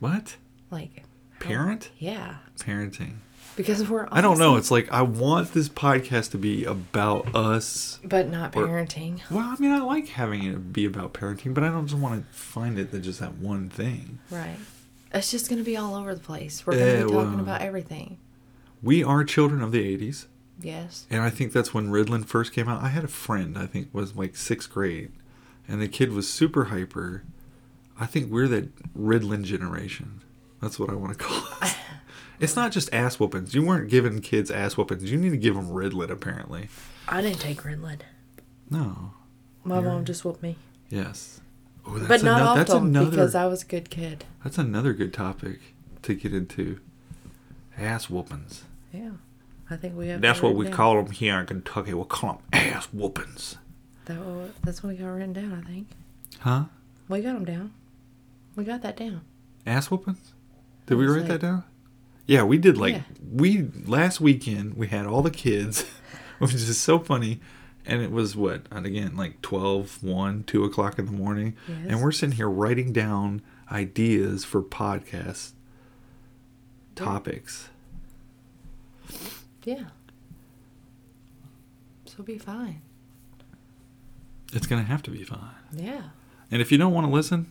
what 0.00 0.36
like 0.70 1.04
how- 1.40 1.48
Parent? 1.48 1.90
yeah, 1.98 2.36
parenting 2.58 3.14
because 3.56 3.86
we're. 3.88 4.06
I 4.12 4.20
don't 4.20 4.38
know. 4.38 4.56
It's 4.56 4.70
like 4.70 4.90
I 4.92 5.02
want 5.02 5.52
this 5.52 5.68
podcast 5.68 6.30
to 6.30 6.38
be 6.38 6.64
about 6.64 7.34
us. 7.34 7.98
but 8.04 8.28
not 8.30 8.54
or- 8.56 8.66
parenting. 8.66 9.20
Well, 9.30 9.40
I 9.48 9.56
mean, 9.60 9.72
I 9.72 9.80
like 9.80 10.08
having 10.08 10.44
it 10.44 10.72
be 10.72 10.84
about 10.84 11.12
parenting, 11.12 11.52
but 11.52 11.64
I 11.64 11.68
don't 11.68 11.86
just 11.88 12.00
want 12.00 12.24
to 12.26 12.32
find 12.38 12.78
it 12.78 12.92
that 12.92 13.00
just 13.00 13.18
that 13.20 13.34
one 13.38 13.68
thing. 13.68 14.20
Right. 14.30 14.56
It's 15.12 15.30
just 15.30 15.50
gonna 15.50 15.64
be 15.64 15.76
all 15.76 15.94
over 15.96 16.14
the 16.14 16.20
place. 16.20 16.64
We're 16.66 16.74
gonna 16.74 16.84
Eh, 16.84 16.96
be 17.04 17.10
talking 17.10 17.32
well. 17.32 17.40
about 17.40 17.60
everything. 17.60 18.16
We 18.82 19.04
are 19.04 19.22
children 19.24 19.60
of 19.60 19.70
the 19.72 19.80
'80s, 19.82 20.26
Yes. 20.62 21.06
and 21.10 21.22
I 21.22 21.30
think 21.30 21.52
that's 21.52 21.72
when 21.74 21.88
Ritalin 21.88 22.24
first 22.24 22.52
came 22.52 22.68
out. 22.68 22.82
I 22.82 22.88
had 22.88 23.04
a 23.04 23.08
friend, 23.08 23.56
I 23.58 23.66
think 23.66 23.88
was 23.92 24.14
like 24.16 24.36
sixth 24.36 24.70
grade, 24.70 25.12
and 25.68 25.80
the 25.82 25.88
kid 25.88 26.12
was 26.12 26.30
super 26.32 26.64
hyper. 26.66 27.22
I 28.00 28.06
think 28.06 28.30
we're 28.30 28.48
that 28.48 28.70
Ritalin 28.96 29.44
generation. 29.44 30.22
That's 30.60 30.78
what 30.78 30.90
I 30.90 30.94
want 30.94 31.18
to 31.18 31.24
call 31.24 31.44
it. 31.62 31.76
It's 32.40 32.56
not 32.56 32.72
just 32.72 32.92
ass 32.92 33.20
whoopings. 33.20 33.54
You 33.54 33.64
weren't 33.64 33.88
giving 33.88 34.20
kids 34.20 34.50
ass 34.50 34.76
whoopings. 34.76 35.08
You 35.08 35.16
need 35.16 35.30
to 35.30 35.36
give 35.36 35.54
them 35.54 35.68
Ritalin, 35.68 36.10
apparently. 36.10 36.68
I 37.06 37.20
didn't 37.22 37.38
take 37.38 37.62
Ritalin. 37.62 38.00
No. 38.68 39.12
My 39.62 39.76
You're- 39.78 39.88
mom 39.88 40.04
just 40.04 40.24
whooped 40.24 40.42
me, 40.42 40.56
Yes. 40.90 41.40
Oh, 41.86 41.96
that's 41.98 42.08
but 42.08 42.22
not 42.24 42.40
ano- 42.40 42.54
that's 42.56 42.70
often 42.72 42.88
another 42.88 43.10
because 43.10 43.36
I 43.36 43.46
was 43.46 43.62
a 43.62 43.66
good 43.66 43.90
kid. 43.90 44.24
That's 44.42 44.58
another 44.58 44.92
good 44.92 45.12
topic 45.12 45.60
to 46.02 46.14
get 46.14 46.34
into. 46.34 46.80
Ass 47.78 48.10
whoopings. 48.10 48.64
Yeah. 48.92 49.10
I 49.70 49.76
think 49.76 49.96
we 49.96 50.08
have. 50.08 50.20
That's 50.20 50.42
what 50.42 50.54
we 50.54 50.66
down. 50.66 50.74
call 50.74 51.02
them 51.02 51.12
here 51.12 51.38
in 51.40 51.46
Kentucky. 51.46 51.94
We'll 51.94 52.04
call 52.04 52.34
them 52.34 52.42
ass 52.52 52.86
whoopings. 52.92 53.56
That 54.06 54.18
that's 54.62 54.82
what 54.82 54.90
we 54.90 54.96
got 54.98 55.06
written 55.08 55.32
down. 55.32 55.62
I 55.64 55.66
think 55.70 55.86
Huh? 56.40 56.64
we 57.08 57.20
got 57.20 57.34
them 57.34 57.44
down. 57.44 57.72
We 58.56 58.64
got 58.64 58.82
that 58.82 58.96
down. 58.96 59.22
Ass 59.66 59.90
whoopings? 59.90 60.34
Did 60.86 60.96
we 60.96 61.06
write 61.06 61.20
like- 61.20 61.28
that 61.28 61.40
down? 61.40 61.64
Yeah, 62.26 62.42
we 62.44 62.58
did. 62.58 62.76
Like 62.76 62.94
Yeah. 62.96 63.02
we 63.32 63.62
last 63.86 64.20
weekend 64.20 64.74
we 64.74 64.88
had 64.88 65.06
all 65.06 65.22
the 65.22 65.30
kids, 65.30 65.84
which 66.38 66.54
is 66.54 66.78
so 66.80 66.98
funny. 66.98 67.40
And 67.84 68.00
it 68.00 68.12
was 68.12 68.36
what? 68.36 68.62
And 68.70 68.86
again, 68.86 69.16
like 69.16 69.42
12, 69.42 70.04
1, 70.04 70.44
2 70.44 70.62
o'clock 70.64 71.00
in 71.00 71.06
the 71.06 71.12
morning. 71.12 71.56
Yes. 71.66 71.78
And 71.88 72.00
we're 72.02 72.12
sitting 72.12 72.36
here 72.36 72.48
writing 72.48 72.92
down 72.92 73.42
ideas 73.72 74.44
for 74.44 74.62
podcast 74.62 75.52
Yeah. 76.96 77.04
topics. 77.04 77.68
Yeah. 79.64 79.84
So 82.04 82.22
be 82.22 82.38
fine. 82.38 82.82
It's 84.52 84.66
going 84.66 84.82
to 84.82 84.88
have 84.88 85.02
to 85.04 85.10
be 85.10 85.24
fine. 85.24 85.38
Yeah. 85.72 86.02
And 86.50 86.60
if 86.60 86.70
you 86.70 86.78
don't 86.78 86.92
want 86.92 87.06
to 87.06 87.12
listen, 87.12 87.50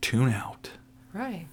tune 0.00 0.32
out. 0.32 0.70
Right. 1.12 1.46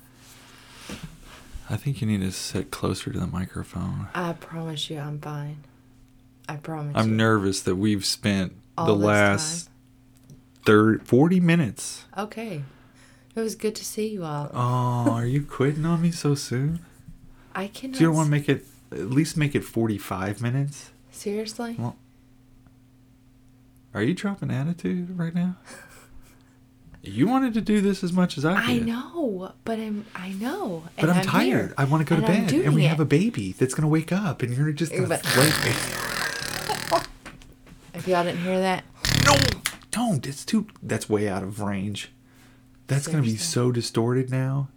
I 1.69 1.77
think 1.77 2.01
you 2.01 2.07
need 2.07 2.21
to 2.21 2.31
sit 2.31 2.71
closer 2.71 3.11
to 3.11 3.19
the 3.19 3.27
microphone. 3.27 4.07
I 4.13 4.33
promise 4.33 4.89
you, 4.89 4.99
I'm 4.99 5.19
fine. 5.19 5.63
I 6.47 6.55
promise. 6.57 6.93
I'm 6.95 7.09
you. 7.09 7.15
nervous 7.15 7.61
that 7.61 7.75
we've 7.75 8.05
spent 8.05 8.53
All 8.77 8.87
the 8.87 8.95
last 8.95 9.69
third 10.65 11.07
40 11.07 11.39
minutes. 11.39 12.05
Okay. 12.17 12.63
It 13.35 13.39
was 13.39 13.55
good 13.55 13.75
to 13.75 13.85
see 13.85 14.07
you 14.07 14.23
all. 14.23 14.49
Oh, 14.53 15.11
are 15.11 15.25
you 15.25 15.43
quitting 15.43 15.85
on 15.85 16.01
me 16.01 16.11
so 16.11 16.35
soon? 16.35 16.85
I 17.55 17.67
cannot. 17.67 17.97
Do 17.97 18.03
you 18.03 18.11
want 18.11 18.27
to 18.27 18.31
make 18.31 18.49
it 18.49 18.65
at 18.91 19.09
least 19.09 19.37
make 19.37 19.55
it 19.55 19.63
45 19.63 20.41
minutes? 20.41 20.91
seriously? 21.11 21.75
Well, 21.77 21.97
are 23.93 24.01
you 24.03 24.13
dropping 24.13 24.51
attitude 24.51 25.17
right 25.17 25.33
now? 25.33 25.55
You 27.01 27.27
wanted 27.27 27.53
to 27.53 27.61
do 27.61 27.79
this 27.79 28.03
as 28.03 28.11
much 28.11 28.37
as 28.37 28.43
I 28.43 28.55
I 28.55 28.79
know, 28.79 29.53
but 29.63 29.79
I'm. 29.79 30.05
I 30.13 30.31
know. 30.33 30.83
But 30.97 31.09
and 31.09 31.11
I'm, 31.19 31.25
tired. 31.25 31.45
here, 31.45 31.73
I 31.77 31.85
want 31.85 32.05
to 32.05 32.13
go 32.13 32.19
to 32.19 32.27
bed. 32.27 32.51
And 32.51 32.75
we 32.75 32.83
it. 32.85 32.89
have 32.89 32.99
a 32.99 33.05
baby 33.05 33.53
that's 33.53 33.73
going 33.73 33.83
to 33.83 33.87
wake 33.87 34.11
up 34.11 34.41
and 34.43 34.53
you're 34.55 34.73
just 34.73 34.91
going 34.91 35.03
to 35.03 35.07
But- 35.09 35.25
flake 35.25 35.63
me. 35.63 37.01
If 37.93 38.05
y'all 38.05 38.25
didn't 38.25 38.41
hear 38.41 38.59
that, 38.59 38.83
No, 39.25 39.33
don't. 39.91 40.27
It's 40.27 40.43
too. 40.43 40.67
That's 40.83 41.09
way 41.09 41.29
out 41.29 41.41
of 41.41 41.61
range. 41.61 42.11
That's 42.87 43.07
going 43.07 43.23
to 43.23 43.29
be 43.29 43.37
so 43.37 43.71
distorted 43.71 44.29
now. 44.29 44.67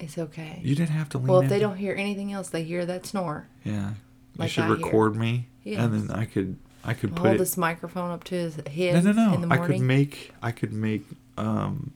It's 0.00 0.18
okay. 0.18 0.60
You 0.62 0.74
didn't 0.74 0.90
have 0.90 1.08
to 1.10 1.18
lean 1.18 1.26
well, 1.28 1.40
if 1.40 1.48
they 1.48 1.58
don't 1.58 1.76
hear 1.76 1.94
anything 1.94 2.32
else, 2.32 2.48
they 2.50 2.62
hear 2.64 2.84
that 2.86 3.06
snore. 3.06 3.48
Yeah. 3.64 3.92
You 4.38 4.48
should 4.48 4.64
I 4.64 4.66
hear. 4.68 4.76
record 4.76 5.16
me, 5.16 5.48
Yes. 5.64 5.80
and 5.80 5.94
then 6.08 6.16
I 6.16 6.24
could 6.26 6.58
I 6.84 6.94
could 6.94 7.10
put 7.16 7.22
Hold 7.22 7.34
it. 7.36 7.38
this 7.38 7.56
microphone 7.56 8.10
up 8.10 8.22
to 8.24 8.34
his 8.34 8.56
head 8.66 9.02
no, 9.02 9.12
no. 9.12 9.36
the 9.36 9.48
I 9.52 9.56
could 9.58 9.80
make 9.80 10.32
I 10.42 10.52
could 10.52 10.72
make 10.72 11.04
um, 11.38 11.92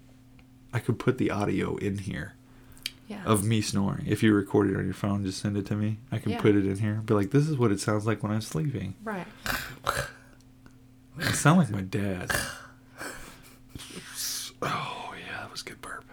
I 0.73 0.79
could 0.79 0.99
put 0.99 1.19
the 1.19 1.31
audio 1.31 1.77
in 1.77 1.99
here 1.99 2.35
yeah. 3.07 3.23
of 3.25 3.45
me 3.45 3.61
snoring. 3.61 4.05
If 4.07 4.23
you 4.23 4.33
record 4.35 4.71
it 4.71 4.77
on 4.77 4.85
your 4.85 4.95
phone, 4.95 5.25
just 5.25 5.41
send 5.41 5.57
it 5.57 5.67
to 5.67 5.75
me. 5.77 5.99
I 6.11 6.19
can 6.19 6.33
Yeah. 6.33 6.41
put 6.41 6.55
it 6.57 6.67
in 6.67 6.79
here. 6.79 6.95
Be 7.05 7.15
like, 7.15 7.31
this 7.31 7.49
is 7.49 7.57
what 7.59 7.71
it 7.73 7.81
sounds 7.81 8.07
like 8.07 8.23
when 8.23 8.33
I'm 8.33 8.41
sleeping. 8.41 8.95
right. 9.05 9.27
I 11.19 11.33
sound 11.33 11.59
like 11.59 11.71
my 11.71 11.83
dad. 11.83 12.31
Oh 14.63 15.15
yeah, 15.19 15.41
that 15.41 15.51
was 15.51 15.63
a 15.63 15.65
good 15.65 15.81
burp. 15.81 16.05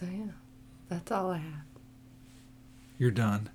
So 0.00 0.06
yeah, 0.10 0.32
that's 0.88 1.12
all 1.12 1.30
I 1.30 1.36
have. 1.38 1.62
You're 2.98 3.10
done. 3.10 3.50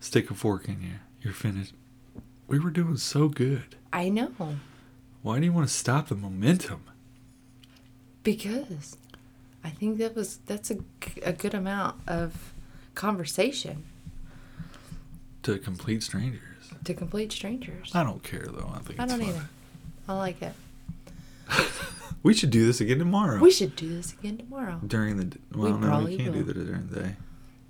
Stick 0.00 0.30
a 0.30 0.34
fork 0.34 0.68
in 0.68 0.82
you. 0.82 0.94
You're 1.22 1.32
finished. 1.32 1.74
We 2.48 2.58
were 2.58 2.70
doing 2.70 2.96
so 2.96 3.28
good. 3.28 3.76
I 3.92 4.08
know 4.08 4.32
Why 5.22 5.38
do 5.38 5.44
you 5.44 5.52
want 5.52 5.68
to 5.68 5.72
stop 5.74 6.08
the 6.08 6.14
momentum? 6.16 6.82
because 8.24 8.96
I 9.64 9.70
think 9.70 9.98
that 9.98 10.14
was 10.14 10.38
that's 10.46 10.70
a, 10.70 10.76
a 11.24 11.32
good 11.32 11.54
amount 11.54 11.96
of 12.06 12.52
conversation 12.94 13.82
To 15.42 15.58
complete 15.58 16.02
strangers. 16.04 16.70
to 16.84 16.94
complete 16.94 17.32
strangers. 17.32 17.90
I 17.94 18.04
don't 18.04 18.22
care 18.22 18.46
though. 18.46 18.70
I 18.74 18.78
think 18.78 19.00
I 19.00 19.04
it's 19.04 19.12
don't 19.12 19.22
fun. 19.22 19.30
either. 19.30 19.48
I 20.08 20.12
like 20.18 20.40
it. 20.42 20.52
We 22.24 22.34
should 22.34 22.50
do 22.50 22.64
this 22.66 22.80
again 22.80 23.00
tomorrow. 23.00 23.40
We 23.40 23.50
should 23.50 23.74
do 23.74 23.88
this 23.96 24.12
again 24.12 24.36
tomorrow. 24.38 24.80
during 24.86 25.16
the 25.16 25.24
d- 25.24 25.40
We 25.52 25.62
well, 25.62 25.78
no, 25.78 26.04
we 26.04 26.16
can't 26.16 26.32
will. 26.32 26.44
do 26.44 26.52
that 26.52 26.66
during 26.66 26.86
the 26.86 27.00
day. 27.00 27.16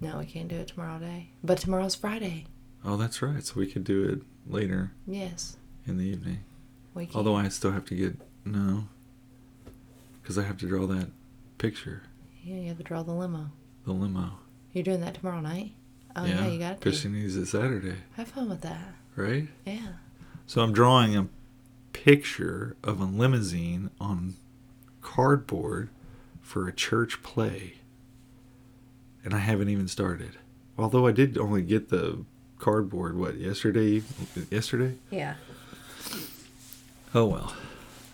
No, 0.01 0.19
we 0.19 0.27
can't 0.27 0.49
do 0.49 0.57
it 0.57 0.69
tomorrow 0.69 0.99
day. 0.99 1.31
But 1.43 1.57
tomorrow's 1.57 1.95
Friday. 1.95 2.45
Oh, 2.85 2.99
that's 2.99 3.23
right. 3.23 3.43
So 3.43 3.55
we 3.57 3.67
could 3.67 3.85
do 3.85 4.05
it 4.05 4.21
later 4.47 4.93
Yes, 5.07 5.57
in 5.87 5.97
the 5.97 6.05
evening. 6.05 6.41
we 6.93 7.07
can. 7.07 7.17
Although 7.17 7.37
I 7.37 7.49
still 7.49 7.71
have 7.73 7.87
to 7.87 7.95
get 7.95 8.19
no, 8.45 8.85
because 10.21 10.37
I 10.37 10.43
have 10.43 10.59
to 10.59 10.67
draw 10.67 10.87
that 10.87 11.09
picture, 11.57 12.03
yeah, 12.45 12.57
you 12.57 12.69
have 12.69 12.77
to 12.79 12.83
draw 12.85 13.03
the 13.03 13.13
limo. 13.13 13.51
the 13.87 13.93
limo. 13.93 14.33
You're 14.75 14.85
doing 14.85 15.01
that 15.01 15.15
tomorrow 15.15 15.41
night. 15.41 15.73
Oh 16.15 16.27
yeah, 16.27 16.47
you 16.47 16.59
got 16.59 16.73
to. 16.73 16.85
because 16.85 17.01
she 17.01 17.09
needs 17.09 17.37
it 17.37 17.47
Saturday, 17.47 17.97
Have 18.17 18.29
fun 18.29 18.51
with 18.51 18.61
that. 18.63 18.93
right? 19.17 19.49
Yeah. 19.65 19.93
So 20.47 20.61
I'm 20.61 20.73
drawing 20.75 21.17
a 21.17 21.27
picture 21.93 22.77
of 22.83 23.01
a 23.01 23.05
limousine 23.05 23.91
on 24.01 24.35
cardboard 25.01 25.89
for 26.41 26.69
a 26.69 26.73
church 26.73 27.23
play. 27.23 27.75
And 29.25 29.35
I 29.35 29.39
haven't 29.39 29.69
even 29.69 29.89
started. 29.89 30.37
Although 30.79 31.07
I 31.07 31.13
did 31.13 31.39
only 31.39 31.63
get 31.63 31.89
the 31.91 32.25
cardboard 32.59 33.17
what 33.17 33.37
yesterday 33.37 34.03
yesterday? 34.51 34.95
Yeah. 35.11 35.35
Oh 37.15 37.27
well. 37.27 37.55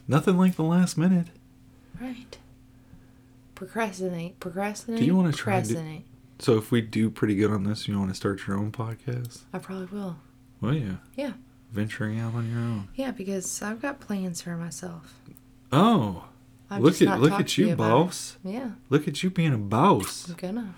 Nothing 0.07 0.37
like 0.39 0.57
the 0.57 0.65
last 0.65 0.97
minute. 0.99 1.29
Right. 2.01 2.37
Procrastinate. 3.55 4.41
Procrastinate. 4.41 5.01
Do 5.01 5.07
you 5.07 5.17
wanna 5.17 5.33
try 5.33 5.57
and 5.57 5.69
do- 5.69 5.75
procrastinate? 5.75 6.05
So 6.41 6.57
if 6.57 6.71
we 6.71 6.81
do 6.81 7.11
pretty 7.11 7.35
good 7.35 7.51
on 7.51 7.65
this, 7.65 7.89
you 7.89 7.99
want 7.99 8.11
to 8.11 8.15
start 8.15 8.47
your 8.47 8.57
own 8.57 8.71
podcast? 8.71 9.41
I 9.53 9.59
probably 9.59 9.87
will. 9.87 10.19
Well, 10.61 10.73
yeah. 10.73 10.97
Yeah. 11.17 11.33
Venturing 11.73 12.19
out 12.19 12.35
on 12.35 12.51
your 12.51 12.61
own. 12.61 12.89
Yeah, 12.95 13.11
because 13.11 13.61
I've 13.63 13.81
got 13.83 14.01
plans 14.01 14.41
for 14.41 14.57
myself. 14.57 15.15
Oh, 15.71 16.25
I've 16.71 16.83
look 16.83 17.01
at 17.03 17.21
look 17.21 17.33
at 17.33 17.49
to 17.49 17.63
you, 17.67 17.73
about 17.75 17.87
it. 17.87 18.05
boss. 18.05 18.37
Yeah, 18.45 18.71
Look 18.89 19.07
at 19.07 19.23
you 19.23 19.31
being 19.31 19.53
a 19.55 19.59
boss. 19.59 20.29
I'm 20.29 20.35
gonna. 20.35 20.75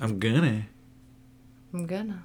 I'm 0.00 0.18
gonna. 0.18 0.62
I'm 1.72 1.86
gonna. 1.86 2.24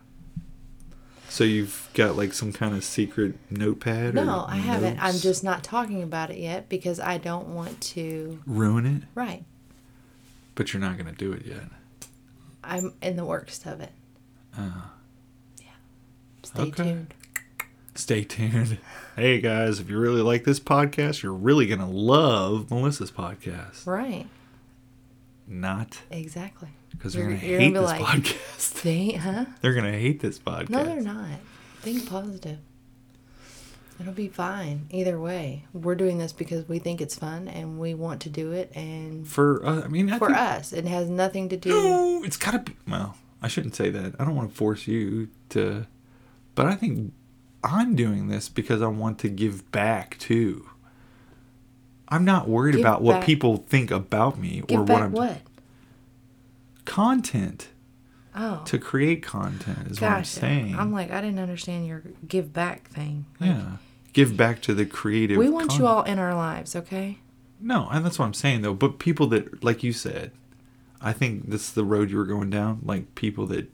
So 1.30 1.44
you've 1.44 1.90
got 1.94 2.16
like 2.18 2.34
some 2.34 2.54
kind 2.54 2.76
of 2.76 2.84
secret 2.84 3.36
notepad? 3.50 4.16
or 4.18 4.26
No, 4.26 4.46
I 4.48 4.58
haven't. 4.58 5.00
I'm 5.02 5.18
just 5.18 5.44
not 5.44 5.64
talking 5.64 6.04
about 6.04 6.32
it 6.32 6.38
yet 6.38 6.68
because 6.70 7.00
I 7.00 7.18
don't 7.18 7.50
want 7.50 7.80
to. 7.82 8.42
ruin 8.46 8.86
it, 8.86 9.04
Right. 9.16 9.44
but 10.56 10.74
you're 10.74 10.82
not 10.82 10.98
gonna 10.98 11.12
do 11.14 11.32
it 11.34 11.46
yet. 11.46 11.64
I'm 12.64 12.94
in 13.02 13.16
the 13.16 13.26
works 13.26 13.66
of 13.66 13.80
it. 13.82 13.92
Uh, 14.58 14.70
Yeah. 15.60 15.68
Stay 16.44 16.62
Okay. 16.64 16.84
tuned. 16.84 17.14
Stay 17.96 18.24
tuned. 18.24 18.78
Hey 19.16 19.40
guys, 19.40 19.80
if 19.80 19.90
you 19.90 19.98
really 19.98 20.22
like 20.22 20.44
this 20.44 20.60
podcast, 20.60 21.24
you're 21.24 21.32
really 21.32 21.68
gonna 21.68 21.90
love 21.90 22.70
Melissa's 22.70 23.12
podcast. 23.12 23.88
Right. 23.88 24.28
Not 25.48 26.02
Exactly. 26.12 26.68
because 26.92 27.14
they're 27.14 27.24
gonna 27.24 27.38
hate 27.38 27.74
gonna 27.74 27.80
this 27.80 27.92
like, 27.92 28.02
podcast. 28.02 28.82
They 28.84 29.12
huh? 29.14 29.46
they're 29.62 29.74
gonna 29.74 29.94
hate 29.94 30.20
this 30.20 30.38
podcast. 30.38 30.70
No, 30.70 30.84
they're 30.84 31.00
not. 31.00 31.40
Think 31.80 32.10
positive. 32.10 32.58
It'll 34.02 34.12
be 34.12 34.28
fine. 34.28 34.88
Either 34.92 35.18
way, 35.18 35.64
we're 35.72 35.96
doing 35.96 36.18
this 36.18 36.34
because 36.34 36.68
we 36.68 36.80
think 36.80 37.00
it's 37.00 37.18
fun 37.18 37.48
and 37.48 37.80
we 37.80 37.94
want 37.94 38.20
to 38.24 38.30
do 38.30 38.52
it, 38.52 38.70
and 38.76 39.26
For 39.26 39.66
uh, 39.66 39.84
I 39.84 39.88
mean, 39.88 40.12
I 40.12 40.18
for 40.20 40.28
think- 40.28 40.38
us, 40.40 40.74
it 40.74 40.84
has 40.88 41.08
nothing 41.10 41.48
to 41.48 41.56
do. 41.56 41.70
No, 41.70 42.22
it's 42.26 42.36
gotta 42.36 42.60
be. 42.60 42.76
Well, 42.86 43.16
I 43.42 43.48
shouldn't 43.48 43.76
say 43.76 43.90
that. 43.92 44.16
I 44.20 44.26
don't 44.26 44.36
want 44.36 44.50
to 44.50 44.56
force 44.58 44.88
you 44.88 45.30
to, 45.52 45.88
but 46.54 46.66
I 46.66 46.76
think 46.76 47.14
I'm 47.66 47.96
doing 47.96 48.28
this 48.28 48.48
because 48.48 48.82
I 48.82 48.88
want 48.88 49.20
to 49.20 49.30
give 49.30 49.72
back 49.72 50.18
too. 50.20 50.70
I'm 52.08 52.24
not 52.24 52.48
worried 52.48 52.74
Give 52.74 52.82
about 52.82 53.02
what 53.02 53.24
people 53.24 53.58
think 53.58 53.90
about 53.90 54.38
me 54.38 54.62
Give 54.68 54.82
or 54.82 54.84
back 54.86 54.94
what 54.94 55.04
I'm 55.04 55.12
what? 55.12 55.42
content 56.86 57.70
Oh, 58.38 58.62
to 58.66 58.78
create 58.78 59.24
content 59.24 59.88
is 59.88 60.02
what 60.02 60.12
I'm 60.12 60.24
saying. 60.26 60.76
I'm 60.78 60.92
like, 60.92 61.10
I 61.10 61.22
didn't 61.22 61.40
understand 61.40 61.88
your 61.88 62.04
give 62.28 62.52
back 62.52 62.90
thing. 62.90 63.26
Like, 63.40 63.50
yeah, 63.52 63.78
give 64.12 64.36
back 64.36 64.62
to 64.64 64.74
the 64.74 64.86
creative. 64.86 65.38
We 65.38 65.50
want 65.50 65.78
you 65.78 65.88
all 65.88 66.04
in 66.04 66.20
our 66.20 66.36
lives, 66.36 66.76
okay? 66.76 67.20
No, 67.62 67.88
and 67.90 68.06
that's 68.06 68.20
what 68.20 68.26
I'm 68.26 68.34
saying 68.34 68.62
though. 68.62 68.74
But 68.74 69.00
people 69.00 69.28
that, 69.28 69.64
like 69.64 69.84
you 69.84 69.94
said, 69.94 70.32
I 71.02 71.14
think 71.14 71.50
this 71.50 71.70
is 71.70 71.74
the 71.74 71.86
road 71.86 72.12
you 72.12 72.18
were 72.18 72.26
going 72.26 72.50
down. 72.50 72.82
Like 72.84 73.16
people 73.16 73.48
that 73.48 73.72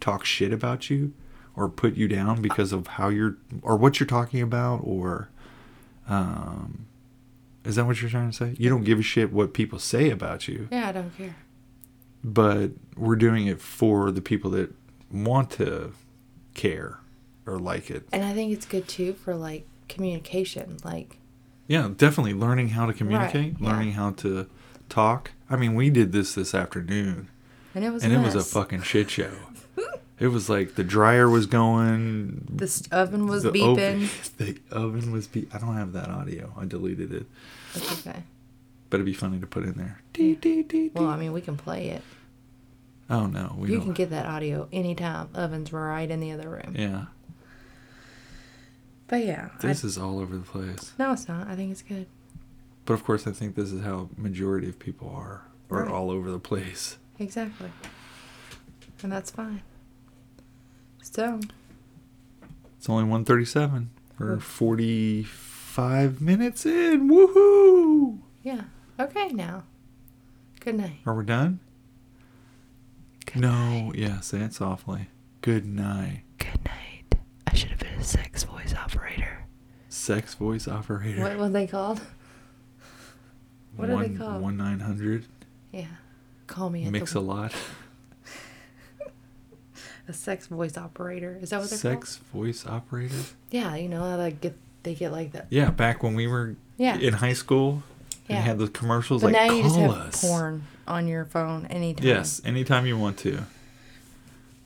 talk 0.00 0.24
shit 0.24 0.52
about 0.52 0.88
you 0.88 1.12
or 1.56 1.68
put 1.68 1.94
you 1.94 2.08
down 2.08 2.42
because 2.42 2.72
of 2.72 2.86
how 2.86 3.08
you're 3.08 3.36
or 3.62 3.76
what 3.76 4.00
you're 4.00 4.06
talking 4.06 4.40
about, 4.42 4.80
or 4.84 5.28
um, 6.08 6.86
is 7.64 7.76
that 7.76 7.86
what 7.86 8.00
you're 8.00 8.10
trying 8.10 8.30
to 8.30 8.36
say? 8.36 8.54
You 8.58 8.68
don't 8.68 8.84
give 8.84 8.98
a 8.98 9.02
shit 9.02 9.32
what 9.32 9.54
people 9.54 9.78
say 9.78 10.10
about 10.10 10.48
you, 10.48 10.68
Yeah, 10.70 10.88
I 10.88 10.92
don't 10.92 11.16
care. 11.16 11.36
but 12.22 12.72
we're 12.96 13.16
doing 13.16 13.46
it 13.46 13.60
for 13.60 14.10
the 14.10 14.20
people 14.20 14.50
that 14.52 14.74
want 15.10 15.50
to 15.52 15.92
care 16.54 16.98
or 17.46 17.58
like 17.58 17.90
it. 17.90 18.06
And 18.12 18.24
I 18.24 18.32
think 18.32 18.52
it's 18.52 18.66
good 18.66 18.86
too 18.88 19.14
for 19.14 19.34
like 19.34 19.66
communication. 19.88 20.76
Like, 20.84 21.18
Yeah, 21.66 21.90
definitely 21.96 22.34
learning 22.34 22.70
how 22.70 22.86
to 22.86 22.92
communicate, 22.92 23.54
yeah. 23.60 23.68
learning 23.70 23.92
how 23.92 24.10
to 24.10 24.46
talk. 24.88 25.32
I 25.48 25.56
mean, 25.56 25.74
we 25.74 25.88
did 25.90 26.12
this 26.12 26.34
this 26.34 26.54
afternoon. 26.54 27.28
and 27.74 27.84
it 27.84 27.90
was 27.90 28.02
and 28.04 28.12
a 28.12 28.16
it 28.16 28.22
was 28.22 28.34
a 28.34 28.42
fucking 28.42 28.82
shit 28.82 29.10
show. 29.10 29.32
it 30.18 30.28
was 30.28 30.48
like 30.48 30.74
the 30.76 30.84
dryer 30.84 31.28
was 31.28 31.46
going. 31.46 32.46
The 32.48 32.88
oven 32.92 33.26
was 33.26 33.42
the 33.42 33.50
beeping. 33.50 34.08
The 34.36 34.58
oven 34.70 35.10
was 35.12 35.26
be. 35.26 35.48
I 35.52 35.58
don't 35.58 35.76
have 35.76 35.92
that 35.92 36.08
audio. 36.08 36.52
I 36.58 36.64
deleted 36.66 37.12
it, 37.12 37.26
That's 37.74 38.06
okay. 38.06 38.22
but 38.90 38.96
it'd 38.98 39.06
be 39.06 39.12
funny 39.14 39.38
to 39.40 39.46
put 39.46 39.64
in 39.64 39.72
there. 39.74 40.00
Dee, 40.12 40.34
dee, 40.36 40.62
dee, 40.62 40.90
Well. 40.94 41.06
I 41.08 41.16
mean, 41.16 41.32
we 41.32 41.40
can 41.40 41.56
play 41.56 41.88
it. 41.88 42.02
oh 43.10 43.26
no, 43.26 43.54
we 43.58 43.68
you 43.70 43.76
don't. 43.76 43.84
can 43.86 43.92
get 43.94 44.10
that 44.10 44.26
audio 44.26 44.68
anytime. 44.72 45.28
Oven's 45.34 45.72
right 45.72 46.10
in 46.10 46.20
the 46.20 46.30
other 46.32 46.48
room. 46.48 46.74
yeah, 46.78 47.06
But 49.08 49.24
yeah, 49.24 49.50
I, 49.62 49.66
this 49.66 49.84
is 49.84 49.98
all 49.98 50.18
over 50.18 50.36
the 50.36 50.42
place. 50.44 50.92
no, 50.98 51.12
it's 51.12 51.28
not. 51.28 51.46
I 51.48 51.56
think 51.56 51.70
it's 51.72 51.82
good. 51.82 52.06
But 52.86 52.94
of 52.94 53.04
course, 53.04 53.26
I 53.26 53.32
think 53.32 53.54
this 53.54 53.72
is 53.72 53.82
how 53.82 54.08
majority 54.16 54.68
of 54.68 54.78
people 54.78 55.08
are. 55.14 55.42
or 55.70 55.82
Right. 55.82 55.90
all 55.90 56.10
over 56.10 56.30
the 56.30 56.38
place. 56.38 56.98
Exactly. 57.18 57.70
And 59.02 59.10
that's 59.10 59.30
fine. 59.30 59.62
So, 61.12 61.38
It's 62.78 62.88
only 62.88 63.04
137. 63.04 63.90
We're 64.18 64.32
Oh. 64.34 64.40
45 64.40 66.20
minutes 66.20 66.66
in. 66.66 67.08
Woohoo! 67.08 68.18
yeah. 68.42 68.62
Okay 68.98 69.28
now. 69.28 69.64
Good 70.60 70.76
night. 70.76 70.98
Are 71.06 71.14
we 71.14 71.24
done? 71.24 71.60
Good 73.26 73.40
no. 73.42 73.50
night. 73.50 73.94
Yeah, 73.96 74.20
say 74.20 74.40
it 74.40 74.54
softly. 74.54 75.08
Good 75.40 75.66
night. 75.66 76.22
Good 76.38 76.64
night. 76.64 77.14
I 77.46 77.54
should 77.54 77.70
have 77.70 77.80
been 77.80 77.94
a 77.98 78.04
sex 78.04 78.44
voice 78.44 78.74
operator. 78.74 79.44
Sex 79.88 80.34
voice 80.34 80.66
operator. 80.68 81.20
What 81.22 81.36
were 81.38 81.48
they 81.50 81.66
called? 81.66 82.00
What 83.76 83.90
are 83.90 84.06
they 84.06 84.14
called? 84.14 84.40
One 84.42 84.56
nine 84.56 84.80
hundred. 84.80 85.26
Yeah. 85.72 85.86
Call 86.46 86.70
me 86.70 86.84
at 86.86 86.92
Mix 86.92 87.14
a 87.14 87.20
lot. 87.20 87.52
A 90.08 90.12
sex 90.12 90.46
voice 90.46 90.76
operator. 90.76 91.38
Is 91.40 91.50
that 91.50 91.60
what 91.60 91.70
they're 91.70 91.78
called? 91.78 92.04
Sex 92.04 92.16
voice 92.32 92.66
operator. 92.66 93.14
Yeah, 93.50 93.74
you 93.76 93.88
know 93.88 94.02
how 94.02 94.16
they 94.16 94.32
get 94.32 94.56
they 94.82 94.94
get 94.94 95.12
like 95.12 95.32
that. 95.32 95.46
Yeah, 95.50 95.70
back 95.70 96.02
when 96.02 96.14
we 96.14 96.26
were 96.26 96.56
Yeah. 96.76 96.98
in 96.98 97.14
high 97.14 97.32
school, 97.32 97.82
Yeah. 98.28 98.36
and 98.36 98.44
had 98.44 98.58
the 98.58 98.68
commercials 98.68 99.22
But 99.22 99.32
like 99.32 99.46
now 99.48 99.54
you 99.54 99.62
just 99.62 99.74
call 99.76 99.92
have 99.92 100.06
us. 100.08 100.20
porn 100.20 100.64
on 100.86 101.08
your 101.08 101.24
phone 101.24 101.66
anytime. 101.66 102.06
Yes, 102.06 102.42
anytime 102.44 102.84
you 102.86 102.98
want 102.98 103.16
to. 103.18 103.44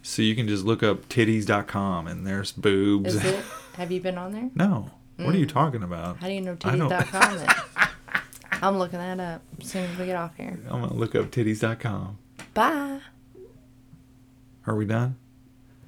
So 0.02 0.22
you 0.22 0.34
can 0.34 0.48
just 0.48 0.64
look 0.64 0.82
up 0.82 1.08
titties.com 1.08 2.06
and 2.06 2.26
there's 2.26 2.50
boobs. 2.52 3.14
Is 3.14 3.24
it? 3.24 3.44
Have 3.76 3.92
you 3.92 4.00
been 4.00 4.16
on 4.18 4.32
there? 4.32 4.50
no. 4.54 4.90
What 5.16 5.34
are 5.34 5.38
you 5.38 5.46
Mm. 5.46 5.52
talking 5.52 5.82
about? 5.82 6.18
How 6.18 6.28
do 6.28 6.32
you 6.32 6.40
know 6.40 6.54
titties.com? 6.54 7.88
I'm 8.62 8.78
looking 8.78 8.98
that 9.00 9.18
up 9.20 9.42
as 9.60 9.66
soon 9.68 9.84
as 9.90 9.98
we 9.98 10.06
get 10.06 10.14
off 10.16 10.36
here. 10.36 10.58
I'm 10.70 10.78
going 10.80 10.90
to 10.90 10.94
look 10.96 11.14
up 11.16 11.26
titties.com. 11.32 12.18
Bye. 12.54 13.00
Are 14.66 14.74
we 14.76 14.84
done? 14.84 15.16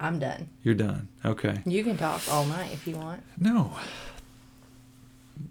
I'm 0.01 0.17
done. 0.19 0.49
You're 0.63 0.73
done. 0.75 1.07
Okay. 1.23 1.61
You 1.65 1.83
can 1.83 1.95
talk 1.95 2.21
all 2.29 2.45
night 2.45 2.71
if 2.73 2.87
you 2.87 2.95
want. 2.97 3.21
No. 3.39 3.71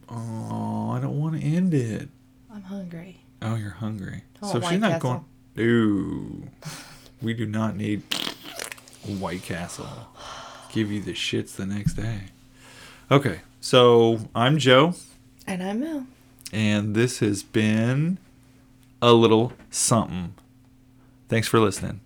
Oh, 0.09 0.91
I 0.91 1.01
don't 1.01 1.19
want 1.21 1.41
to 1.41 1.47
end 1.47 1.73
it. 1.73 2.09
I'm 2.53 2.63
hungry. 2.63 3.21
Oh, 3.43 3.55
you're 3.55 3.71
hungry. 3.71 4.23
So 4.43 4.61
she's 4.61 4.79
not 4.81 5.01
Castle. 5.01 5.25
going. 5.57 6.41
No. 6.43 6.49
We 7.23 7.35
do 7.35 7.47
not 7.47 7.77
need 7.77 8.03
White 9.07 9.43
Castle. 9.43 9.87
Give 10.73 10.91
you 10.91 11.01
the 11.01 11.13
shits 11.13 11.55
the 11.57 11.67
next 11.67 11.95
day. 11.95 12.23
Okay. 13.11 13.41
So 13.61 14.21
I'm 14.35 14.59
Joe, 14.59 14.95
And 15.47 15.63
I'm 15.63 15.81
Mel. 15.81 16.07
and 16.53 16.95
this 16.95 17.19
has 17.21 17.43
been 17.43 18.19
a 19.03 19.13
little 19.13 19.53
something. 19.71 20.35
Thanks 21.29 21.47
for 21.47 21.61
listening. 21.61 22.01